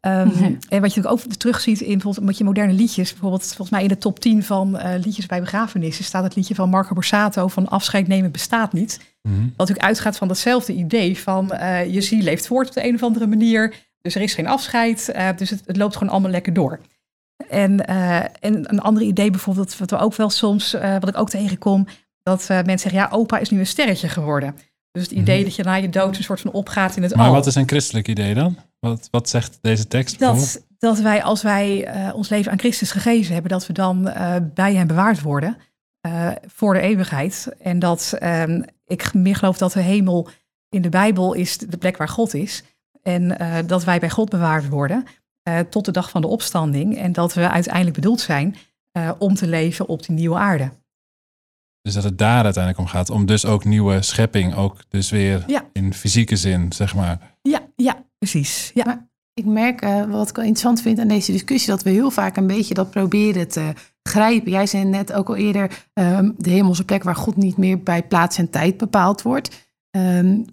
Ehm. 0.00 0.54
En 0.68 0.80
wat 0.80 0.94
je 0.94 1.06
ook 1.06 1.20
terugziet 1.20 1.80
in 1.80 1.92
bijvoorbeeld 1.92 2.26
met 2.26 2.38
je 2.38 2.44
moderne 2.44 2.72
liedjes, 2.72 3.10
bijvoorbeeld 3.10 3.46
volgens 3.46 3.70
mij 3.70 3.82
in 3.82 3.88
de 3.88 3.98
top 3.98 4.20
10 4.20 4.44
van 4.44 4.78
eh, 4.78 5.00
liedjes 5.04 5.26
bij 5.26 5.40
begrafenissen 5.40 6.04
staat 6.04 6.22
het 6.24 6.36
liedje 6.36 6.54
van 6.54 6.68
Marco 6.68 6.94
Borsato 6.94 7.48
van 7.48 7.68
afscheid 7.68 8.06
nemen 8.06 8.30
bestaat 8.30 8.72
niet. 8.72 9.00
Mhm. 9.22 9.34
Wat 9.34 9.56
natuurlijk 9.56 9.86
uitgaat 9.86 10.16
van 10.16 10.28
datzelfde 10.28 10.72
idee 10.72 11.18
van 11.18 11.52
eh, 11.52 11.92
je 11.92 12.00
ziel 12.00 12.22
leeft 12.22 12.46
voort 12.46 12.68
op 12.68 12.74
de 12.74 12.84
een 12.84 12.94
of 12.94 13.02
andere 13.02 13.26
manier. 13.26 13.74
Dus 14.00 14.14
er 14.14 14.22
is 14.22 14.34
geen 14.34 14.46
afscheid. 14.46 15.08
eh, 15.08 15.28
dus 15.36 15.50
het, 15.50 15.62
het 15.66 15.76
loopt 15.76 15.96
gewoon 15.96 16.12
allemaal 16.12 16.30
lekker 16.30 16.52
door. 16.52 16.80
En, 17.48 17.86
eh, 17.86 18.16
en 18.18 18.70
een 18.72 18.80
ander 18.80 19.02
idee 19.02 19.30
bijvoorbeeld, 19.30 19.78
wat 19.78 19.90
we 19.90 19.98
ook 19.98 20.14
wel 20.14 20.30
soms, 20.30 20.74
eh, 20.74 20.92
wat 20.92 21.08
ik 21.08 21.18
ook 21.18 21.30
tegenkom, 21.30 21.86
dat 22.22 22.40
eh, 22.40 22.48
mensen 22.48 22.90
zeggen, 22.90 23.00
ja, 23.00 23.16
opa 23.16 23.38
is 23.38 23.50
nu 23.50 23.58
een 23.58 23.66
sterretje 23.66 24.08
geworden. 24.08 24.56
Dus 24.92 25.02
het 25.02 25.12
idee 25.12 25.36
Mhm. 25.36 25.44
dat 25.44 25.54
je 25.56 25.62
na 25.62 25.74
je 25.74 25.88
dood 25.88 26.16
een 26.16 26.22
soort 26.24 26.40
van 26.40 26.52
opgaat 26.52 26.96
in 26.96 27.02
het 27.02 27.14
Maar 27.14 27.26
al. 27.26 27.32
wat 27.32 27.46
is 27.46 27.54
een 27.54 27.68
christelijk 27.68 28.08
idee 28.08 28.34
dan? 28.34 28.56
Wat, 28.80 29.08
wat 29.10 29.28
zegt 29.28 29.58
deze 29.60 29.86
tekst 29.88 30.18
dat, 30.18 30.66
dat 30.78 30.98
wij, 30.98 31.22
als 31.22 31.42
wij 31.42 31.84
eh, 31.84 32.14
ons 32.14 32.28
leven 32.28 32.52
aan 32.52 32.58
Christus 32.58 32.90
gegeven 32.90 33.32
hebben, 33.32 33.50
dat 33.50 33.66
we 33.66 33.72
dan 33.72 34.08
eh, 34.08 34.36
bij 34.54 34.74
hem 34.74 34.86
bewaard 34.86 35.22
worden 35.22 35.56
eh, 36.00 36.30
voor 36.46 36.74
de 36.74 36.80
eeuwigheid. 36.80 37.48
En 37.58 37.78
dat 37.78 38.14
ehm, 38.18 38.62
ik 38.86 39.14
meer 39.14 39.36
geloof 39.36 39.58
dat 39.58 39.72
de 39.72 39.80
hemel 39.80 40.28
in 40.68 40.82
de 40.82 40.88
Bijbel 40.88 41.32
is 41.32 41.58
de 41.58 41.76
plek 41.76 41.96
waar 41.96 42.08
God 42.08 42.34
is. 42.34 42.62
En 43.02 43.36
dat 43.66 43.84
wij 43.84 43.98
bij 43.98 44.10
God 44.10 44.28
bewaard 44.30 44.68
worden 44.68 45.04
tot 45.70 45.84
de 45.84 45.90
dag 45.90 46.10
van 46.10 46.20
de 46.20 46.26
opstanding. 46.26 46.98
En 46.98 47.12
dat 47.12 47.34
we 47.34 47.50
uiteindelijk 47.50 47.94
bedoeld 47.94 48.20
zijn 48.20 48.56
om 49.18 49.34
te 49.34 49.46
leven 49.46 49.88
op 49.88 50.06
die 50.06 50.14
nieuwe 50.16 50.36
aarde. 50.36 50.70
Dus 51.88 51.96
dat 51.96 52.06
het 52.06 52.18
daar 52.18 52.44
uiteindelijk 52.44 52.78
om 52.84 52.90
gaat. 52.90 53.10
Om 53.10 53.26
dus 53.26 53.46
ook 53.46 53.64
nieuwe 53.64 54.02
schepping, 54.02 54.54
ook 54.54 54.76
dus 54.88 55.10
weer 55.10 55.44
Ja. 55.46 55.62
in 55.72 55.94
fysieke 55.94 56.36
zin, 56.36 56.72
zeg 56.72 56.94
maar. 56.94 57.18
Ja, 57.42 57.60
ja, 57.76 58.04
precies. 58.18 58.70
Ja. 58.74 59.08
Ik 59.34 59.44
merk 59.44 59.80
eh, 59.80 60.04
wat 60.04 60.28
ik 60.28 60.36
wel 60.36 60.44
interessant 60.44 60.82
vind 60.82 60.98
aan 60.98 61.08
deze 61.08 61.32
discussie, 61.32 61.70
dat 61.70 61.82
we 61.82 61.90
heel 61.90 62.10
vaak 62.10 62.36
een 62.36 62.46
beetje 62.46 62.74
dat 62.74 62.90
proberen 62.90 63.48
te 63.48 63.72
grijpen. 64.02 64.50
Jij 64.50 64.66
zei 64.66 64.84
net 64.84 65.12
ook 65.12 65.28
al 65.28 65.36
eerder, 65.36 65.86
ehm, 65.92 66.30
de 66.36 66.50
hemelse 66.50 66.84
plek 66.84 67.02
waar 67.02 67.16
God 67.16 67.36
niet 67.36 67.56
meer 67.56 67.82
bij 67.82 68.02
plaats 68.02 68.38
en 68.38 68.50
tijd 68.50 68.76
bepaald 68.76 69.22
wordt. 69.22 69.68
Ehm, 69.90 70.26
hier- 70.26 70.44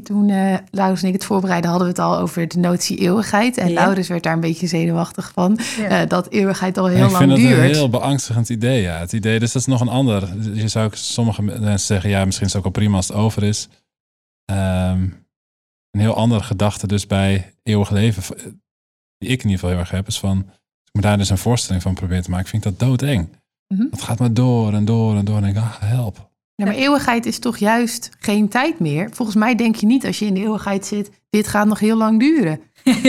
toen 0.00 0.28
uh, 0.28 0.54
Laurens 0.70 1.02
en 1.02 1.08
ik 1.08 1.14
het 1.14 1.24
voorbereiden, 1.24 1.70
hadden 1.70 1.88
we 1.88 1.94
het 1.94 2.02
al 2.04 2.18
over 2.18 2.48
de 2.48 2.58
notie 2.58 2.98
eeuwigheid. 2.98 3.56
En 3.56 3.68
Ja. 3.68 3.74
Laurens 3.74 4.08
werd 4.08 4.22
daar 4.22 4.32
een 4.32 4.40
beetje 4.40 4.66
zenuwachtig 4.66 5.30
van, 5.34 5.58
Ja. 5.78 5.88
eh, 6.02 6.08
dat 6.08 6.28
eeuwigheid 6.28 6.78
al 6.78 6.86
heel 6.86 6.94
ik 6.96 7.00
vind 7.02 7.12
lang 7.12 7.28
dat 7.30 7.38
een 7.38 7.44
duurt. 7.46 7.76
heel 7.76 7.88
beangstigend 7.88 8.48
idee, 8.48 8.82
ja. 8.82 8.98
Het 8.98 9.12
idee, 9.12 9.38
dus 9.38 9.52
dat 9.52 9.62
is 9.62 9.68
nog 9.68 9.80
een 9.80 9.88
ander. 9.88 10.28
Je 10.54 10.68
zou 10.68 10.90
sommige 10.92 11.42
mensen 11.42 11.78
zeggen, 11.78 12.10
ja, 12.10 12.24
misschien 12.24 12.46
is 12.46 12.52
het 12.52 12.64
ook 12.66 12.72
wel 12.74 12.82
prima 12.82 12.96
als 12.96 13.08
het 13.08 13.16
over 13.16 13.42
is. 13.42 13.68
Ehm, 14.44 15.02
een 15.90 16.00
heel 16.00 16.14
andere 16.14 16.42
gedachte 16.42 16.86
dus 16.86 17.06
bij 17.06 17.54
eeuwig 17.62 17.90
leven, 17.90 18.22
die 19.18 19.28
ik 19.30 19.42
in 19.42 19.50
ieder 19.50 19.50
geval 19.52 19.70
heel 19.70 19.78
erg 19.78 19.90
heb, 19.90 20.06
is 20.06 20.18
van, 20.18 20.36
als 20.46 20.88
ik 20.88 20.94
me 20.94 21.00
daar 21.00 21.18
dus 21.18 21.30
een 21.30 21.38
voorstelling 21.38 21.82
van 21.82 21.94
probeer 21.94 22.22
te 22.22 22.30
maken, 22.30 22.48
vind 22.48 22.64
ik 22.64 22.78
dat 22.78 22.88
doodeng. 22.88 23.28
Mhm. 23.68 23.82
Het 23.90 24.02
gaat 24.02 24.18
maar 24.18 24.32
door 24.34 24.72
en 24.72 24.84
door 24.84 25.16
en 25.16 25.24
door. 25.24 25.36
En 25.36 25.44
ik 25.44 25.54
denk, 25.54 25.66
ah, 25.66 25.80
help. 25.80 26.30
Ja, 26.54 26.64
maar 26.64 26.74
eeuwigheid 26.74 27.26
is 27.26 27.38
toch 27.38 27.56
juist 27.56 28.10
geen 28.18 28.48
tijd 28.48 28.78
meer? 28.78 29.08
Volgens 29.12 29.36
mij 29.36 29.54
denk 29.54 29.74
je 29.76 29.86
niet 29.86 30.06
als 30.06 30.18
je 30.18 30.24
in 30.26 30.34
de 30.34 30.40
eeuwigheid 30.40 30.86
zit, 30.86 31.10
dit 31.30 31.48
gaat 31.48 31.66
nog 31.66 31.78
heel 31.78 31.96
lang 31.96 32.18
duren. 32.20 32.60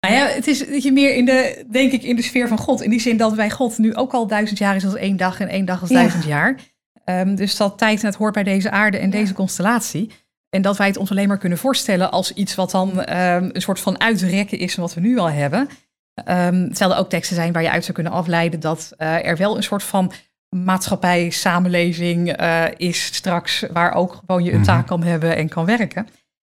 Nou 0.00 0.16
ja, 0.16 0.26
het 0.26 0.46
is 0.46 0.66
dat 0.68 0.82
je 0.82 0.92
meer 0.92 1.14
in 1.14 1.24
de, 1.24 1.64
denk 1.70 1.92
ik, 1.92 2.02
in 2.02 2.16
de 2.16 2.22
sfeer 2.22 2.48
van 2.48 2.58
God. 2.58 2.82
In 2.82 2.90
die 2.90 3.00
zin 3.00 3.16
dat 3.16 3.36
bij 3.36 3.50
God 3.50 3.78
nu 3.78 3.94
ook 3.94 4.12
al 4.12 4.26
duizend 4.26 4.58
jaar 4.58 4.76
is 4.76 4.84
als 4.84 4.94
één 4.94 5.16
dag 5.16 5.40
en 5.40 5.48
één 5.48 5.64
dag 5.64 5.80
als 5.80 5.90
Ja. 5.90 5.96
duizend 5.96 6.24
jaar. 6.24 6.56
Ehm, 7.04 7.34
dus 7.34 7.56
dat 7.56 7.78
tijd 7.78 8.02
het 8.02 8.14
hoort 8.14 8.34
bij 8.34 8.42
deze 8.42 8.70
aarde 8.70 8.98
en 8.98 9.04
Ja. 9.10 9.10
deze 9.10 9.32
constellatie. 9.34 10.10
En 10.50 10.62
dat 10.62 10.76
wij 10.76 10.86
het 10.86 10.96
ons 10.96 11.10
alleen 11.10 11.28
maar 11.28 11.38
kunnen 11.38 11.58
voorstellen 11.58 12.10
als 12.10 12.32
iets 12.32 12.54
wat 12.54 12.70
dan 12.70 13.02
ehm, 13.02 13.50
een 13.52 13.62
soort 13.62 13.80
van 13.80 14.00
uitrekken 14.00 14.58
is 14.58 14.74
van 14.74 14.82
wat 14.82 14.94
we 14.94 15.00
nu 15.00 15.18
al 15.18 15.30
hebben. 15.30 15.68
Ehm 16.14 16.68
terwijl 16.68 16.92
er 16.92 16.98
ook 16.98 17.08
teksten 17.10 17.36
zijn 17.36 17.52
waar 17.52 17.62
je 17.62 17.70
uit 17.70 17.82
zou 17.82 17.92
kunnen 17.94 18.12
afleiden 18.12 18.60
dat 18.60 18.92
eh, 18.96 19.26
er 19.26 19.36
wel 19.36 19.56
een 19.56 19.62
soort 19.62 19.82
van 19.82 20.12
maatschappij, 20.54 21.30
samenleving 21.30 22.32
eh, 22.32 22.64
is 22.76 23.04
straks, 23.04 23.64
waar 23.72 23.94
ook 23.94 24.20
gewoon 24.26 24.44
je 24.44 24.50
een 24.50 24.56
Mhm. 24.56 24.66
taak 24.66 24.86
kan 24.86 25.02
hebben 25.02 25.36
en 25.36 25.48
kan 25.48 25.64
werken. 25.64 26.06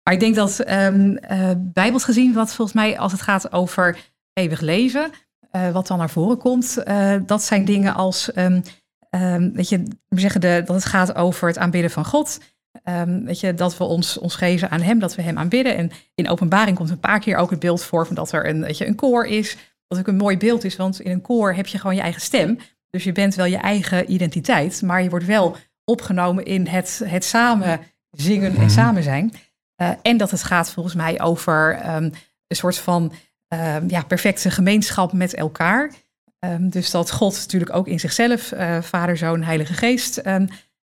Maar 0.03 0.13
ik 0.13 0.19
denk 0.19 0.35
dat 0.35 0.59
ehm 0.59 1.15
eh, 1.15 1.49
bijbels 1.57 2.03
gezien, 2.03 2.33
wat 2.33 2.53
volgens 2.53 2.77
mij 2.77 2.99
als 2.99 3.11
het 3.11 3.21
gaat 3.21 3.51
over 3.51 3.97
eeuwig 4.33 4.59
leven, 4.61 5.11
eh, 5.51 5.71
wat 5.71 5.87
dan 5.87 5.97
naar 5.97 6.09
voren 6.09 6.37
komt, 6.37 6.83
dat 7.25 7.43
zijn 7.43 7.65
dingen 7.65 7.93
als, 7.93 8.31
ehm, 8.31 8.61
weet 9.53 9.69
je, 9.69 9.83
we 10.07 10.19
zeggen 10.19 10.41
de, 10.41 10.61
dat 10.65 10.75
het 10.75 10.85
gaat 10.85 11.15
over 11.15 11.47
het 11.47 11.57
aanbidden 11.57 11.91
van 11.91 12.05
God. 12.05 12.39
Weet 13.23 13.39
je, 13.39 13.53
dat 13.53 13.77
we 13.77 13.83
ons, 13.83 14.17
ons 14.17 14.35
geven 14.35 14.69
aan 14.69 14.81
Hem, 14.81 14.99
dat 14.99 15.15
we 15.15 15.21
Hem 15.21 15.37
aanbidden. 15.37 15.75
En 15.77 15.91
in 16.15 16.29
openbaring 16.29 16.77
komt 16.77 16.89
een 16.89 16.99
paar 16.99 17.19
keer 17.19 17.37
ook 17.37 17.49
het 17.49 17.59
beeld 17.59 17.83
voor 17.83 18.05
van 18.05 18.15
dat 18.15 18.31
er 18.31 18.49
een, 18.49 18.61
weet 18.61 18.77
je, 18.77 18.87
een 18.87 18.95
koor 18.95 19.25
is. 19.25 19.57
Wat 19.87 19.99
ook 19.99 20.07
een 20.07 20.15
mooi 20.17 20.37
beeld 20.37 20.63
is, 20.63 20.75
want 20.75 20.99
in 21.01 21.11
een 21.11 21.21
koor 21.21 21.53
heb 21.53 21.67
je 21.67 21.77
gewoon 21.77 21.95
je 21.95 22.01
eigen 22.01 22.21
stem. 22.21 22.57
Dus 22.89 23.03
je 23.03 23.11
bent 23.11 23.35
wel 23.35 23.45
je 23.45 23.57
eigen 23.57 24.11
identiteit, 24.11 24.81
maar 24.81 25.03
je 25.03 25.09
wordt 25.09 25.25
wel 25.25 25.55
opgenomen 25.83 26.45
in 26.45 26.67
het, 26.67 27.01
het 27.05 27.23
samen 27.25 27.79
zingen 28.11 28.51
en 28.55 28.59
Mhm. 28.61 28.69
samen 28.69 29.03
zijn. 29.03 29.33
Eh, 29.75 29.91
en 30.01 30.17
dat 30.17 30.31
het 30.31 30.43
gaat 30.43 30.71
volgens 30.71 30.95
mij 30.95 31.21
over 31.21 31.75
ehm, 31.75 32.03
een 32.47 32.55
soort 32.55 32.77
van 32.77 33.11
ehm, 33.47 33.83
ja, 33.89 34.03
perfecte 34.03 34.51
gemeenschap 34.51 35.13
met 35.13 35.33
elkaar. 35.35 35.91
Ehm, 36.39 36.69
dus 36.69 36.91
dat 36.91 37.11
God 37.11 37.33
natuurlijk 37.39 37.75
ook 37.75 37.87
in 37.87 37.99
zichzelf, 37.99 38.51
eh, 38.51 38.81
Vader, 38.81 39.17
Zoon, 39.17 39.43
Heilige 39.43 39.73
Geest, 39.73 40.21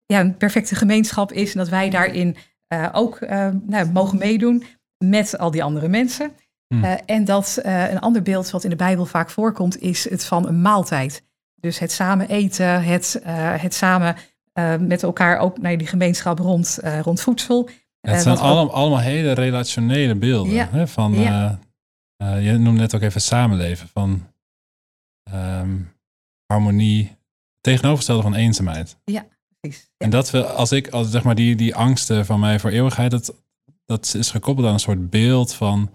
ja, 0.05 0.19
een 0.19 0.37
perfecte 0.37 0.75
gemeenschap 0.75 1.31
is. 1.31 1.51
En 1.51 1.57
dat 1.57 1.69
wij 1.69 1.89
daarin 1.89 2.37
eh, 2.67 2.89
ook 2.91 3.19
nou, 3.61 3.91
mogen 3.93 4.17
meedoen 4.17 4.63
met 5.05 5.37
al 5.37 5.51
die 5.51 5.63
andere 5.63 5.87
mensen. 5.87 6.31
Eh, 6.67 6.93
en 7.05 7.25
dat 7.25 7.59
een 7.61 7.99
ander 7.99 8.21
beeld 8.21 8.49
wat 8.49 8.63
in 8.63 8.69
de 8.69 8.75
Bijbel 8.75 9.05
vaak 9.05 9.29
voorkomt, 9.29 9.81
is 9.81 10.09
het 10.09 10.25
van 10.25 10.47
een 10.47 10.61
maaltijd. 10.61 11.23
Dus 11.59 11.79
het 11.79 11.91
samen 11.91 12.29
eten, 12.29 12.83
het, 12.83 13.19
eh, 13.23 13.61
het 13.61 13.73
samen 13.73 14.15
eh, 14.53 14.75
met 14.77 15.03
elkaar 15.03 15.37
ook 15.37 15.57
naar 15.61 15.77
die 15.77 15.87
gemeenschap 15.87 16.39
rond, 16.39 16.77
eh, 16.79 16.99
rond 16.99 17.21
voedsel. 17.21 17.69
Het 18.01 18.21
zijn 18.21 18.35
ook- 18.37 18.41
allemaal, 18.43 18.73
allemaal 18.73 18.99
hele 18.99 19.31
relationele 19.31 20.15
beelden. 20.15 20.53
Ja. 20.53 20.67
Hè? 20.71 20.87
Van, 20.87 21.13
Ja. 21.13 21.59
je 22.17 22.57
noemde 22.57 22.79
net 22.79 22.95
ook 22.95 23.01
even 23.01 23.21
samenleven. 23.21 23.87
Van 23.87 24.27
ehm, 25.31 25.77
harmonie. 26.45 27.17
Tegenovergestelde 27.61 28.21
van 28.21 28.33
eenzaamheid. 28.35 28.97
precies. 29.59 29.81
Ja. 29.81 29.87
En 29.97 30.09
dat 30.09 30.31
we, 30.31 30.45
als 30.45 30.71
ik, 30.71 30.87
als 30.87 31.09
zeg 31.11 31.23
maar 31.23 31.35
die, 31.35 31.55
die 31.55 31.75
angsten 31.75 32.25
van 32.25 32.39
mij 32.39 32.59
voor 32.59 32.69
eeuwigheid, 32.69 33.11
dat, 33.11 33.33
dat 33.85 34.13
is 34.17 34.31
gekoppeld 34.31 34.67
aan 34.67 34.73
een 34.73 34.79
soort 34.79 35.09
beeld 35.09 35.53
van, 35.53 35.89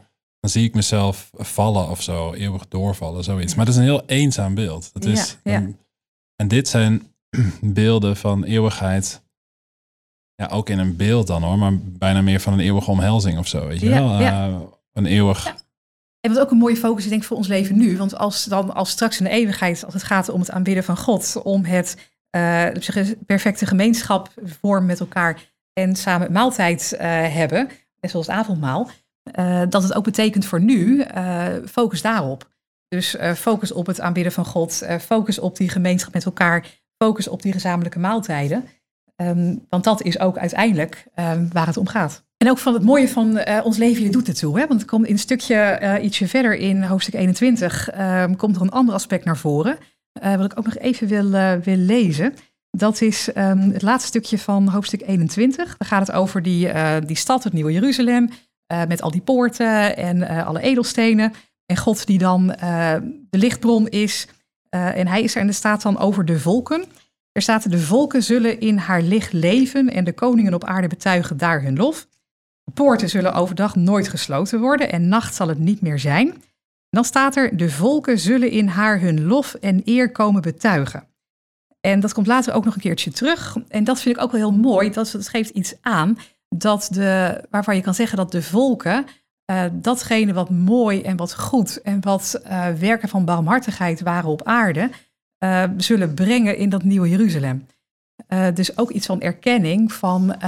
dan 0.45 0.53
zie 0.53 0.65
ik 0.65 0.75
mezelf 0.75 1.31
vallen 1.33 1.89
of 1.89 2.03
zo, 2.03 2.33
eeuwig 2.33 2.69
doorvallen, 2.69 3.25
zoiets. 3.25 3.55
Maar 3.55 3.65
dat 3.65 3.75
is 3.75 3.81
een 3.81 3.87
heel 3.87 4.03
eenzaam 4.07 4.55
beeld. 4.55 4.91
Dat 4.93 5.05
is, 5.05 5.39
Ja, 5.43 5.53
ja. 5.53 5.69
en 6.37 6.49
dit 6.49 6.69
zijn 6.69 7.13
beelden 7.61 8.17
van 8.17 8.45
eeuwigheid, 8.45 9.23
ja, 10.35 10.47
ook 10.47 10.69
in 10.69 10.79
een 10.79 10.97
beeld 10.97 11.27
dan 11.27 11.43
hoor, 11.43 11.59
maar 11.59 11.79
bijna 11.79 12.23
meer 12.23 12.41
van 12.41 12.53
een 12.53 12.61
eeuwige 12.61 12.91
omhelzing 12.91 13.39
of 13.39 13.47
zo, 13.47 13.67
weet 13.67 13.81
je 13.81 13.89
Ja, 13.89 14.19
wel? 14.19 14.21
Eh, 14.21 14.61
een 14.93 15.07
eeuwig. 15.07 15.55
En 16.21 16.33
wat 16.33 16.41
ook 16.41 16.51
een 16.51 16.59
mooie 16.59 16.77
focus 16.77 17.05
is, 17.05 17.11
denk 17.11 17.23
ik, 17.23 17.29
voor 17.29 17.37
ons 17.37 17.49
leven 17.49 17.77
nu. 17.77 17.97
Want 17.97 18.17
als 18.17 18.45
dan 18.45 18.75
als 18.75 18.91
straks 18.91 19.19
in 19.19 19.25
de 19.25 19.31
eeuwigheid, 19.31 19.85
als 19.85 19.95
het 19.95 20.03
gaat 20.03 20.29
om 20.29 20.41
het 20.41 20.51
aanbidden 20.51 20.85
van 20.85 20.97
God, 20.97 21.41
om 21.43 21.65
het 21.65 21.97
eh, 22.31 22.67
perfecte 23.27 23.67
gemeenschap 23.67 24.33
vormen 24.45 24.87
met 24.87 25.01
elkaar 25.01 25.53
en 25.73 25.97
samen 25.97 26.33
maaltijd 26.33 26.93
eh, 26.93 27.09
hebben, 27.35 27.69
net 28.01 28.11
zoals 28.11 28.27
het 28.27 28.37
avondmaal, 28.37 28.91
eh, 29.25 29.63
dat 29.69 29.83
het 29.83 29.95
ook 29.95 30.05
betekent 30.05 30.45
voor 30.47 30.61
nu, 30.61 31.01
eh, 31.01 31.47
focus 31.67 32.03
daarop. 32.03 32.53
Dus 32.89 33.17
eh, 33.17 33.33
focus 33.33 33.73
op 33.73 33.87
het 33.87 34.01
aanbidden 34.01 34.33
van 34.33 34.45
God, 34.45 34.87
focus 35.01 35.39
op 35.39 35.57
die 35.57 35.69
gemeenschap 35.69 36.13
met 36.13 36.25
elkaar, 36.25 36.67
focus 37.03 37.29
op 37.29 37.43
die 37.43 37.53
gezamenlijke 37.53 37.99
maaltijden. 37.99 38.65
Ehm, 39.17 39.57
want 39.69 39.85
dat 39.85 40.03
is 40.03 40.19
ook 40.19 40.39
uiteindelijk 40.39 41.07
ehm, 41.15 41.47
waar 41.53 41.67
het 41.67 41.77
om 41.77 41.87
gaat. 41.87 42.25
En 42.37 42.51
ook 42.51 42.59
van 42.59 42.75
het 42.75 42.83
mooie 42.83 43.09
van 43.09 43.47
ons 43.63 43.77
leven, 43.77 44.03
je 44.03 44.11
doet 44.11 44.27
het 44.27 44.39
toe. 44.39 44.59
Hè? 44.59 44.67
Want 44.67 44.81
er 44.81 44.87
komt 44.87 45.07
in 45.07 45.13
een 45.13 45.19
stukje 45.19 45.99
ietsje 46.03 46.29
verder 46.29 46.55
in 46.55 46.83
hoofdstuk 46.83 47.15
21, 47.15 47.91
ehm, 47.91 48.35
komt 48.35 48.57
er 48.57 48.63
een 48.63 48.71
ander 48.71 48.95
aspect 48.95 49.25
naar 49.25 49.37
voren. 49.37 49.79
wat 50.21 50.45
ik 50.53 50.59
ook 50.59 50.65
nog 50.65 50.77
even 50.77 51.09
wil, 51.09 51.31
wil 51.61 51.77
lezen. 51.77 52.35
Dat 52.71 53.01
is 53.01 53.31
het 53.35 53.83
laatste 53.83 54.09
stukje 54.09 54.39
van 54.39 54.69
hoofdstuk 54.69 55.03
21. 55.07 55.77
Dan 55.77 55.89
gaat 55.89 56.07
het 56.07 56.17
over 56.17 56.43
die, 56.43 56.69
die 57.07 57.17
stad, 57.17 57.45
het 57.45 57.53
Nieuwe 57.53 57.73
Jeruzalem. 57.73 58.29
Eh, 58.67 58.85
met 58.89 59.03
al 59.03 59.11
die 59.11 59.21
poorten 59.21 59.97
en 59.97 60.29
eh, 60.29 60.47
alle 60.47 60.61
edelstenen. 60.61 61.33
En 61.67 61.77
God 61.77 62.07
die 62.07 62.19
dan 62.19 62.53
eh, 62.53 62.97
de 63.31 63.39
lichtbron 63.39 63.89
is. 63.89 64.29
En 64.69 65.07
hij 65.07 65.23
is 65.23 65.35
er 65.35 65.41
en 65.41 65.47
er 65.47 65.55
staat 65.55 65.83
dan 65.83 65.99
over 65.99 66.25
de 66.25 66.39
volken. 66.39 66.85
Er 67.33 67.43
staat, 67.43 67.71
de 67.71 67.79
volken 67.79 68.23
zullen 68.23 68.61
in 68.61 68.77
haar 68.77 69.03
licht 69.03 69.33
leven 69.33 69.91
en 69.91 70.05
de 70.05 70.13
koningen 70.13 70.55
op 70.55 70.65
aarde 70.65 70.89
betuigen 70.89 71.37
daar 71.37 71.63
hun 71.63 71.77
lof. 71.77 72.07
De 72.65 72.73
poorten 72.73 73.09
zullen 73.09 73.35
overdag 73.35 73.75
nooit 73.77 74.09
gesloten 74.09 74.61
worden 74.61 74.93
en 74.93 75.09
nacht 75.09 75.35
zal 75.35 75.49
het 75.49 75.59
niet 75.59 75.81
meer 75.81 75.99
zijn. 75.99 76.29
En 76.29 76.41
dan 76.91 77.05
staat 77.05 77.37
er, 77.37 77.57
de 77.57 77.71
volken 77.71 78.19
zullen 78.19 78.51
in 78.51 78.67
haar 78.67 79.01
hun 79.01 79.25
lof 79.25 79.55
en 79.55 79.83
eer 79.85 80.13
komen 80.13 80.43
betuigen. 80.43 81.09
En 81.81 82.01
dat 82.01 82.13
komt 82.13 82.27
later 82.27 82.55
ook 82.55 82.65
nog 82.65 82.75
een 82.75 82.81
keertje 82.81 83.11
terug. 83.11 83.57
En 83.69 83.85
dat 83.85 84.01
vind 84.01 84.17
ik 84.17 84.23
ook 84.23 84.33
wel 84.33 84.41
heel 84.41 84.59
mooi. 84.59 84.91
Dat, 84.91 85.11
dat 85.11 85.29
geeft 85.29 85.51
iets 85.51 85.75
aan 85.81 86.19
dat 86.59 86.89
de, 86.91 87.45
waarvan 87.51 87.77
je 87.77 87.83
kan 87.83 87.95
zeggen 87.95 88.17
dat 88.17 88.33
de 88.33 88.43
volken 88.43 89.07
eh, 89.45 89.65
datgene 89.73 90.33
wat 90.33 90.51
mooi 90.51 91.03
en 91.03 91.17
wat 91.17 91.35
goed 91.39 91.83
en 91.83 92.01
wat 92.01 92.41
eh, 92.45 92.69
werken 92.69 93.09
van 93.09 93.25
barmhartigheid 93.25 94.01
waren 94.01 94.31
op 94.31 94.43
aarde, 94.43 94.91
eh, 95.39 95.65
zullen 95.77 96.15
brengen 96.15 96.57
in 96.57 96.69
dat 96.69 96.83
nieuwe 96.83 97.09
Jeruzalem. 97.09 97.67
Dus 98.55 98.79
ook 98.79 98.91
iets 98.91 99.07
van 99.07 99.21
erkenning 99.21 99.93
van 99.93 100.41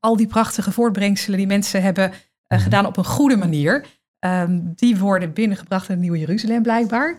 al 0.00 0.16
die 0.16 0.26
prachtige 0.26 0.72
voortbrengselen 0.72 1.38
die 1.38 1.46
mensen 1.46 1.82
hebben 1.82 2.12
Mhm. 2.48 2.62
gedaan 2.62 2.86
op 2.86 2.96
een 2.96 3.04
goede 3.04 3.36
manier. 3.36 3.86
Ehm, 4.18 4.60
die 4.62 4.98
worden 4.98 5.32
binnengebracht 5.32 5.88
in 5.88 5.94
het 5.94 6.02
nieuwe 6.02 6.18
Jeruzalem 6.18 6.62
blijkbaar. 6.62 7.16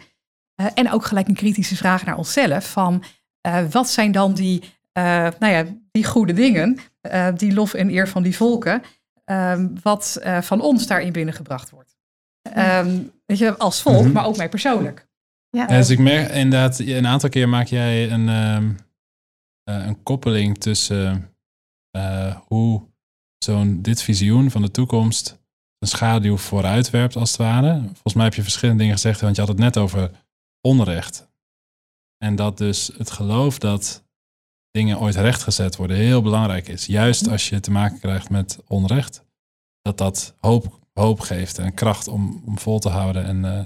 En 0.73 0.91
ook 0.91 1.05
gelijk 1.05 1.27
een 1.27 1.35
kritische 1.35 1.75
vraag 1.75 2.05
naar 2.05 2.17
onszelf 2.17 2.71
van 2.71 3.03
wat 3.69 3.89
zijn 3.89 4.11
dan 4.11 4.33
die, 4.33 4.63
nou 5.39 5.47
ja, 5.47 5.63
die 5.91 6.05
goede 6.05 6.33
dingen, 6.33 6.79
eh, 7.11 7.27
die 7.35 7.53
lof 7.53 7.73
en 7.73 7.89
eer 7.89 8.07
van 8.07 8.23
die 8.23 8.35
volken, 8.35 8.81
ehm, 9.25 9.67
wat 9.81 10.17
eh, 10.21 10.41
van 10.41 10.61
ons 10.61 10.87
daarin 10.87 11.11
binnengebracht 11.11 11.69
wordt. 11.69 11.97
Ehm, 12.41 12.99
weet 13.25 13.37
je, 13.37 13.57
als 13.57 13.81
volk, 13.81 14.03
Mhm. 14.03 14.11
maar 14.11 14.25
ook 14.25 14.37
mij 14.37 14.49
persoonlijk. 14.49 15.07
Ja. 15.49 15.61
Ja, 15.61 15.77
dus 15.77 15.89
ik 15.89 15.99
merk 15.99 16.29
inderdaad, 16.31 16.79
een 16.79 17.07
aantal 17.07 17.29
keer 17.29 17.49
maak 17.49 17.67
jij 17.67 18.11
een, 18.11 18.29
ehm, 18.29 18.71
eh, 19.63 19.85
een 19.85 20.03
koppeling 20.03 20.57
tussen 20.57 21.29
eh, 21.91 22.35
hoe 22.47 22.81
zo'n 23.37 23.81
dit 23.81 24.01
visioen 24.01 24.51
van 24.51 24.61
de 24.61 24.71
toekomst 24.71 25.43
een 25.79 25.87
schaduw 25.87 26.37
vooruitwerpt 26.37 27.15
als 27.15 27.29
het 27.31 27.39
ware. 27.39 27.79
Volgens 27.79 28.13
mij 28.13 28.23
heb 28.23 28.33
je 28.33 28.41
verschillende 28.41 28.79
dingen 28.79 28.95
gezegd, 28.95 29.21
want 29.21 29.35
je 29.35 29.41
had 29.41 29.49
het 29.49 29.59
net 29.59 29.77
over 29.77 30.11
onrecht. 30.61 31.29
En 32.17 32.35
dat 32.35 32.57
dus 32.57 32.91
het 32.97 33.11
geloof 33.11 33.57
dat 33.59 34.04
dingen 34.75 34.99
ooit 34.99 35.15
rechtgezet 35.15 35.75
worden 35.75 35.97
heel 35.97 36.21
belangrijk 36.21 36.67
is. 36.67 36.85
Juist 36.85 37.29
als 37.29 37.49
je 37.49 37.59
te 37.59 37.71
maken 37.71 37.99
krijgt 37.99 38.29
met 38.29 38.59
onrecht. 38.67 39.23
Dat 39.81 39.97
dat 39.97 40.35
hoop, 40.39 40.79
hoop 40.93 41.19
geeft 41.19 41.57
en 41.57 41.73
kracht 41.73 42.07
om, 42.07 42.41
om 42.45 42.59
vol 42.59 42.79
te 42.79 42.89
houden. 42.89 43.25
En, 43.25 43.45
eh, 43.45 43.65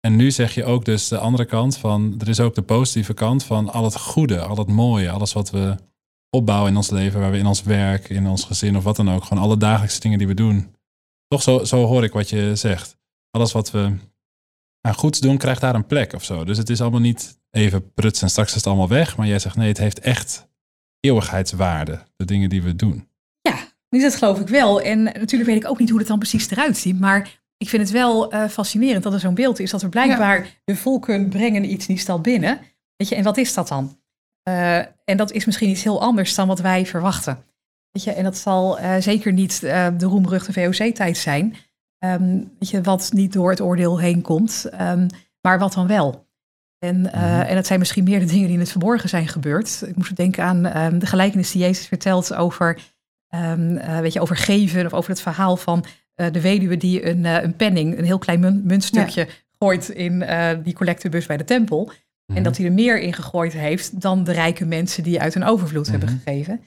en 0.00 0.16
nu 0.16 0.30
zeg 0.30 0.54
je 0.54 0.64
ook 0.64 0.84
dus 0.84 1.08
de 1.08 1.18
andere 1.18 1.44
kant 1.44 1.76
van... 1.76 2.14
Er 2.18 2.28
is 2.28 2.40
ook 2.40 2.54
de 2.54 2.62
positieve 2.62 3.14
kant 3.14 3.44
van 3.44 3.72
al 3.72 3.84
het 3.84 3.96
goede, 3.96 4.40
al 4.40 4.56
het 4.56 4.68
mooie. 4.68 5.10
Alles 5.10 5.32
wat 5.32 5.50
we 5.50 5.76
opbouwen 6.30 6.70
in 6.70 6.76
ons 6.76 6.90
leven, 6.90 7.20
waar 7.20 7.30
we 7.30 7.38
in 7.38 7.46
ons 7.46 7.62
werk, 7.62 8.08
in 8.08 8.26
ons 8.26 8.44
gezin 8.44 8.76
of 8.76 8.84
wat 8.84 8.96
dan 8.96 9.10
ook. 9.10 9.24
Gewoon 9.24 9.42
alle 9.42 9.56
dagelijkse 9.56 10.00
dingen 10.00 10.18
die 10.18 10.26
we 10.26 10.34
doen. 10.34 10.74
Toch 11.28 11.42
zo, 11.42 11.64
zo 11.64 11.84
hoor 11.84 12.04
ik 12.04 12.12
wat 12.12 12.28
je 12.28 12.56
zegt. 12.56 12.96
Alles 13.30 13.52
wat 13.52 13.70
we 13.70 13.96
aan 14.80 14.94
goeds 14.94 15.20
doen, 15.20 15.38
krijgt 15.38 15.60
daar 15.60 15.74
een 15.74 15.86
plek 15.86 16.12
of 16.12 16.24
zo. 16.24 16.44
Dus 16.44 16.58
het 16.58 16.70
is 16.70 16.80
allemaal 16.80 17.00
niet 17.00 17.38
even 17.50 17.92
pruts 17.92 18.22
en 18.22 18.30
straks 18.30 18.48
is 18.48 18.54
het 18.54 18.66
allemaal 18.66 18.88
weg. 18.88 19.16
Maar 19.16 19.26
jij 19.26 19.38
zegt 19.38 19.56
nee, 19.56 19.68
het 19.68 19.78
heeft 19.78 20.00
echt 20.00 20.48
eeuwigheidswaarde. 21.00 22.02
De 22.16 22.24
dingen 22.24 22.48
die 22.48 22.62
we 22.62 22.76
doen. 22.76 23.08
Dus 23.88 24.02
dat 24.02 24.14
geloof 24.14 24.40
ik 24.40 24.48
wel. 24.48 24.80
En 24.80 25.02
natuurlijk 25.02 25.50
weet 25.50 25.62
ik 25.62 25.68
ook 25.68 25.78
niet 25.78 25.90
hoe 25.90 25.98
het 25.98 26.08
dan 26.08 26.18
precies 26.18 26.50
eruit 26.50 26.76
ziet. 26.76 27.00
Maar 27.00 27.40
ik 27.56 27.68
vind 27.68 27.82
het 27.82 27.90
wel 27.90 28.32
eh, 28.32 28.48
fascinerend 28.48 29.02
dat 29.02 29.12
er 29.12 29.20
zo'n 29.20 29.34
beeld 29.34 29.58
is. 29.58 29.70
Dat 29.70 29.82
er 29.82 29.88
blijkbaar 29.88 30.60
de 30.64 30.76
volken 30.76 31.28
brengen 31.28 31.72
iets 31.72 31.86
die 31.86 31.98
stad 31.98 32.22
binnen. 32.22 32.60
Weet 32.96 33.08
je, 33.08 33.14
en 33.14 33.24
wat 33.24 33.36
is 33.36 33.54
dat 33.54 33.68
dan? 33.68 34.00
Uh, 34.48 34.78
en 34.78 35.16
dat 35.16 35.32
is 35.32 35.44
misschien 35.44 35.68
iets 35.68 35.82
heel 35.82 36.00
anders 36.00 36.34
dan 36.34 36.48
wat 36.48 36.60
wij 36.60 36.86
verwachten. 36.86 37.44
Weet 37.90 38.04
je, 38.04 38.12
en 38.12 38.24
dat 38.24 38.36
zal 38.36 38.80
uh, 38.80 38.96
zeker 38.96 39.32
niet 39.32 39.60
uh, 39.64 39.88
de 39.98 40.06
roemruchte 40.06 40.52
VOC-tijd 40.52 41.16
zijn. 41.16 41.56
Um, 42.04 42.50
weet 42.58 42.70
je, 42.70 42.82
wat 42.82 43.10
niet 43.12 43.32
door 43.32 43.50
het 43.50 43.60
oordeel 43.60 44.00
heen 44.00 44.22
komt, 44.22 44.66
um, 44.80 45.06
maar 45.40 45.58
wat 45.58 45.72
dan 45.72 45.86
wel. 45.86 46.26
En, 46.78 46.96
mm 46.96 47.06
-hmm. 47.06 47.40
en 47.40 47.54
dat 47.54 47.66
zijn 47.66 47.78
misschien 47.78 48.04
meer 48.04 48.18
de 48.18 48.26
dingen 48.26 48.44
die 48.44 48.54
in 48.54 48.60
het 48.60 48.70
verborgen 48.70 49.08
zijn 49.08 49.28
gebeurd. 49.28 49.82
Ik 49.86 49.96
moest 49.96 50.16
denken 50.16 50.44
aan 50.44 50.76
um, 50.76 50.98
de 50.98 51.06
gelijkenis 51.06 51.50
die 51.50 51.62
Jezus 51.62 51.86
vertelt 51.86 52.34
over, 52.34 52.80
weet 54.00 54.12
je, 54.12 54.20
over 54.20 54.36
geven. 54.36 54.86
Of 54.86 54.92
over 54.92 55.10
het 55.10 55.20
verhaal 55.20 55.56
van 55.56 55.84
de 56.14 56.40
weduwe 56.40 56.76
die 56.76 57.06
een, 57.06 57.24
een 57.24 57.56
penning, 57.56 57.98
een 57.98 58.04
heel 58.04 58.18
klein 58.18 58.40
mun 58.40 58.62
muntstukje, 58.64 59.20
ja. 59.20 59.32
gooit 59.58 59.88
in 59.88 60.24
die 60.62 60.74
collectebus 60.74 61.26
bij 61.26 61.36
de 61.36 61.44
tempel. 61.44 61.84
Mm 61.84 61.90
-hmm. 62.26 62.36
En 62.36 62.42
dat 62.42 62.56
hij 62.56 62.66
er 62.66 62.72
meer 62.72 63.00
in 63.00 63.12
gegooid 63.12 63.52
heeft 63.52 64.00
dan 64.00 64.24
de 64.24 64.32
rijke 64.32 64.64
mensen 64.64 65.02
die 65.02 65.20
uit 65.20 65.34
hun 65.34 65.44
overvloed 65.44 65.86
mm 65.86 65.92
-hmm. 65.92 66.00
hebben 66.00 66.20
gegeven. 66.24 66.60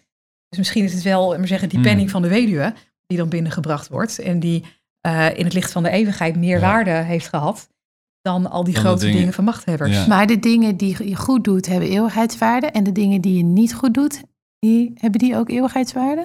Dus 0.50 0.58
misschien 0.58 0.84
is 0.84 0.94
het 0.94 1.04
wel, 1.04 1.38
maar 1.38 1.48
zeggen, 1.48 1.70
die 1.70 1.82
penning 1.82 2.10
van 2.10 2.22
de 2.22 2.28
weduwe 2.28 2.74
die 3.08 3.18
dan 3.18 3.30
binnengebracht 3.30 3.88
wordt. 3.88 4.20
En 4.20 4.40
die 4.40 4.66
uh, 5.08 5.38
in 5.38 5.44
het 5.44 5.54
licht 5.54 5.72
van 5.72 5.84
de 5.84 5.90
eeuwigheid 5.90 6.36
meer 6.36 6.60
ja. 6.60 6.62
waarde 6.62 6.92
heeft 6.92 7.28
gehad 7.28 7.70
dan 8.22 8.50
al 8.50 8.64
die 8.64 8.74
dan 8.74 8.84
grote 8.84 9.00
dingen, 9.00 9.18
dingen, 9.18 9.34
van 9.34 9.44
machthebbers. 9.44 9.92
Ja. 9.92 10.08
Maar 10.08 10.28
de 10.28 10.40
dingen 10.40 10.78
die 10.78 11.10
je 11.10 11.16
goed 11.16 11.44
doet, 11.44 11.66
hebben 11.66 11.90
eeuwigheidswaarde. 11.90 12.68
En 12.68 12.84
de 12.84 12.92
dingen 12.92 13.22
die 13.22 13.38
je 13.38 13.44
niet 13.44 13.74
goed 13.74 13.94
doet, 13.94 14.24
die, 14.60 14.94
hebben 14.96 15.20
die 15.20 15.36
ook 15.36 15.50
eeuwigheidswaarde? 15.50 16.22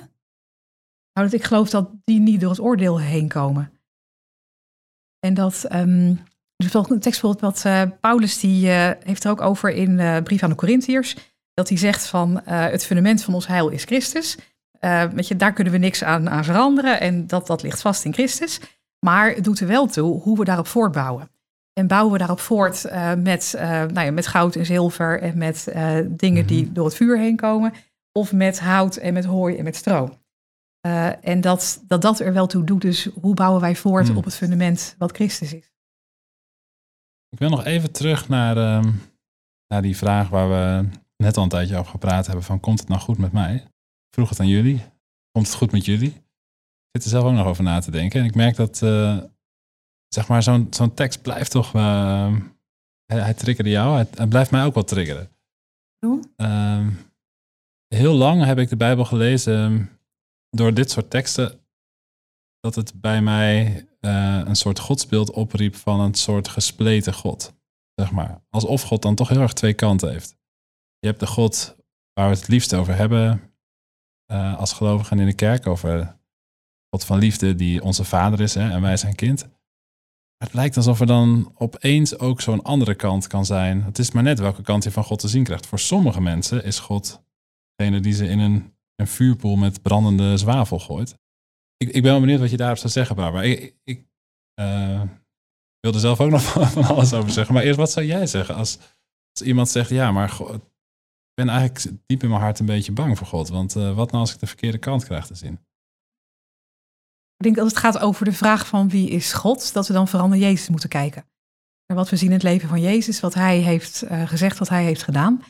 Nou, 1.13 1.29
dat 1.29 1.33
ik 1.33 1.45
geloof 1.45 1.71
dat 1.71 1.91
die 2.05 2.21
niet 2.21 2.41
door 2.41 2.51
het 2.51 2.61
oordeel 2.61 3.01
heen 3.01 3.29
komen. 3.29 3.73
En 5.19 5.35
dat, 5.35 5.67
um, 5.73 6.21
dus 6.57 6.75
een 6.75 7.01
tekstbeeld 7.01 7.41
wat 7.41 7.63
uh, 7.67 7.83
Paulus, 8.01 8.41
die 8.41 8.67
uh, 8.67 8.91
heeft 9.01 9.25
er 9.25 9.31
ook 9.31 9.41
over 9.41 9.71
in 9.71 9.97
de 9.97 10.21
brief 10.25 10.43
aan 10.43 10.51
de 10.51 10.57
Corinthiërs. 10.57 11.17
Dat 11.55 11.69
hij 11.69 11.79
zegt 11.79 12.07
van 12.07 12.41
het 12.45 12.85
fundament 12.85 13.23
van 13.23 13.35
ons 13.35 13.47
heil 13.47 13.69
is 13.69 13.85
Christus. 13.85 14.39
Weet 14.81 15.29
je, 15.29 15.37
daar 15.37 15.53
kunnen 15.53 15.73
we 15.73 15.79
niks 15.79 16.05
aan, 16.05 16.31
aan 16.31 16.45
veranderen 16.45 17.01
en 17.01 17.27
dat, 17.27 17.47
dat 17.47 17.63
ligt 17.63 17.81
vast 17.81 18.05
in 18.05 18.13
Christus. 18.13 18.61
Maar 19.07 19.31
het 19.31 19.45
doet 19.45 19.61
er 19.61 19.67
wel 19.67 19.87
toe 19.87 20.21
hoe 20.21 20.39
we 20.39 20.45
daarop 20.45 20.67
voortbouwen. 20.67 21.31
En 21.73 21.87
bouwen 21.87 22.13
we 22.13 22.19
daarop 22.19 22.41
voort 22.41 22.85
uh, 22.85 23.15
met, 23.15 23.55
uh, 23.57 23.63
nou 23.63 24.01
ja, 24.01 24.11
met 24.11 24.27
goud 24.27 24.57
en 24.57 24.67
zilver 24.67 25.21
en 25.21 25.39
met 25.39 25.69
dingen 26.09 26.47
die 26.47 26.73
door 26.73 26.85
het 26.85 26.95
vuur 26.95 27.19
heen 27.19 27.37
komen. 27.37 27.73
Of 28.13 28.33
met 28.33 28.61
hout 28.61 28.97
en 28.97 29.13
met 29.13 29.25
hooi 29.25 29.57
en 29.57 29.65
met 29.65 29.77
stro. 29.77 30.19
en 31.21 31.41
dat, 31.41 31.85
dat 31.87 32.03
dat 32.03 32.21
er 32.21 32.33
wel 32.33 32.47
toe 32.47 32.65
doet. 32.65 32.81
Dus 32.81 33.09
hoe 33.21 33.35
bouwen 33.35 33.61
wij 33.61 33.77
voort 33.77 34.09
mm. 34.09 34.17
op 34.17 34.25
het 34.25 34.35
fundament 34.35 34.95
wat 34.99 35.15
Christus 35.15 35.53
is? 35.55 35.71
Ik 37.29 37.39
wil 37.39 37.51
nog 37.51 37.65
even 37.65 37.93
terug 37.93 38.29
naar, 38.29 38.57
uh, 38.57 38.93
naar 39.69 39.83
die 39.83 39.97
vraag 39.97 40.29
waar 40.29 40.49
we 40.49 40.89
net 41.17 41.37
al 41.37 41.43
een 41.43 41.49
tijdje 41.49 41.77
over 41.77 41.91
gepraat 41.91 42.27
hebben. 42.27 42.45
Van 42.45 42.61
komt 42.61 42.81
het 42.81 42.89
nou 42.89 43.01
goed 43.01 43.19
met 43.19 43.33
mij? 43.33 43.65
Vroeg 44.17 44.29
het 44.29 44.41
aan 44.41 44.49
jullie. 44.49 44.83
Komt 45.31 45.47
het 45.47 45.57
goed 45.57 45.73
met 45.73 45.85
jullie? 45.85 46.09
Ik 46.09 46.93
zit 46.93 47.05
er 47.05 47.11
zelf 47.11 47.25
ook 47.25 47.33
nog 47.33 47.47
over 47.47 47.65
na 47.65 47.81
te 47.81 47.91
denken. 47.91 48.21
En 48.21 48.27
ik 48.27 48.35
merk 48.35 48.57
dat, 48.57 48.81
uh, 48.83 49.19
zeg 50.09 50.29
maar, 50.29 50.43
zo'n 50.43 50.67
zo'n 50.71 50.95
tekst 50.95 51.23
blijft 51.23 51.51
toch... 51.51 51.75
Uh, 51.75 52.37
hij, 53.07 53.21
hij 53.21 53.35
triggerde 53.35 53.71
jou, 53.71 53.95
hij, 53.95 54.07
hij, 54.15 54.27
blijft 54.27 54.51
mij 54.51 54.65
ook 54.65 54.75
wel 54.75 54.85
triggeren. 54.85 55.31
Uh, 56.37 56.87
heel 57.89 58.15
lang 58.15 58.45
heb 58.45 58.59
ik 58.59 58.69
de 58.69 58.77
Bijbel 58.77 59.05
gelezen 59.05 59.91
door 60.51 60.75
dit 60.75 60.91
soort 60.91 61.11
teksten... 61.11 61.61
dat 62.61 62.75
het 62.75 63.01
bij 63.01 63.23
mij 63.23 63.87
uh, 64.01 64.43
een 64.45 64.57
soort 64.57 64.79
godsbeeld 64.79 65.31
opriep 65.31 65.75
van 65.75 66.01
een 66.01 66.15
soort 66.15 66.49
gespleten 66.49 67.15
God. 67.15 67.55
Zeg 67.95 68.11
maar. 68.11 68.43
Alsof 68.51 68.83
God 68.83 69.03
dan 69.03 69.15
toch 69.15 69.29
heel 69.29 69.41
erg 69.41 69.53
twee 69.53 69.75
kanten 69.75 70.11
heeft. 70.11 70.37
Je 70.99 71.07
hebt 71.07 71.21
de 71.21 71.27
God 71.27 71.77
waar 72.13 72.29
we 72.29 72.37
het 72.37 72.49
liefst 72.49 72.75
over 72.75 72.97
hebben, 72.97 73.56
uh, 74.33 74.59
als 74.59 74.73
gelovigen 74.73 75.19
in 75.19 75.27
de 75.27 75.35
kerk 75.35 75.67
over 75.67 76.17
God 76.91 77.05
van 77.05 77.19
liefde 77.19 77.55
die 77.55 77.83
onze 77.83 78.05
vader 78.05 78.41
is 78.41 78.55
hè, 78.55 78.71
en 78.71 78.81
wij 78.81 78.97
zijn 78.97 79.15
kind. 79.15 79.49
Het 80.37 80.53
lijkt 80.53 80.77
alsof 80.77 81.01
er 81.01 81.07
dan 81.07 81.53
opeens 81.55 82.19
ook 82.19 82.41
zo'n 82.41 82.63
andere 82.63 82.95
kant 82.95 83.27
kan 83.27 83.45
zijn. 83.45 83.83
Het 83.83 83.99
is 83.99 84.11
maar 84.11 84.23
net 84.23 84.39
welke 84.39 84.63
kant 84.63 84.85
je 84.85 84.91
van 84.91 85.05
God 85.05 85.19
te 85.19 85.29
zien 85.29 85.45
krijgt. 85.45 85.67
Voor 85.67 85.79
sommige 85.79 86.21
mensen 86.21 86.65
is 86.65 86.79
God 86.79 87.23
degene 87.75 88.01
die 88.01 88.13
ze 88.13 88.27
in 88.27 88.39
een, 88.39 88.75
een 88.95 89.07
vuurpoel 89.07 89.57
met 89.57 89.83
brandende 89.83 90.37
zwavel 90.37 90.79
gooit. 90.79 91.19
Ik, 91.77 91.89
ik 91.89 92.03
ben 92.03 92.11
wel 92.11 92.21
benieuwd 92.21 92.41
wat 92.41 92.51
je 92.51 92.57
daarop 92.57 92.79
zou 92.79 92.93
zeggen, 92.93 93.17
Barbara. 93.17 93.43
Ik, 93.43 93.75
ik 93.85 94.07
uh, 94.61 95.03
wilde 95.81 95.99
zelf 95.99 96.21
ook 96.21 96.31
nog 96.31 96.43
van 96.73 96.85
alles 96.85 97.13
over 97.13 97.31
zeggen. 97.31 97.55
Maar 97.55 97.63
eerst, 97.63 97.79
wat 97.79 97.91
zou 97.91 98.07
jij 98.07 98.27
zeggen 98.27 98.55
als, 98.55 98.79
als 99.31 99.47
iemand 99.47 99.69
zegt, 99.69 99.91
ja, 99.91 100.13
maar 100.13 100.29
God, 100.29 100.61
ben 101.37 101.49
eigenlijk 101.49 101.97
diep 102.07 102.23
in 102.23 102.29
mijn 102.29 102.41
hart 102.41 102.59
een 102.59 102.67
beetje 102.67 102.93
bang 102.93 103.19
voor 103.19 103.27
God. 103.27 103.49
Want 103.49 103.77
uh, 103.77 103.95
wat 103.95 104.11
nou 104.11 104.21
als 104.23 104.33
ik 104.33 104.41
de 104.41 104.47
verkeerde 104.47 104.79
kant 104.79 105.05
krijg 105.05 105.27
te 105.27 105.35
zien? 105.35 105.53
Ik 107.37 107.45
denk 107.45 107.57
dat 107.57 107.67
het 107.67 107.77
gaat 107.77 107.99
over 107.99 108.25
de 108.25 108.33
vraag 108.33 108.67
van 108.67 108.89
wie 108.89 109.11
is 109.11 109.33
God, 109.33 109.73
dat 109.73 109.87
we 109.87 109.93
dan 109.93 110.09
vooral 110.09 110.29
naar 110.29 110.39
Jezus 110.39 110.69
moeten 110.69 110.89
kijken. 110.89 111.25
Naar 111.87 111.97
wat 111.97 112.11
we 112.11 112.17
zien 112.17 112.29
in 112.29 112.35
het 112.35 112.43
leven 112.43 112.69
van 112.69 112.81
Jezus, 112.81 113.21
wat 113.21 113.35
hij 113.35 113.59
heeft 113.59 114.05
uh, 114.05 114.29
gezegd, 114.29 114.59
wat 114.59 114.69
hij 114.69 114.85
heeft 114.85 115.03
gedaan. 115.03 115.43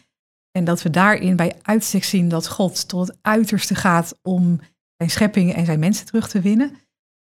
En 0.51 0.64
dat 0.64 0.82
we 0.82 0.91
daarin 0.91 1.37
bij 1.37 1.59
uitstek 1.62 2.05
zien 2.05 2.28
dat 2.28 2.49
God 2.49 2.89
tot 2.89 3.07
het 3.07 3.18
uiterste 3.22 3.74
gaat 3.74 4.18
om 4.22 4.61
zijn 4.97 5.11
schepping 5.11 5.55
en 5.55 5.64
zijn 5.64 5.78
mensen 5.78 6.07
terug 6.07 6.28
te 6.28 6.41
winnen. 6.41 6.76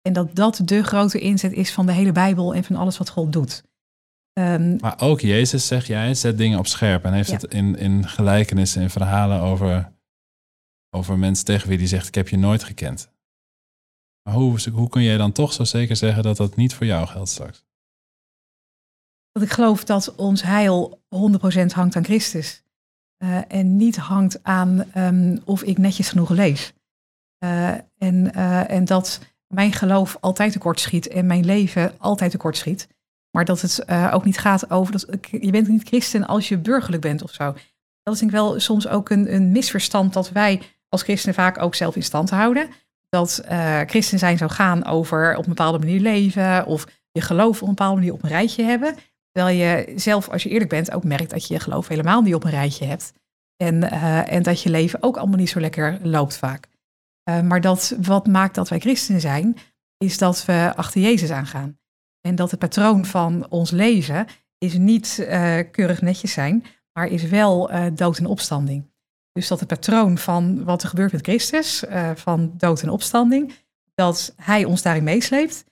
En 0.01 0.13
dat 0.13 0.35
dat 0.35 0.61
de 0.63 0.83
grote 0.83 1.19
inzet 1.19 1.51
is 1.51 1.73
van 1.73 1.85
de 1.85 1.91
hele 1.91 2.11
Bijbel 2.11 2.53
en 2.53 2.63
van 2.63 2.75
alles 2.75 2.97
wat 2.97 3.09
God 3.09 3.33
doet. 3.33 3.63
Um, 4.37 4.75
maar 4.79 5.01
ook 5.01 5.19
Jezus, 5.19 5.67
zeg 5.67 5.87
jij, 5.87 6.13
zet 6.13 6.37
dingen 6.37 6.59
op 6.59 6.67
scherp. 6.67 7.05
En 7.05 7.13
heeft 7.13 7.29
ja. 7.29 7.35
het 7.35 7.53
in, 7.53 7.77
in 7.77 8.07
gelijkenissen, 8.07 8.81
in 8.81 8.89
verhalen 8.89 9.41
over, 9.41 9.91
over 10.89 11.17
mensen 11.17 11.45
tegen 11.45 11.69
wie 11.69 11.77
die 11.77 11.87
zegt: 11.87 12.07
Ik 12.07 12.15
heb 12.15 12.27
je 12.27 12.37
nooit 12.37 12.63
gekend. 12.63 13.11
Maar 14.23 14.33
hoe, 14.33 14.69
hoe 14.71 14.89
kun 14.89 15.03
jij 15.03 15.17
dan 15.17 15.31
toch 15.31 15.53
zo 15.53 15.63
zeker 15.63 15.95
zeggen 15.95 16.23
dat 16.23 16.37
dat 16.37 16.55
niet 16.55 16.73
voor 16.73 16.85
jou 16.85 17.07
geldt 17.07 17.29
straks? 17.29 17.65
Dat 19.31 19.43
ik 19.43 19.51
geloof 19.51 19.83
dat 19.83 20.15
ons 20.15 20.43
heil 20.43 21.01
100% 21.03 21.07
hangt 21.73 21.95
aan 21.95 22.03
Christus. 22.03 22.63
Uh, 23.23 23.39
en 23.47 23.75
niet 23.75 23.97
hangt 23.97 24.43
aan 24.43 24.83
um, 24.95 25.41
of 25.45 25.63
ik 25.63 25.77
netjes 25.77 26.09
genoeg 26.09 26.29
leef. 26.29 26.73
Uh, 27.43 27.69
en, 27.97 28.31
uh, 28.35 28.71
en 28.71 28.85
dat 28.85 29.19
mijn 29.47 29.71
geloof 29.71 30.17
altijd 30.19 30.51
tekort 30.51 30.79
schiet 30.79 31.07
en 31.07 31.25
mijn 31.25 31.45
leven 31.45 31.99
altijd 31.99 32.31
tekort 32.31 32.57
schiet. 32.57 32.87
Maar 33.37 33.45
dat 33.45 33.61
het 33.61 33.83
uh, 33.89 34.11
ook 34.13 34.25
niet 34.25 34.37
gaat 34.37 34.69
over 34.69 34.91
dat 34.91 35.07
je 35.31 35.51
bent 35.51 35.67
niet 35.67 35.87
christen 35.87 36.27
als 36.27 36.49
je 36.49 36.57
burgerlijk 36.57 37.01
bent 37.01 37.23
of 37.23 37.31
zo. 37.31 37.55
Dat 38.03 38.13
is 38.13 38.19
denk 38.19 38.31
ik 38.31 38.37
wel 38.37 38.59
soms 38.59 38.87
ook 38.87 39.09
een, 39.09 39.33
een 39.33 39.51
misverstand 39.51 40.13
dat 40.13 40.29
wij 40.31 40.61
als 40.89 41.03
christenen 41.03 41.35
vaak 41.35 41.61
ook 41.61 41.75
zelf 41.75 41.95
in 41.95 42.03
stand 42.03 42.29
houden. 42.29 42.69
Dat 43.09 43.43
uh, 43.49 43.79
christen 43.79 44.19
zijn 44.19 44.37
zou 44.37 44.51
gaan 44.51 44.85
over 44.85 45.35
op 45.35 45.43
een 45.43 45.49
bepaalde 45.49 45.79
manier 45.79 45.99
leven 45.99 46.65
of 46.65 46.87
je 47.11 47.21
geloof 47.21 47.61
op 47.61 47.67
een 47.67 47.75
bepaalde 47.75 47.95
manier 47.95 48.13
op 48.13 48.23
een 48.23 48.29
rijtje 48.29 48.63
hebben. 48.63 48.95
Terwijl 49.31 49.57
je 49.57 49.93
zelf, 49.99 50.29
als 50.29 50.43
je 50.43 50.49
eerlijk 50.49 50.69
bent, 50.69 50.91
ook 50.91 51.03
merkt 51.03 51.29
dat 51.29 51.47
je 51.47 51.53
je 51.53 51.59
geloof 51.59 51.87
helemaal 51.87 52.21
niet 52.21 52.35
op 52.35 52.43
een 52.43 52.49
rijtje 52.49 52.85
hebt. 52.85 53.13
En, 53.55 53.91
en 54.27 54.43
dat 54.43 54.61
je 54.61 54.69
leven 54.69 55.03
ook 55.03 55.17
allemaal 55.17 55.37
niet 55.37 55.49
zo 55.49 55.59
lekker 55.59 55.99
loopt 56.01 56.37
vaak. 56.37 56.67
Maar 57.43 57.61
dat, 57.61 57.95
wat 58.01 58.27
maakt 58.27 58.55
dat 58.55 58.69
wij 58.69 58.79
christenen 58.79 59.21
zijn, 59.21 59.57
is 59.97 60.17
dat 60.17 60.45
we 60.45 60.73
achter 60.75 61.01
Jezus 61.01 61.31
aangaan. 61.31 61.77
En 62.27 62.35
dat 62.35 62.51
het 62.51 62.59
patroon 62.59 63.05
van 63.05 63.45
ons 63.49 63.71
leven 63.71 64.25
is 64.57 64.77
niet 64.77 65.17
uh, 65.19 65.57
keurig 65.71 66.01
netjes 66.01 66.31
zijn, 66.31 66.65
maar 66.93 67.07
is 67.07 67.23
wel 67.23 67.71
uh, 67.71 67.85
dood 67.93 68.17
en 68.17 68.25
opstanding. 68.25 68.85
Dus 69.31 69.47
dat 69.47 69.59
het 69.59 69.67
patroon 69.67 70.17
van 70.17 70.63
wat 70.63 70.83
er 70.83 70.89
gebeurt 70.89 71.11
met 71.11 71.21
Christus, 71.21 71.83
uh, 71.83 72.11
van 72.15 72.53
dood 72.57 72.81
en 72.81 72.89
opstanding, 72.89 73.53
dat 73.93 74.33
hij 74.35 74.65
ons 74.65 74.81
daarin 74.81 75.03
meesleept. 75.03 75.65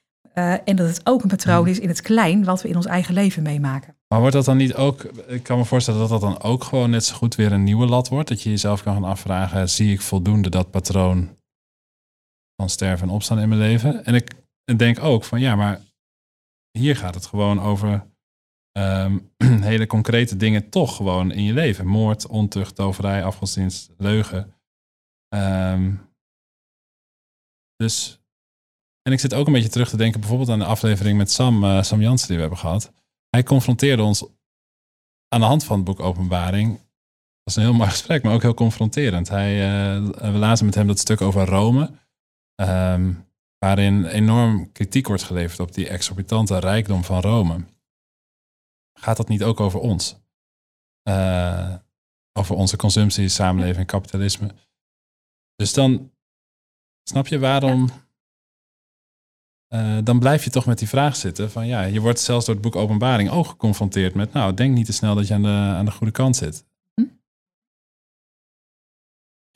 en 0.64 0.76
dat 0.76 0.88
het 0.88 1.00
ook 1.04 1.22
een 1.22 1.28
patroon 1.28 1.62
hmm. 1.62 1.66
is 1.66 1.78
in 1.78 1.88
het 1.88 2.00
klein 2.00 2.44
wat 2.44 2.62
we 2.62 2.68
in 2.68 2.76
ons 2.76 2.86
eigen 2.86 3.14
leven 3.14 3.42
meemaken. 3.42 3.96
Maar 4.08 4.20
wordt 4.20 4.34
dat 4.34 4.44
dan 4.44 4.56
niet 4.56 4.74
ook, 4.74 5.02
ik 5.26 5.42
kan 5.42 5.58
me 5.58 5.64
voorstellen 5.64 6.00
dat 6.00 6.08
dat 6.08 6.20
dan 6.20 6.42
ook 6.42 6.64
gewoon 6.64 6.90
net 6.90 7.04
zo 7.04 7.14
goed 7.14 7.34
weer 7.34 7.52
een 7.52 7.64
nieuwe 7.64 7.86
lat 7.86 8.08
wordt? 8.08 8.28
Dat 8.28 8.42
je 8.42 8.50
jezelf 8.50 8.82
kan 8.82 8.94
gaan 8.94 9.04
afvragen, 9.04 9.70
zie 9.70 9.92
ik 9.92 10.00
voldoende 10.00 10.48
dat 10.48 10.70
patroon 10.70 11.36
van 12.56 12.68
sterven 12.68 13.08
en 13.08 13.14
opstaan 13.14 13.38
in 13.38 13.48
mijn 13.48 13.60
leven? 13.60 14.04
En 14.04 14.14
ik 14.14 14.34
denk 14.76 15.02
ook 15.02 15.24
van 15.24 15.40
ja, 15.40 15.54
maar 15.54 15.80
hier 16.76 16.96
gaat 16.96 17.14
het 17.14 17.26
gewoon 17.26 17.60
over 17.60 18.06
um, 18.78 19.32
hele 19.70 19.86
concrete 19.86 20.36
dingen 20.36 20.68
toch 20.68 20.96
gewoon 20.96 21.32
in 21.32 21.42
je 21.42 21.52
leven. 21.52 21.86
Moord, 21.86 22.26
ontucht, 22.26 22.74
toverij, 22.74 23.24
afgodsdienst, 23.24 23.90
leugen. 23.96 24.54
Um, 25.34 26.06
dus, 27.76 28.20
en 29.02 29.12
ik 29.12 29.20
zit 29.20 29.34
ook 29.34 29.46
een 29.46 29.52
beetje 29.52 29.68
terug 29.68 29.88
te 29.88 29.96
denken 29.96 30.20
bijvoorbeeld 30.20 30.50
aan 30.50 30.58
de 30.58 30.64
aflevering 30.64 31.18
met 31.18 31.30
Sam, 31.30 31.64
uh, 31.64 31.82
Sam 31.82 32.00
Jansen 32.00 32.26
die 32.26 32.36
we 32.36 32.42
hebben 32.42 32.60
gehad. 32.60 32.92
Hij 33.28 33.42
confronteerde 33.42 34.02
ons 34.02 34.24
aan 35.28 35.40
de 35.40 35.46
hand 35.46 35.64
van 35.64 35.76
het 35.76 35.84
boek 35.84 36.00
Openbaring. 36.00 36.70
Dat 36.76 36.84
was 37.42 37.56
een 37.56 37.62
heel 37.62 37.72
mooi 37.72 37.90
gesprek, 37.90 38.22
maar 38.22 38.34
ook 38.34 38.42
heel 38.42 38.54
confronterend. 38.54 39.28
Hij, 39.28 39.54
uh, 39.54 40.08
we 40.10 40.38
lazen 40.38 40.66
met 40.66 40.74
hem 40.74 40.86
dat 40.86 40.98
stuk 40.98 41.20
over 41.20 41.46
Rome. 41.46 41.90
Um, 42.60 43.26
waarin 43.58 44.04
enorm 44.04 44.72
kritiek 44.72 45.06
wordt 45.06 45.22
geleverd 45.22 45.60
op 45.60 45.74
die 45.74 45.88
exorbitante 45.88 46.58
rijkdom 46.58 47.04
van 47.04 47.20
Rome. 47.20 47.64
Gaat 48.98 49.16
dat 49.16 49.28
niet 49.28 49.42
ook 49.42 49.60
over 49.60 49.80
ons? 49.80 50.16
Uh, 51.08 51.74
over 52.32 52.54
onze 52.54 52.76
consumptie, 52.76 53.28
samenleving, 53.28 53.86
kapitalisme. 53.86 54.54
Dus 55.54 55.72
dan 55.72 56.12
snap 57.02 57.26
je 57.26 57.38
waarom. 57.38 57.90
Uh, 59.74 59.98
dan 60.04 60.18
blijf 60.18 60.44
je 60.44 60.50
toch 60.50 60.66
met 60.66 60.78
die 60.78 60.88
vraag 60.88 61.16
zitten 61.16 61.50
van 61.50 61.66
ja, 61.66 61.82
je 61.82 62.00
wordt 62.00 62.20
zelfs 62.20 62.46
door 62.46 62.54
het 62.54 62.64
boek 62.64 62.76
Openbaring 62.76 63.30
ook 63.30 63.46
geconfronteerd 63.46 64.14
met, 64.14 64.32
nou, 64.32 64.54
denk 64.54 64.74
niet 64.74 64.86
te 64.86 64.92
snel 64.92 65.14
dat 65.14 65.26
je 65.26 65.34
aan 65.34 65.42
de, 65.42 65.48
aan 65.48 65.84
de 65.84 65.90
goede 65.90 66.12
kant 66.12 66.36
zit. 66.36 66.65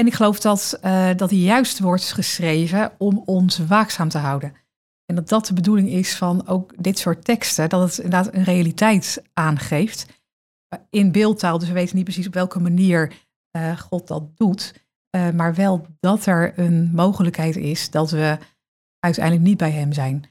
En 0.01 0.07
ik 0.07 0.15
geloof 0.15 0.41
dat, 0.41 0.79
uh, 0.85 1.11
dat 1.17 1.31
hij 1.31 1.39
juist 1.39 1.79
wordt 1.79 2.13
geschreven 2.13 2.93
om 2.99 3.23
ons 3.25 3.59
waakzaam 3.59 4.09
te 4.09 4.19
houden. 4.19 4.55
En 5.05 5.15
dat 5.15 5.29
dat 5.29 5.47
de 5.47 5.55
bedoeling 5.55 5.89
is 5.89 6.17
van 6.17 6.47
ook 6.47 6.73
dit 6.83 6.99
soort 6.99 7.25
teksten, 7.25 7.69
dat 7.69 7.83
het 7.83 7.99
inderdaad 7.99 8.35
een 8.35 8.45
realiteit 8.45 9.23
aangeeft. 9.33 10.07
In 10.91 11.13
beeldtaal, 11.13 11.59
dus 11.59 11.69
we 11.69 11.75
weten 11.75 11.97
niet 11.97 12.05
precies 12.05 12.27
op 12.27 12.35
welke 12.35 12.61
manier 12.61 13.13
uh, 13.57 13.79
God 13.79 14.07
dat 14.07 14.37
doet. 14.37 14.75
Maar 15.35 15.55
wel 15.55 15.87
dat 16.01 16.27
er 16.27 16.59
een 16.59 16.91
mogelijkheid 16.95 17.57
is 17.57 17.91
dat 17.91 18.11
we 18.11 18.39
uiteindelijk 18.99 19.47
niet 19.47 19.59
bij 19.59 19.71
Hem 19.71 19.93
zijn. 19.93 20.25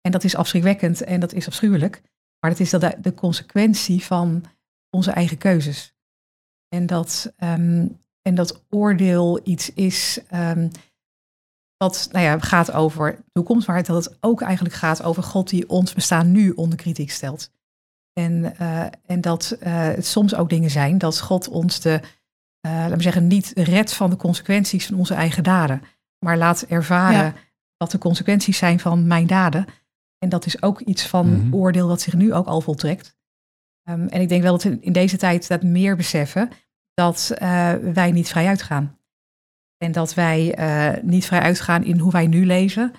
En 0.00 0.10
dat 0.10 0.24
is 0.24 0.36
afschrikwekkend 0.36 1.02
en 1.02 1.20
dat 1.20 1.32
is 1.32 1.46
afschuwelijk. 1.46 2.02
Maar 2.40 2.50
dat 2.50 2.60
is 2.60 2.70
de, 2.70 3.14
consequentie 3.14 4.04
van 4.04 4.44
onze 4.90 5.10
eigen 5.10 5.38
keuzes. 5.38 5.94
En 6.68 6.86
dat, 6.86 7.32
um, 7.38 8.00
en 8.30 8.36
dat 8.36 8.64
oordeel 8.68 9.40
iets 9.44 9.72
is 9.74 10.20
um, 10.34 10.70
wat 11.76 12.08
nou 12.12 12.24
ja, 12.24 12.38
gaat 12.38 12.72
over 12.72 13.24
toekomst, 13.32 13.66
maar 13.66 13.82
dat 13.82 14.04
het 14.04 14.16
ook 14.20 14.40
eigenlijk 14.40 14.74
gaat 14.74 15.02
over 15.02 15.22
God 15.22 15.48
die 15.48 15.68
ons 15.68 15.94
bestaan 15.94 16.32
nu 16.32 16.50
onder 16.50 16.78
kritiek 16.78 17.10
stelt. 17.10 17.50
En, 18.12 18.54
uh, 18.60 18.86
en 19.06 19.20
dat 19.20 19.56
uh, 19.60 19.66
het 19.72 20.06
soms 20.06 20.34
ook 20.34 20.48
dingen 20.48 20.70
zijn 20.70 20.98
dat 20.98 21.20
God 21.20 21.48
ons 21.48 21.80
de, 21.80 22.00
uh, 22.66 22.72
laten 22.72 22.96
we 22.96 23.02
zeggen, 23.02 23.26
niet 23.26 23.52
redt 23.54 23.94
van 23.94 24.10
de 24.10 24.16
consequenties 24.16 24.86
van 24.86 24.98
onze 24.98 25.14
eigen 25.14 25.42
daden, 25.42 25.82
maar 26.18 26.36
laat 26.36 26.62
ervaren 26.62 27.24
ja. 27.24 27.34
wat 27.76 27.90
de 27.90 27.98
consequenties 27.98 28.58
zijn 28.58 28.80
van 28.80 29.06
mijn 29.06 29.26
daden. 29.26 29.66
En 30.18 30.28
dat 30.28 30.46
is 30.46 30.62
ook 30.62 30.80
iets 30.80 31.06
van 31.06 31.28
mm 31.28 31.40
-hmm. 31.40 31.54
oordeel 31.54 31.88
wat 31.88 32.00
zich 32.00 32.14
nu 32.14 32.34
ook 32.34 32.46
al 32.46 32.60
voltrekt. 32.60 33.18
Um, 33.88 34.08
en 34.08 34.20
ik 34.20 34.28
denk 34.28 34.42
wel 34.42 34.52
dat 34.52 34.62
we 34.62 34.78
in 34.80 34.92
deze 34.92 35.16
tijd 35.16 35.48
dat 35.48 35.62
meer 35.62 35.96
beseffen 35.96 36.50
dat 37.00 37.32
wij 37.94 38.10
niet 38.12 38.28
vrij 38.28 38.46
uitgaan. 38.46 38.98
En 39.84 39.92
dat 39.92 40.14
wij 40.14 40.58
uh, 40.58 41.02
niet 41.02 41.26
vrij 41.26 41.40
uitgaan 41.40 41.84
in 41.84 41.98
hoe 41.98 42.12
wij 42.12 42.26
nu 42.26 42.46
leven, 42.46 42.92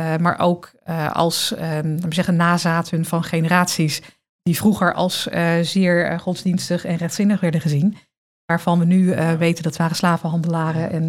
uh, 0.00 0.16
maar 0.16 0.38
ook 0.38 0.72
als 1.12 1.54
um, 1.58 2.12
zeggen, 2.12 2.36
nazaten 2.36 3.04
van 3.04 3.24
generaties 3.24 4.02
die 4.42 4.56
vroeger 4.56 4.94
als 4.94 5.22
zeer 5.62 6.20
godsdienstig 6.20 6.84
en 6.84 6.96
rechtzinnig 6.96 7.40
werden 7.40 7.60
gezien, 7.60 7.96
waarvan 8.44 8.78
we 8.78 8.84
nu 8.84 9.14
weten 9.38 9.62
dat 9.62 9.76
waren 9.76 9.96
slavenhandelaren. 9.96 10.90
En... 10.90 11.02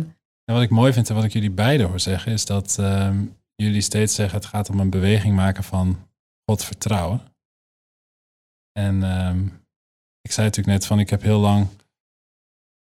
en 0.44 0.54
wat 0.54 0.64
ik 0.64 0.70
mooi 0.70 0.94
vind 0.94 1.10
en 1.10 1.16
wat 1.16 1.24
ik 1.24 1.34
jullie 1.34 1.52
beiden 1.52 1.88
hoor 1.88 2.00
zeggen, 2.00 2.32
is 2.32 2.46
dat 2.46 2.78
um, 2.80 3.36
jullie 3.56 3.82
steeds 3.82 4.16
zeggen 4.16 4.38
het 4.38 4.48
gaat 4.48 4.70
om 4.70 4.80
een 4.80 4.90
beweging 4.90 5.36
maken 5.36 5.64
van 5.64 6.08
God 6.46 6.64
vertrouwen. 6.64 7.22
En 8.72 9.04
um, 9.28 9.66
ik 10.22 10.32
zei 10.32 10.48
natuurlijk 10.48 10.78
net 10.78 10.86
van 10.86 11.00
ik 11.00 11.10
heb 11.10 11.22
heel 11.22 11.40
lang 11.40 11.68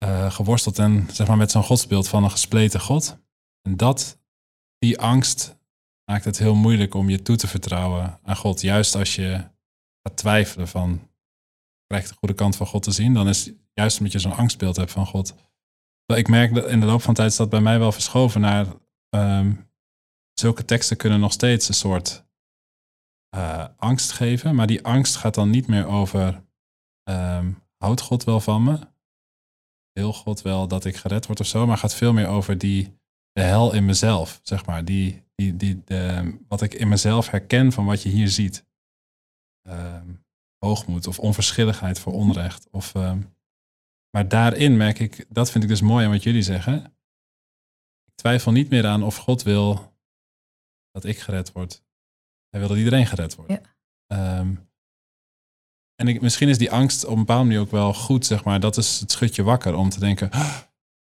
uh, 0.06 0.30
geworsteld 0.30 0.78
en 0.78 1.08
zeg 1.10 1.26
maar 1.26 1.36
met 1.36 1.50
zo'n 1.50 1.62
godsbeeld 1.62 2.08
van 2.08 2.24
een 2.24 2.30
gespleten 2.30 2.80
God. 2.80 3.18
En 3.62 3.76
dat, 3.76 4.18
die 4.78 4.98
angst 4.98 5.56
maakt 6.10 6.24
het 6.24 6.38
heel 6.38 6.54
moeilijk 6.54 6.94
om 6.94 7.10
je 7.10 7.22
toe 7.22 7.36
te 7.36 7.46
vertrouwen 7.46 8.18
aan 8.22 8.36
God. 8.36 8.60
Juist 8.60 8.94
als 8.94 9.14
je 9.14 9.50
gaat 10.02 10.16
twijfelen 10.16 10.68
van, 10.68 11.10
krijg 11.86 12.08
de 12.08 12.14
goede 12.14 12.34
kant 12.34 12.56
van 12.56 12.66
God 12.66 12.82
te 12.82 12.90
zien? 12.90 13.14
Dan 13.14 13.28
is 13.28 13.50
juist 13.72 13.98
omdat 13.98 14.12
je 14.12 14.18
zo'n 14.18 14.36
angstbeeld 14.36 14.76
hebt 14.76 14.92
van 14.92 15.06
God. 15.06 15.34
Ik 16.14 16.28
merk 16.28 16.54
dat 16.54 16.66
in 16.66 16.80
de 16.80 16.86
loop 16.86 17.02
van 17.02 17.14
de 17.14 17.18
tijd 17.18 17.30
is 17.30 17.36
dat 17.36 17.50
bij 17.50 17.60
mij 17.60 17.78
wel 17.78 17.92
verschoven 17.92 18.40
naar 18.40 18.66
um, 19.10 19.70
zulke 20.32 20.64
teksten 20.64 20.96
kunnen 20.96 21.20
nog 21.20 21.32
steeds 21.32 21.68
een 21.68 21.74
soort 21.74 22.24
uh, 23.36 23.66
angst 23.76 24.12
geven. 24.12 24.54
Maar 24.54 24.66
die 24.66 24.84
angst 24.84 25.16
gaat 25.16 25.34
dan 25.34 25.50
niet 25.50 25.66
meer 25.66 25.86
over 25.86 26.44
um, 27.10 27.62
houdt 27.76 28.00
God 28.00 28.24
wel 28.24 28.40
van 28.40 28.64
me? 28.64 28.94
Wil 29.96 30.12
God 30.12 30.42
wel 30.42 30.68
dat 30.68 30.84
ik 30.84 30.96
gered 30.96 31.26
word 31.26 31.40
of 31.40 31.46
zo, 31.46 31.66
maar 31.66 31.78
gaat 31.78 31.94
veel 31.94 32.12
meer 32.12 32.26
over 32.26 32.58
die 32.58 32.98
de 33.32 33.42
hel 33.42 33.74
in 33.74 33.84
mezelf, 33.84 34.40
zeg 34.42 34.66
maar. 34.66 34.84
Die, 34.84 35.22
die, 35.34 35.56
die, 35.56 35.84
de, 35.84 36.36
wat 36.48 36.62
ik 36.62 36.74
in 36.74 36.88
mezelf 36.88 37.30
herken 37.30 37.72
van 37.72 37.84
wat 37.84 38.02
je 38.02 38.08
hier 38.08 38.28
ziet. 38.28 38.64
Uh, 39.68 40.02
hoogmoed 40.58 41.06
of 41.06 41.18
onverschilligheid 41.18 41.98
voor 41.98 42.12
onrecht. 42.12 42.68
Of, 42.70 42.94
uh, 42.94 43.16
maar 44.10 44.28
daarin 44.28 44.76
merk 44.76 44.98
ik, 44.98 45.26
dat 45.28 45.50
vind 45.50 45.64
ik 45.64 45.70
dus 45.70 45.80
mooi 45.80 46.04
aan 46.04 46.10
wat 46.10 46.22
jullie 46.22 46.42
zeggen. 46.42 46.84
Ik 48.04 48.14
twijfel 48.14 48.52
niet 48.52 48.70
meer 48.70 48.86
aan 48.86 49.02
of 49.02 49.16
God 49.16 49.42
wil 49.42 49.94
dat 50.90 51.04
ik 51.04 51.18
gered 51.18 51.52
word. 51.52 51.84
Hij 52.48 52.60
wil 52.60 52.68
dat 52.68 52.78
iedereen 52.78 53.06
gered 53.06 53.34
wordt. 53.34 53.52
Ja. 54.06 54.38
Um, 54.38 54.65
en 55.96 56.08
ik, 56.08 56.20
misschien 56.20 56.48
is 56.48 56.58
die 56.58 56.70
angst 56.70 57.04
op 57.04 57.10
een 57.10 57.18
bepaalde 57.18 57.44
manier 57.44 57.60
ook 57.60 57.70
wel 57.70 57.94
goed, 57.94 58.26
zeg 58.26 58.44
maar. 58.44 58.60
Dat 58.60 58.76
is 58.76 59.00
het 59.00 59.12
schutje 59.12 59.42
wakker 59.42 59.74
om 59.74 59.88
te 59.88 60.00
denken, 60.00 60.30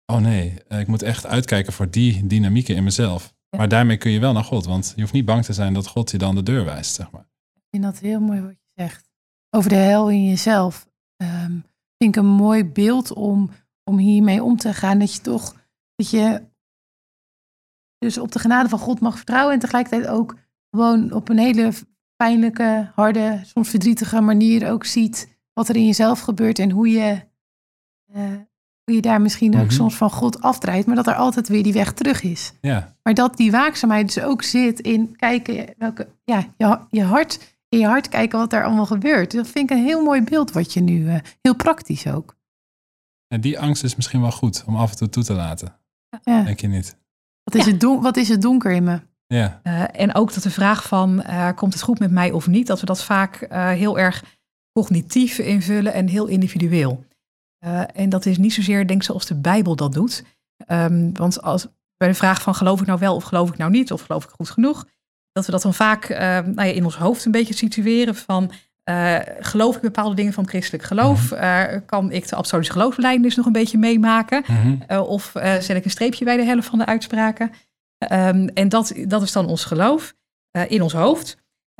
oh 0.05 0.17
nee, 0.17 0.53
ik 0.67 0.87
moet 0.87 1.01
echt 1.01 1.25
uitkijken 1.25 1.73
voor 1.73 1.89
die 1.89 2.27
dynamieken 2.27 2.75
in 2.75 2.83
mezelf. 2.83 3.33
Ja. 3.49 3.57
Maar 3.57 3.69
daarmee 3.69 3.97
kun 3.97 4.11
je 4.11 4.19
wel 4.19 4.33
naar 4.33 4.43
God, 4.43 4.65
want 4.65 4.93
je 4.95 5.01
hoeft 5.01 5.13
niet 5.13 5.25
bang 5.25 5.45
te 5.45 5.53
zijn 5.53 5.73
dat 5.73 5.87
God 5.87 6.11
je 6.11 6.17
dan 6.17 6.35
de 6.35 6.43
deur 6.43 6.65
wijst, 6.65 6.95
zeg 6.95 7.11
maar. 7.11 7.27
Ik 7.53 7.67
vind 7.69 7.83
dat 7.83 7.99
heel 7.99 8.19
mooi 8.19 8.41
wat 8.41 8.51
je 8.51 8.71
zegt. 8.75 9.09
Over 9.49 9.69
de 9.69 9.75
hel 9.75 10.09
in 10.09 10.25
jezelf. 10.25 10.89
Um, 11.23 11.65
vind 11.97 12.15
ik 12.15 12.23
een 12.23 12.29
mooi 12.29 12.65
beeld 12.65 13.13
om, 13.13 13.49
om 13.83 13.97
hiermee 13.97 14.43
om 14.43 14.57
te 14.57 14.73
gaan. 14.73 14.99
Dat 14.99 15.13
je 15.13 15.21
toch, 15.21 15.55
dat 15.95 16.09
je 16.09 16.47
dus 17.97 18.17
op 18.17 18.31
de 18.31 18.39
genade 18.39 18.69
van 18.69 18.79
God 18.79 18.99
mag 18.99 19.15
vertrouwen 19.15 19.53
en 19.53 19.59
tegelijkertijd 19.59 20.07
ook 20.07 20.35
gewoon 20.69 21.11
op 21.11 21.29
een 21.29 21.37
hele 21.37 21.73
pijnlijke, 22.23 22.91
harde, 22.95 23.41
soms 23.43 23.69
verdrietige 23.69 24.21
manier 24.21 24.71
ook 24.71 24.85
ziet 24.85 25.37
wat 25.53 25.69
er 25.69 25.75
in 25.75 25.85
jezelf 25.85 26.19
gebeurt 26.19 26.59
en 26.59 26.71
hoe 26.71 26.89
je, 26.89 27.21
uh, 28.15 28.21
hoe 28.83 28.95
je 28.95 29.01
daar 29.01 29.21
misschien 29.21 29.53
ook 29.53 29.61
mm 29.61 29.67
-hmm. 29.67 29.75
soms 29.75 29.95
van 29.95 30.11
God 30.11 30.41
afdraait, 30.41 30.85
maar 30.85 30.95
dat 30.95 31.07
er 31.07 31.15
altijd 31.15 31.47
weer 31.47 31.63
die 31.63 31.73
weg 31.73 31.93
terug 31.93 32.23
is. 32.23 32.53
Ja. 32.61 32.95
Maar 33.03 33.13
dat 33.13 33.37
die 33.37 33.51
waakzaamheid 33.51 34.13
dus 34.13 34.23
ook 34.23 34.43
zit 34.43 34.79
in 34.79 35.15
kijken, 35.15 35.73
welke, 35.77 36.07
ja, 36.23 36.45
je, 36.57 36.79
je 36.89 37.03
hart, 37.03 37.57
in 37.69 37.79
je 37.79 37.85
hart 37.85 38.09
kijken 38.09 38.39
wat 38.39 38.53
er 38.53 38.63
allemaal 38.63 38.85
gebeurt. 38.85 39.31
Dat 39.31 39.47
vind 39.47 39.71
ik 39.71 39.77
een 39.77 39.83
heel 39.83 40.03
mooi 40.03 40.21
beeld 40.21 40.51
wat 40.51 40.73
je 40.73 40.79
nu, 40.79 41.05
uh, 41.05 41.19
heel 41.41 41.55
praktisch 41.55 42.07
ook. 42.07 42.35
En 43.27 43.41
die 43.41 43.59
angst 43.59 43.83
is 43.83 43.95
misschien 43.95 44.21
wel 44.21 44.31
goed 44.31 44.63
om 44.65 44.75
af 44.75 44.91
en 44.91 44.97
toe 44.97 45.09
toe 45.09 45.23
te 45.23 45.33
laten. 45.33 45.75
Ja. 46.23 46.43
Denk 46.43 46.59
je 46.59 46.67
niet? 46.67 46.97
Wat 47.43 47.55
is, 47.55 47.65
ja. 47.65 47.71
het 47.71 47.79
don 47.79 48.01
wat 48.01 48.17
is 48.17 48.29
het 48.29 48.41
donker 48.41 48.71
in 48.71 48.83
me? 48.83 48.99
Ja. 49.33 49.59
Uh, 49.63 49.83
en 49.91 50.15
ook 50.15 50.33
dat 50.33 50.43
de 50.43 50.49
vraag 50.49 50.83
van 50.83 51.23
uh, 51.27 51.49
komt 51.55 51.73
het 51.73 51.81
goed 51.81 51.99
met 51.99 52.11
mij 52.11 52.31
of 52.31 52.47
niet, 52.47 52.67
dat 52.67 52.79
we 52.79 52.85
dat 52.85 53.03
vaak 53.03 53.47
uh, 53.51 53.69
heel 53.69 53.99
erg 53.99 54.23
cognitief 54.71 55.37
invullen 55.37 55.93
en 55.93 56.07
heel 56.07 56.25
individueel. 56.25 57.05
en 57.93 58.09
dat 58.09 58.25
is 58.25 58.37
niet 58.37 58.53
zozeer, 58.53 58.87
denk 58.87 58.99
ik, 58.99 59.05
zoals 59.05 59.25
de 59.25 59.35
Bijbel 59.35 59.75
dat 59.75 59.93
doet. 59.93 60.23
Um, 60.67 61.13
want 61.13 61.41
als, 61.41 61.67
bij 61.97 62.07
de 62.07 62.13
vraag 62.13 62.41
van 62.41 62.55
geloof 62.55 62.81
ik 62.81 62.87
nou 62.87 62.99
wel 62.99 63.15
of 63.15 63.23
geloof 63.23 63.49
ik 63.49 63.57
nou 63.57 63.71
niet, 63.71 63.91
of 63.91 64.01
geloof 64.01 64.23
ik 64.23 64.29
goed 64.29 64.49
genoeg, 64.49 64.87
dat 65.31 65.45
we 65.45 65.51
dat 65.51 65.61
dan 65.61 65.73
vaak 65.73 66.09
nou 66.09 66.53
ja, 66.55 66.63
in 66.63 66.83
ons 66.83 66.95
hoofd 66.97 67.25
een 67.25 67.31
beetje 67.31 67.53
situeren 67.53 68.15
van 68.15 68.51
geloof 69.39 69.75
ik 69.75 69.81
bepaalde 69.81 70.15
dingen 70.15 70.33
van 70.33 70.47
christelijk 70.47 70.83
geloof? 70.83 71.31
Mm 71.31 71.37
-hmm. 71.37 71.85
kan 71.85 72.11
ik 72.11 72.27
de 72.27 72.35
absolute 72.35 72.71
geloofsbelijdenis 72.71 73.35
nog 73.35 73.45
een 73.45 73.51
beetje 73.51 73.77
meemaken? 73.77 74.43
Mm 74.47 74.55
-hmm. 74.87 74.97
of 74.97 75.31
zet 75.35 75.69
ik 75.69 75.85
een 75.85 75.91
streepje 75.91 76.25
bij 76.25 76.37
de 76.37 76.43
helft 76.43 76.67
van 76.67 76.79
de 76.79 76.85
uitspraken? 76.85 77.51
Um, 77.99 78.47
en 78.47 78.69
dat, 78.69 78.93
dat 79.07 79.21
is 79.21 79.31
dan 79.31 79.45
ons 79.47 79.65
geloof 79.65 80.15
uh, 80.57 80.71
in 80.71 80.81
ons 80.81 80.93
hoofd. 80.93 81.37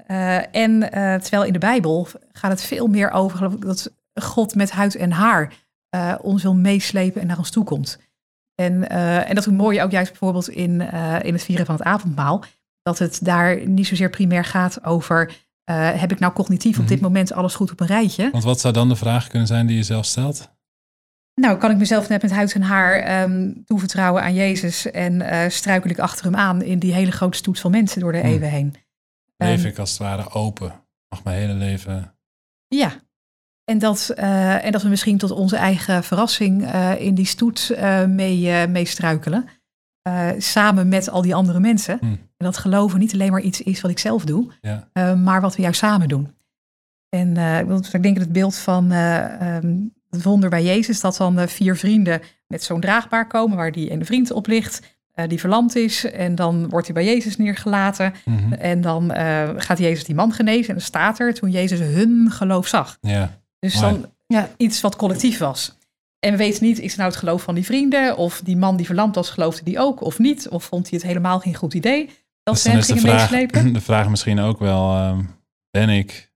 Uh, 0.07 0.55
en 0.55 0.71
uh, 0.71 1.15
terwijl 1.15 1.43
in 1.43 1.53
de 1.53 1.59
Bijbel 1.59 2.07
gaat 2.31 2.51
het 2.51 2.61
veel 2.61 2.87
meer 2.87 3.11
over 3.11 3.59
dat 3.59 3.93
God 4.13 4.55
met 4.55 4.71
huid 4.71 4.95
en 4.95 5.11
haar 5.11 5.53
ons 6.21 6.43
wil 6.43 6.55
meeslepen 6.55 7.21
en 7.21 7.27
naar 7.27 7.37
ons 7.37 7.49
toe 7.49 7.63
komt. 7.63 7.99
En, 8.55 8.89
en 9.25 9.35
dat 9.35 9.47
mooi 9.47 9.81
ook 9.81 9.91
juist 9.91 10.09
bijvoorbeeld 10.09 10.49
in, 10.49 10.81
in 11.21 11.33
het 11.33 11.43
vieren 11.43 11.65
van 11.65 11.75
het 11.75 11.83
avondmaal. 11.83 12.43
Dat 12.81 12.99
het 12.99 13.19
daar 13.23 13.67
niet 13.67 13.87
zozeer 13.87 14.09
primair 14.09 14.45
gaat 14.45 14.83
over 14.83 15.31
heb 15.73 16.11
ik 16.11 16.19
nou 16.19 16.33
cognitief 16.33 16.79
op 16.79 16.87
dit 16.87 16.97
Mhm. 16.97 17.05
moment 17.05 17.33
alles 17.33 17.55
goed 17.55 17.71
op 17.71 17.79
een 17.79 17.87
rijtje. 17.87 18.29
Want 18.31 18.43
wat 18.43 18.59
zou 18.59 18.73
dan 18.73 18.89
de 18.89 18.95
vraag 18.95 19.27
kunnen 19.27 19.47
zijn 19.47 19.67
die 19.67 19.75
je 19.77 19.83
zelf 19.83 20.05
stelt? 20.05 20.49
Nou, 21.39 21.57
kan 21.57 21.71
ik 21.71 21.77
mezelf 21.77 22.09
net 22.09 22.21
met 22.21 22.31
huid 22.31 22.53
en 22.53 22.61
haar 22.61 23.21
um, 23.23 23.63
toevertrouwen 23.65 24.23
aan 24.23 24.33
Jezus 24.33 24.91
en 24.91 25.13
uh, 25.21 25.41
struikel 25.47 25.89
ik 25.89 25.99
achter 25.99 26.25
hem 26.25 26.35
aan 26.35 26.61
in 26.61 26.79
die 26.79 26.93
hele 26.93 27.11
grote 27.11 27.37
stoet 27.37 27.59
van 27.59 27.71
mensen 27.71 28.01
door 28.01 28.11
de 28.11 28.17
Hmm. 28.19 28.29
eeuwen 28.29 28.49
heen. 28.49 28.75
Leef 29.37 29.63
Um, 29.63 29.69
ik 29.69 29.79
als 29.79 29.89
het 29.89 29.99
ware 29.99 30.29
open? 30.33 30.73
Mag 31.09 31.23
mijn 31.23 31.37
hele 31.39 31.53
leven... 31.53 32.13
Ja, 32.67 32.91
en 33.63 33.79
dat, 33.79 34.13
uh, 34.17 34.65
en 34.65 34.71
dat 34.71 34.81
we 34.81 34.89
misschien 34.89 35.17
tot 35.17 35.31
onze 35.31 35.55
eigen 35.57 36.03
verrassing 36.03 36.61
uh, 36.63 37.01
in 37.01 37.15
die 37.15 37.25
stoet 37.25 37.77
mee, 38.07 38.67
mee 38.67 38.85
struikelen. 38.85 39.47
samen 40.37 40.87
met 40.87 41.09
al 41.09 41.21
die 41.21 41.35
andere 41.35 41.59
mensen. 41.59 41.97
Hmm. 41.99 42.09
En 42.37 42.45
dat 42.45 42.57
geloven 42.57 42.99
niet 42.99 43.13
alleen 43.13 43.31
maar 43.31 43.41
iets 43.41 43.61
is 43.61 43.81
wat 43.81 43.91
ik 43.91 43.99
zelf 43.99 44.23
doe, 44.23 44.51
Ja. 44.61 45.15
maar 45.15 45.41
wat 45.41 45.55
we 45.55 45.61
juist 45.61 45.79
samen 45.79 46.07
doen. 46.07 46.35
En 47.09 47.37
ik 47.91 48.03
denk 48.03 48.17
het 48.17 48.31
beeld 48.31 48.55
van 48.55 48.91
um, 48.91 49.93
het 50.09 50.23
wonder 50.23 50.49
bij 50.49 50.63
Jezus, 50.63 51.01
dat 51.01 51.17
dan 51.17 51.47
vier 51.47 51.75
vrienden 51.75 52.21
met 52.47 52.63
zo'n 52.63 52.81
draagbaar 52.81 53.27
komen 53.27 53.57
waar 53.57 53.71
die 53.71 53.89
ene 53.89 54.05
vriend 54.05 54.31
op 54.31 54.47
ligt, 54.47 54.81
uh, 55.15 55.27
die 55.27 55.39
verlamd 55.39 55.75
is. 55.75 56.11
En 56.11 56.35
dan 56.35 56.69
wordt 56.69 56.85
hij 56.85 56.95
bij 56.95 57.05
Jezus 57.05 57.37
neergelaten. 57.37 58.13
Mm 58.25 58.37
-hmm. 58.37 58.53
En 58.53 58.81
dan 58.81 59.11
gaat 59.57 59.77
Jezus 59.77 60.03
die 60.03 60.15
man 60.15 60.33
genezen. 60.33 60.67
En 60.67 60.73
dan 60.73 60.83
staat 60.83 61.19
er 61.19 61.33
toen 61.33 61.49
Jezus 61.49 61.79
hun 61.79 62.27
geloof 62.31 62.67
zag. 62.67 62.97
Ja. 63.01 63.37
Dus 63.59 63.79
dan 63.79 64.05
ja, 64.27 64.49
iets 64.57 64.81
wat 64.81 64.95
collectief 64.95 65.37
was. 65.37 65.77
En 66.19 66.31
we 66.31 66.37
weten 66.37 66.63
niet, 66.63 66.79
is 66.79 66.87
het 66.87 66.97
nou 66.97 67.09
het 67.09 67.19
geloof 67.19 67.41
van 67.41 67.55
die 67.55 67.65
vrienden? 67.65 68.17
Of 68.17 68.41
die 68.43 68.57
man 68.57 68.77
die 68.77 68.85
verlamd 68.85 69.15
was, 69.15 69.29
geloofde 69.29 69.63
die 69.63 69.79
ook 69.79 70.01
of 70.01 70.19
niet? 70.19 70.49
Of 70.49 70.63
vond 70.63 70.89
hij 70.89 70.97
het 70.99 71.07
helemaal 71.07 71.39
geen 71.39 71.55
goed 71.55 71.73
idee? 71.73 72.09
Dat 72.43 72.53
dus 72.53 72.63
ze 72.63 72.69
hem 72.69 72.81
gingen 72.81 73.03
de 73.03 73.11
meeslepen? 73.11 73.73
De 73.73 73.81
vraag 73.81 74.09
misschien 74.09 74.39
ook 74.39 74.59
wel, 74.59 74.95
uh, 74.95 75.19
ben 75.71 75.89
ik 75.89 76.31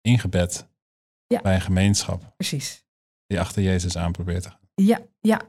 ingebed 0.00 0.68
ja. 1.26 1.40
bij 1.40 1.54
een 1.54 1.60
gemeenschap 1.60 2.32
Precies. 2.36 2.84
Die 3.26 3.40
achter 3.40 3.62
Jezus 3.62 3.96
aan 3.96 4.12
probeert 4.12 4.42
te 4.42 4.48
gaan? 4.48 4.58
Ja, 4.74 5.00
ja. 5.20 5.40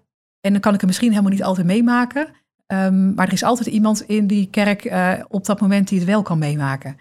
En 0.41 0.51
dan 0.51 0.61
kan 0.61 0.73
ik 0.73 0.79
het 0.79 0.89
misschien 0.89 1.09
helemaal 1.09 1.31
niet 1.31 1.43
altijd 1.43 1.67
meemaken. 1.67 2.27
Um, 2.73 3.13
maar 3.13 3.27
er 3.27 3.33
is 3.33 3.43
altijd 3.43 3.67
iemand 3.67 4.01
in 4.01 4.27
die 4.27 4.49
kerk 4.49 4.85
uh, 4.85 5.23
op 5.27 5.45
dat 5.45 5.61
moment 5.61 5.87
die 5.87 5.97
het 5.99 6.07
wel 6.07 6.21
kan 6.21 6.39
meemaken. 6.39 6.97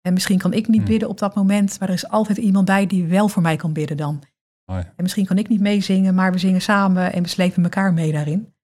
En 0.00 0.12
misschien 0.12 0.38
kan 0.38 0.52
ik 0.52 0.68
niet 0.68 0.80
Hmm. 0.80 0.90
bidden 0.90 1.08
op 1.08 1.18
dat 1.18 1.34
moment, 1.34 1.78
maar 1.80 1.88
er 1.88 1.94
is 1.94 2.08
altijd 2.08 2.38
iemand 2.38 2.64
bij 2.64 2.86
die 2.86 3.06
wel 3.06 3.28
voor 3.28 3.42
mij 3.42 3.56
kan 3.56 3.72
bidden 3.72 3.96
dan. 3.96 4.22
Mooi, 4.64 4.82
En 4.82 5.02
misschien 5.02 5.26
kan 5.26 5.38
ik 5.38 5.48
niet 5.48 5.60
meezingen, 5.60 6.14
maar 6.14 6.32
we 6.32 6.38
zingen 6.38 6.60
samen 6.62 7.12
en 7.12 7.22
we 7.22 7.28
slepen 7.28 7.62
elkaar 7.62 7.92
mee 7.92 8.12
daarin. 8.12 8.54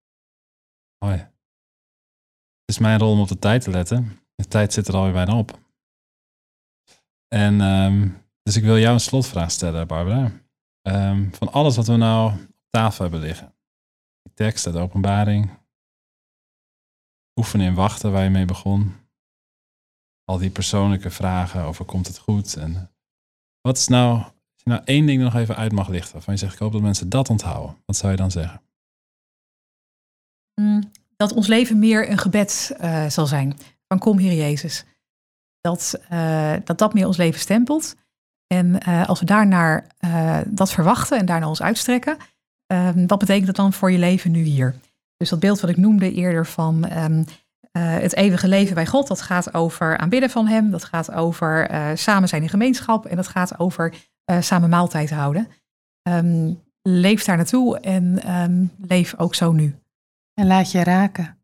mooi. 1.05 1.17
Het 1.17 2.75
is 2.75 2.79
mijn 2.79 2.99
rol 2.99 3.13
om 3.13 3.21
op 3.21 3.29
de 3.29 3.39
tijd 3.39 3.63
te 3.63 3.71
letten. 3.71 4.19
De 4.35 4.49
tijd 4.49 4.73
zit 4.73 4.89
er 4.89 4.95
alweer 4.95 5.13
bijna 5.13 5.39
op. 5.39 5.59
En 7.29 7.61
ehm, 7.61 8.09
dus 8.43 8.57
ik 8.57 8.63
wil 8.65 8.79
jou 8.79 8.95
een 8.95 9.01
slotvraag 9.01 9.51
stellen, 9.51 9.87
Barbara. 9.87 10.33
Ehm, 10.87 11.31
van 11.31 11.53
alles 11.53 11.77
wat 11.77 11.87
we 11.87 11.97
nou 11.97 12.33
op 12.33 12.67
tafel 12.71 13.03
hebben 13.03 13.21
liggen. 13.21 13.55
Die 14.23 14.33
tekst 14.35 14.67
uit 14.67 14.75
de 14.75 14.81
openbaring. 14.81 15.51
Oefenen 17.35 17.67
in 17.67 17.75
wachten 17.75 18.13
waar 18.13 18.25
je 18.25 18.31
mee 18.31 18.45
begon. 18.45 18.95
Al 20.25 20.39
die 20.39 20.51
persoonlijke 20.51 21.11
vragen 21.11 21.63
over 21.63 21.85
komt 21.85 22.07
het 22.07 22.19
goed. 22.19 22.57
En 22.57 22.91
wat 23.61 23.77
is 23.77 23.87
nou, 23.87 24.17
als 24.19 24.63
je 24.63 24.71
nou 24.71 24.83
één 24.85 25.07
ding 25.07 25.23
nog 25.23 25.35
even 25.35 25.57
uit 25.57 25.73
mag 25.73 25.89
lichten. 25.89 26.13
Waarvan 26.13 26.35
je 26.35 26.41
zegt, 26.41 26.53
ik 26.53 26.59
hoop 26.59 26.73
dat 26.73 26.83
mensen 26.83 27.09
dat 27.09 27.31
onthouden. 27.31 27.77
Wat 27.87 27.97
zou 27.97 28.11
je 28.11 28.19
dan 28.19 28.31
zeggen? 28.31 28.63
Mm, 30.61 30.91
Dat 31.17 31.33
ons 31.33 31.47
leven 31.47 31.79
meer 31.79 32.11
een 32.11 32.19
gebed 32.19 32.75
eh, 32.79 33.07
zal 33.09 33.27
zijn. 33.27 33.59
Van 33.89 33.99
kom 33.99 34.19
Heer 34.19 34.35
Jezus. 34.35 34.85
Dat, 35.61 36.01
eh, 36.09 36.57
dat 36.65 36.79
dat 36.79 36.95
meer 36.95 37.07
ons 37.07 37.17
leven 37.17 37.41
stempelt. 37.41 37.97
En 38.47 38.81
eh, 38.81 39.09
als 39.09 39.21
we 39.21 39.27
daarnaar 39.27 39.87
eh, 39.99 40.39
dat 40.47 40.73
verwachten 40.73 41.19
en 41.19 41.27
daarna 41.27 41.49
ons 41.49 41.63
uitstrekken, 41.63 42.17
ehm, 42.67 43.07
wat 43.07 43.19
betekent 43.19 43.47
dat 43.47 43.57
dan 43.57 43.73
voor 43.73 43.93
je 43.93 43.99
leven 43.99 44.31
nu 44.31 44.43
hier? 44.43 44.75
Dus 45.17 45.29
dat 45.29 45.41
beeld 45.41 45.61
wat 45.61 45.71
ik 45.71 45.77
noemde 45.77 46.13
eerder 46.13 46.47
van 46.47 46.85
ehm, 46.85 47.23
eh, 47.77 47.83
het 47.83 48.15
eeuwige 48.15 48.49
leven 48.49 48.75
bij 48.75 48.87
God, 48.87 49.07
dat 49.07 49.23
gaat 49.23 49.55
over 49.55 49.99
aanbidden 49.99 50.31
van 50.31 50.47
Hem, 50.47 50.71
dat 50.71 50.85
gaat 50.85 51.13
over 51.13 51.69
eh, 51.69 51.91
samen 51.95 52.29
zijn 52.29 52.43
in 52.43 52.49
gemeenschap 52.49 53.07
en 53.07 53.17
dat 53.17 53.27
gaat 53.27 53.59
over 53.59 53.95
eh, 54.25 54.41
samen 54.41 54.69
maaltijd 54.69 55.11
houden. 55.11 55.49
Ehm, 56.03 56.53
leef 56.83 57.25
daar 57.25 57.37
naartoe 57.37 57.81
en 57.81 58.23
ehm, 58.23 58.67
leef 58.79 59.15
ook 59.17 59.35
zo 59.35 59.53
nu. 59.53 59.79
En 60.35 60.47
laat 60.47 60.71
je 60.71 60.85
raken. 60.85 61.39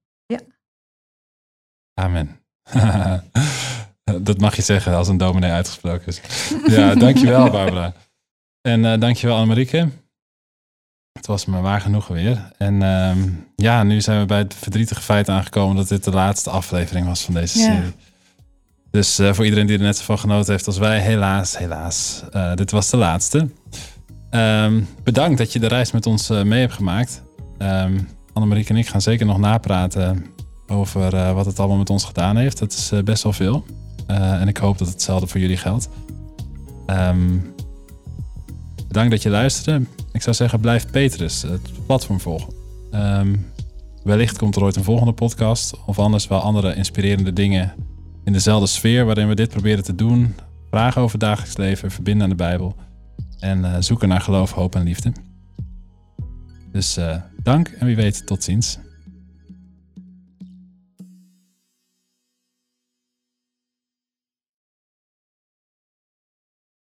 Amen. 1.94 2.40
dat 4.20 4.38
mag 4.40 4.56
je 4.56 4.62
zeggen 4.62 4.94
als 4.94 5.08
een 5.08 5.16
dominee 5.16 5.50
uitgesproken 5.50 6.06
is. 6.06 6.20
Ja, 6.76 6.94
dankjewel 6.94 7.50
Barbara. 7.50 7.92
En 8.60 8.84
eh 8.84 9.00
dankjewel 9.00 9.36
Annemarieke. 9.36 9.88
Het 11.12 11.26
was 11.26 11.44
me 11.46 11.60
waar 11.60 11.80
genoegen 11.80 12.14
weer. 12.14 12.50
En 12.58 12.82
ehm, 12.82 13.28
ja, 13.56 13.82
nu 13.82 14.00
zijn 14.00 14.20
we 14.20 14.26
bij 14.26 14.38
het 14.38 14.54
verdrietige 14.54 15.00
feit 15.00 15.28
aangekomen 15.28 15.76
dat 15.76 15.88
dit 15.88 16.04
de 16.04 16.10
laatste 16.10 16.50
aflevering 16.50 17.06
was 17.06 17.22
van 17.24 17.34
deze 17.34 17.58
Ja. 17.58 17.64
serie. 17.64 17.92
Dus 18.90 19.18
eh, 19.18 19.32
voor 19.32 19.44
iedereen 19.44 19.66
die 19.66 19.76
er 19.76 19.82
net 19.82 19.96
zo 19.96 20.04
van 20.04 20.18
genoten 20.18 20.52
heeft 20.52 20.66
als 20.66 20.78
wij, 20.78 21.00
helaas, 21.00 21.58
helaas. 21.58 22.22
eh, 22.32 22.54
dit 22.54 22.70
was 22.70 22.90
de 22.90 22.96
laatste. 22.96 23.48
Ehm, 24.30 24.80
bedankt 25.02 25.38
dat 25.38 25.52
je 25.52 25.58
de 25.58 25.66
reis 25.66 25.90
met 25.92 26.06
ons 26.06 26.28
mee 26.28 26.60
hebt 26.60 26.72
gemaakt. 26.72 27.22
Ehm 27.58 27.98
Annemarieke 28.32 28.70
en 28.72 28.76
ik 28.78 28.88
gaan 28.88 29.00
zeker 29.02 29.26
nog 29.26 29.38
napraten 29.38 30.26
over 30.66 31.34
wat 31.34 31.46
het 31.46 31.58
allemaal 31.58 31.76
met 31.76 31.90
ons 31.90 32.04
gedaan 32.04 32.36
heeft. 32.36 32.58
Dat 32.58 32.72
is 32.72 32.92
best 33.04 33.22
wel 33.22 33.32
veel. 33.32 33.64
Eh, 34.12 34.40
en 34.40 34.48
ik 34.48 34.56
hoop 34.56 34.78
dat 34.78 34.88
hetzelfde 34.88 35.26
voor 35.26 35.40
jullie 35.40 35.56
geldt. 35.56 35.88
Ehm, 36.86 37.38
bedankt 38.88 39.10
dat 39.10 39.22
je 39.22 39.30
luisterde. 39.30 39.84
Ik 40.12 40.22
zou 40.22 40.36
zeggen, 40.36 40.60
blijf 40.60 40.90
Petrus, 40.90 41.42
het 41.42 41.86
platform 41.86 42.20
volgen. 42.20 42.52
Ehm, 42.90 43.36
wellicht 44.04 44.38
komt 44.38 44.56
er 44.56 44.62
ooit 44.62 44.76
een 44.76 44.84
volgende 44.84 45.12
podcast. 45.12 45.74
Of 45.86 45.98
anders 45.98 46.26
wel 46.26 46.40
andere 46.40 46.74
inspirerende 46.74 47.32
dingen 47.32 47.74
in 48.24 48.32
dezelfde 48.32 48.66
sfeer 48.66 49.04
waarin 49.04 49.28
we 49.28 49.34
dit 49.34 49.48
proberen 49.48 49.84
te 49.84 49.94
doen. 49.94 50.34
Vragen 50.70 51.00
over 51.02 51.18
het 51.18 51.28
dagelijks 51.28 51.56
leven, 51.56 51.90
verbinden 51.90 52.22
aan 52.22 52.30
de 52.30 52.36
Bijbel. 52.36 52.76
En 53.38 53.64
eh, 53.64 53.76
zoeken 53.80 54.08
naar 54.08 54.20
geloof, 54.20 54.52
hoop 54.52 54.74
en 54.74 54.82
liefde. 54.82 55.12
Dus 56.72 56.96
eh, 56.96 57.16
dank 57.42 57.68
en 57.68 57.86
wie 57.86 57.96
weet 57.96 58.26
tot 58.26 58.44
ziens. 58.44 58.78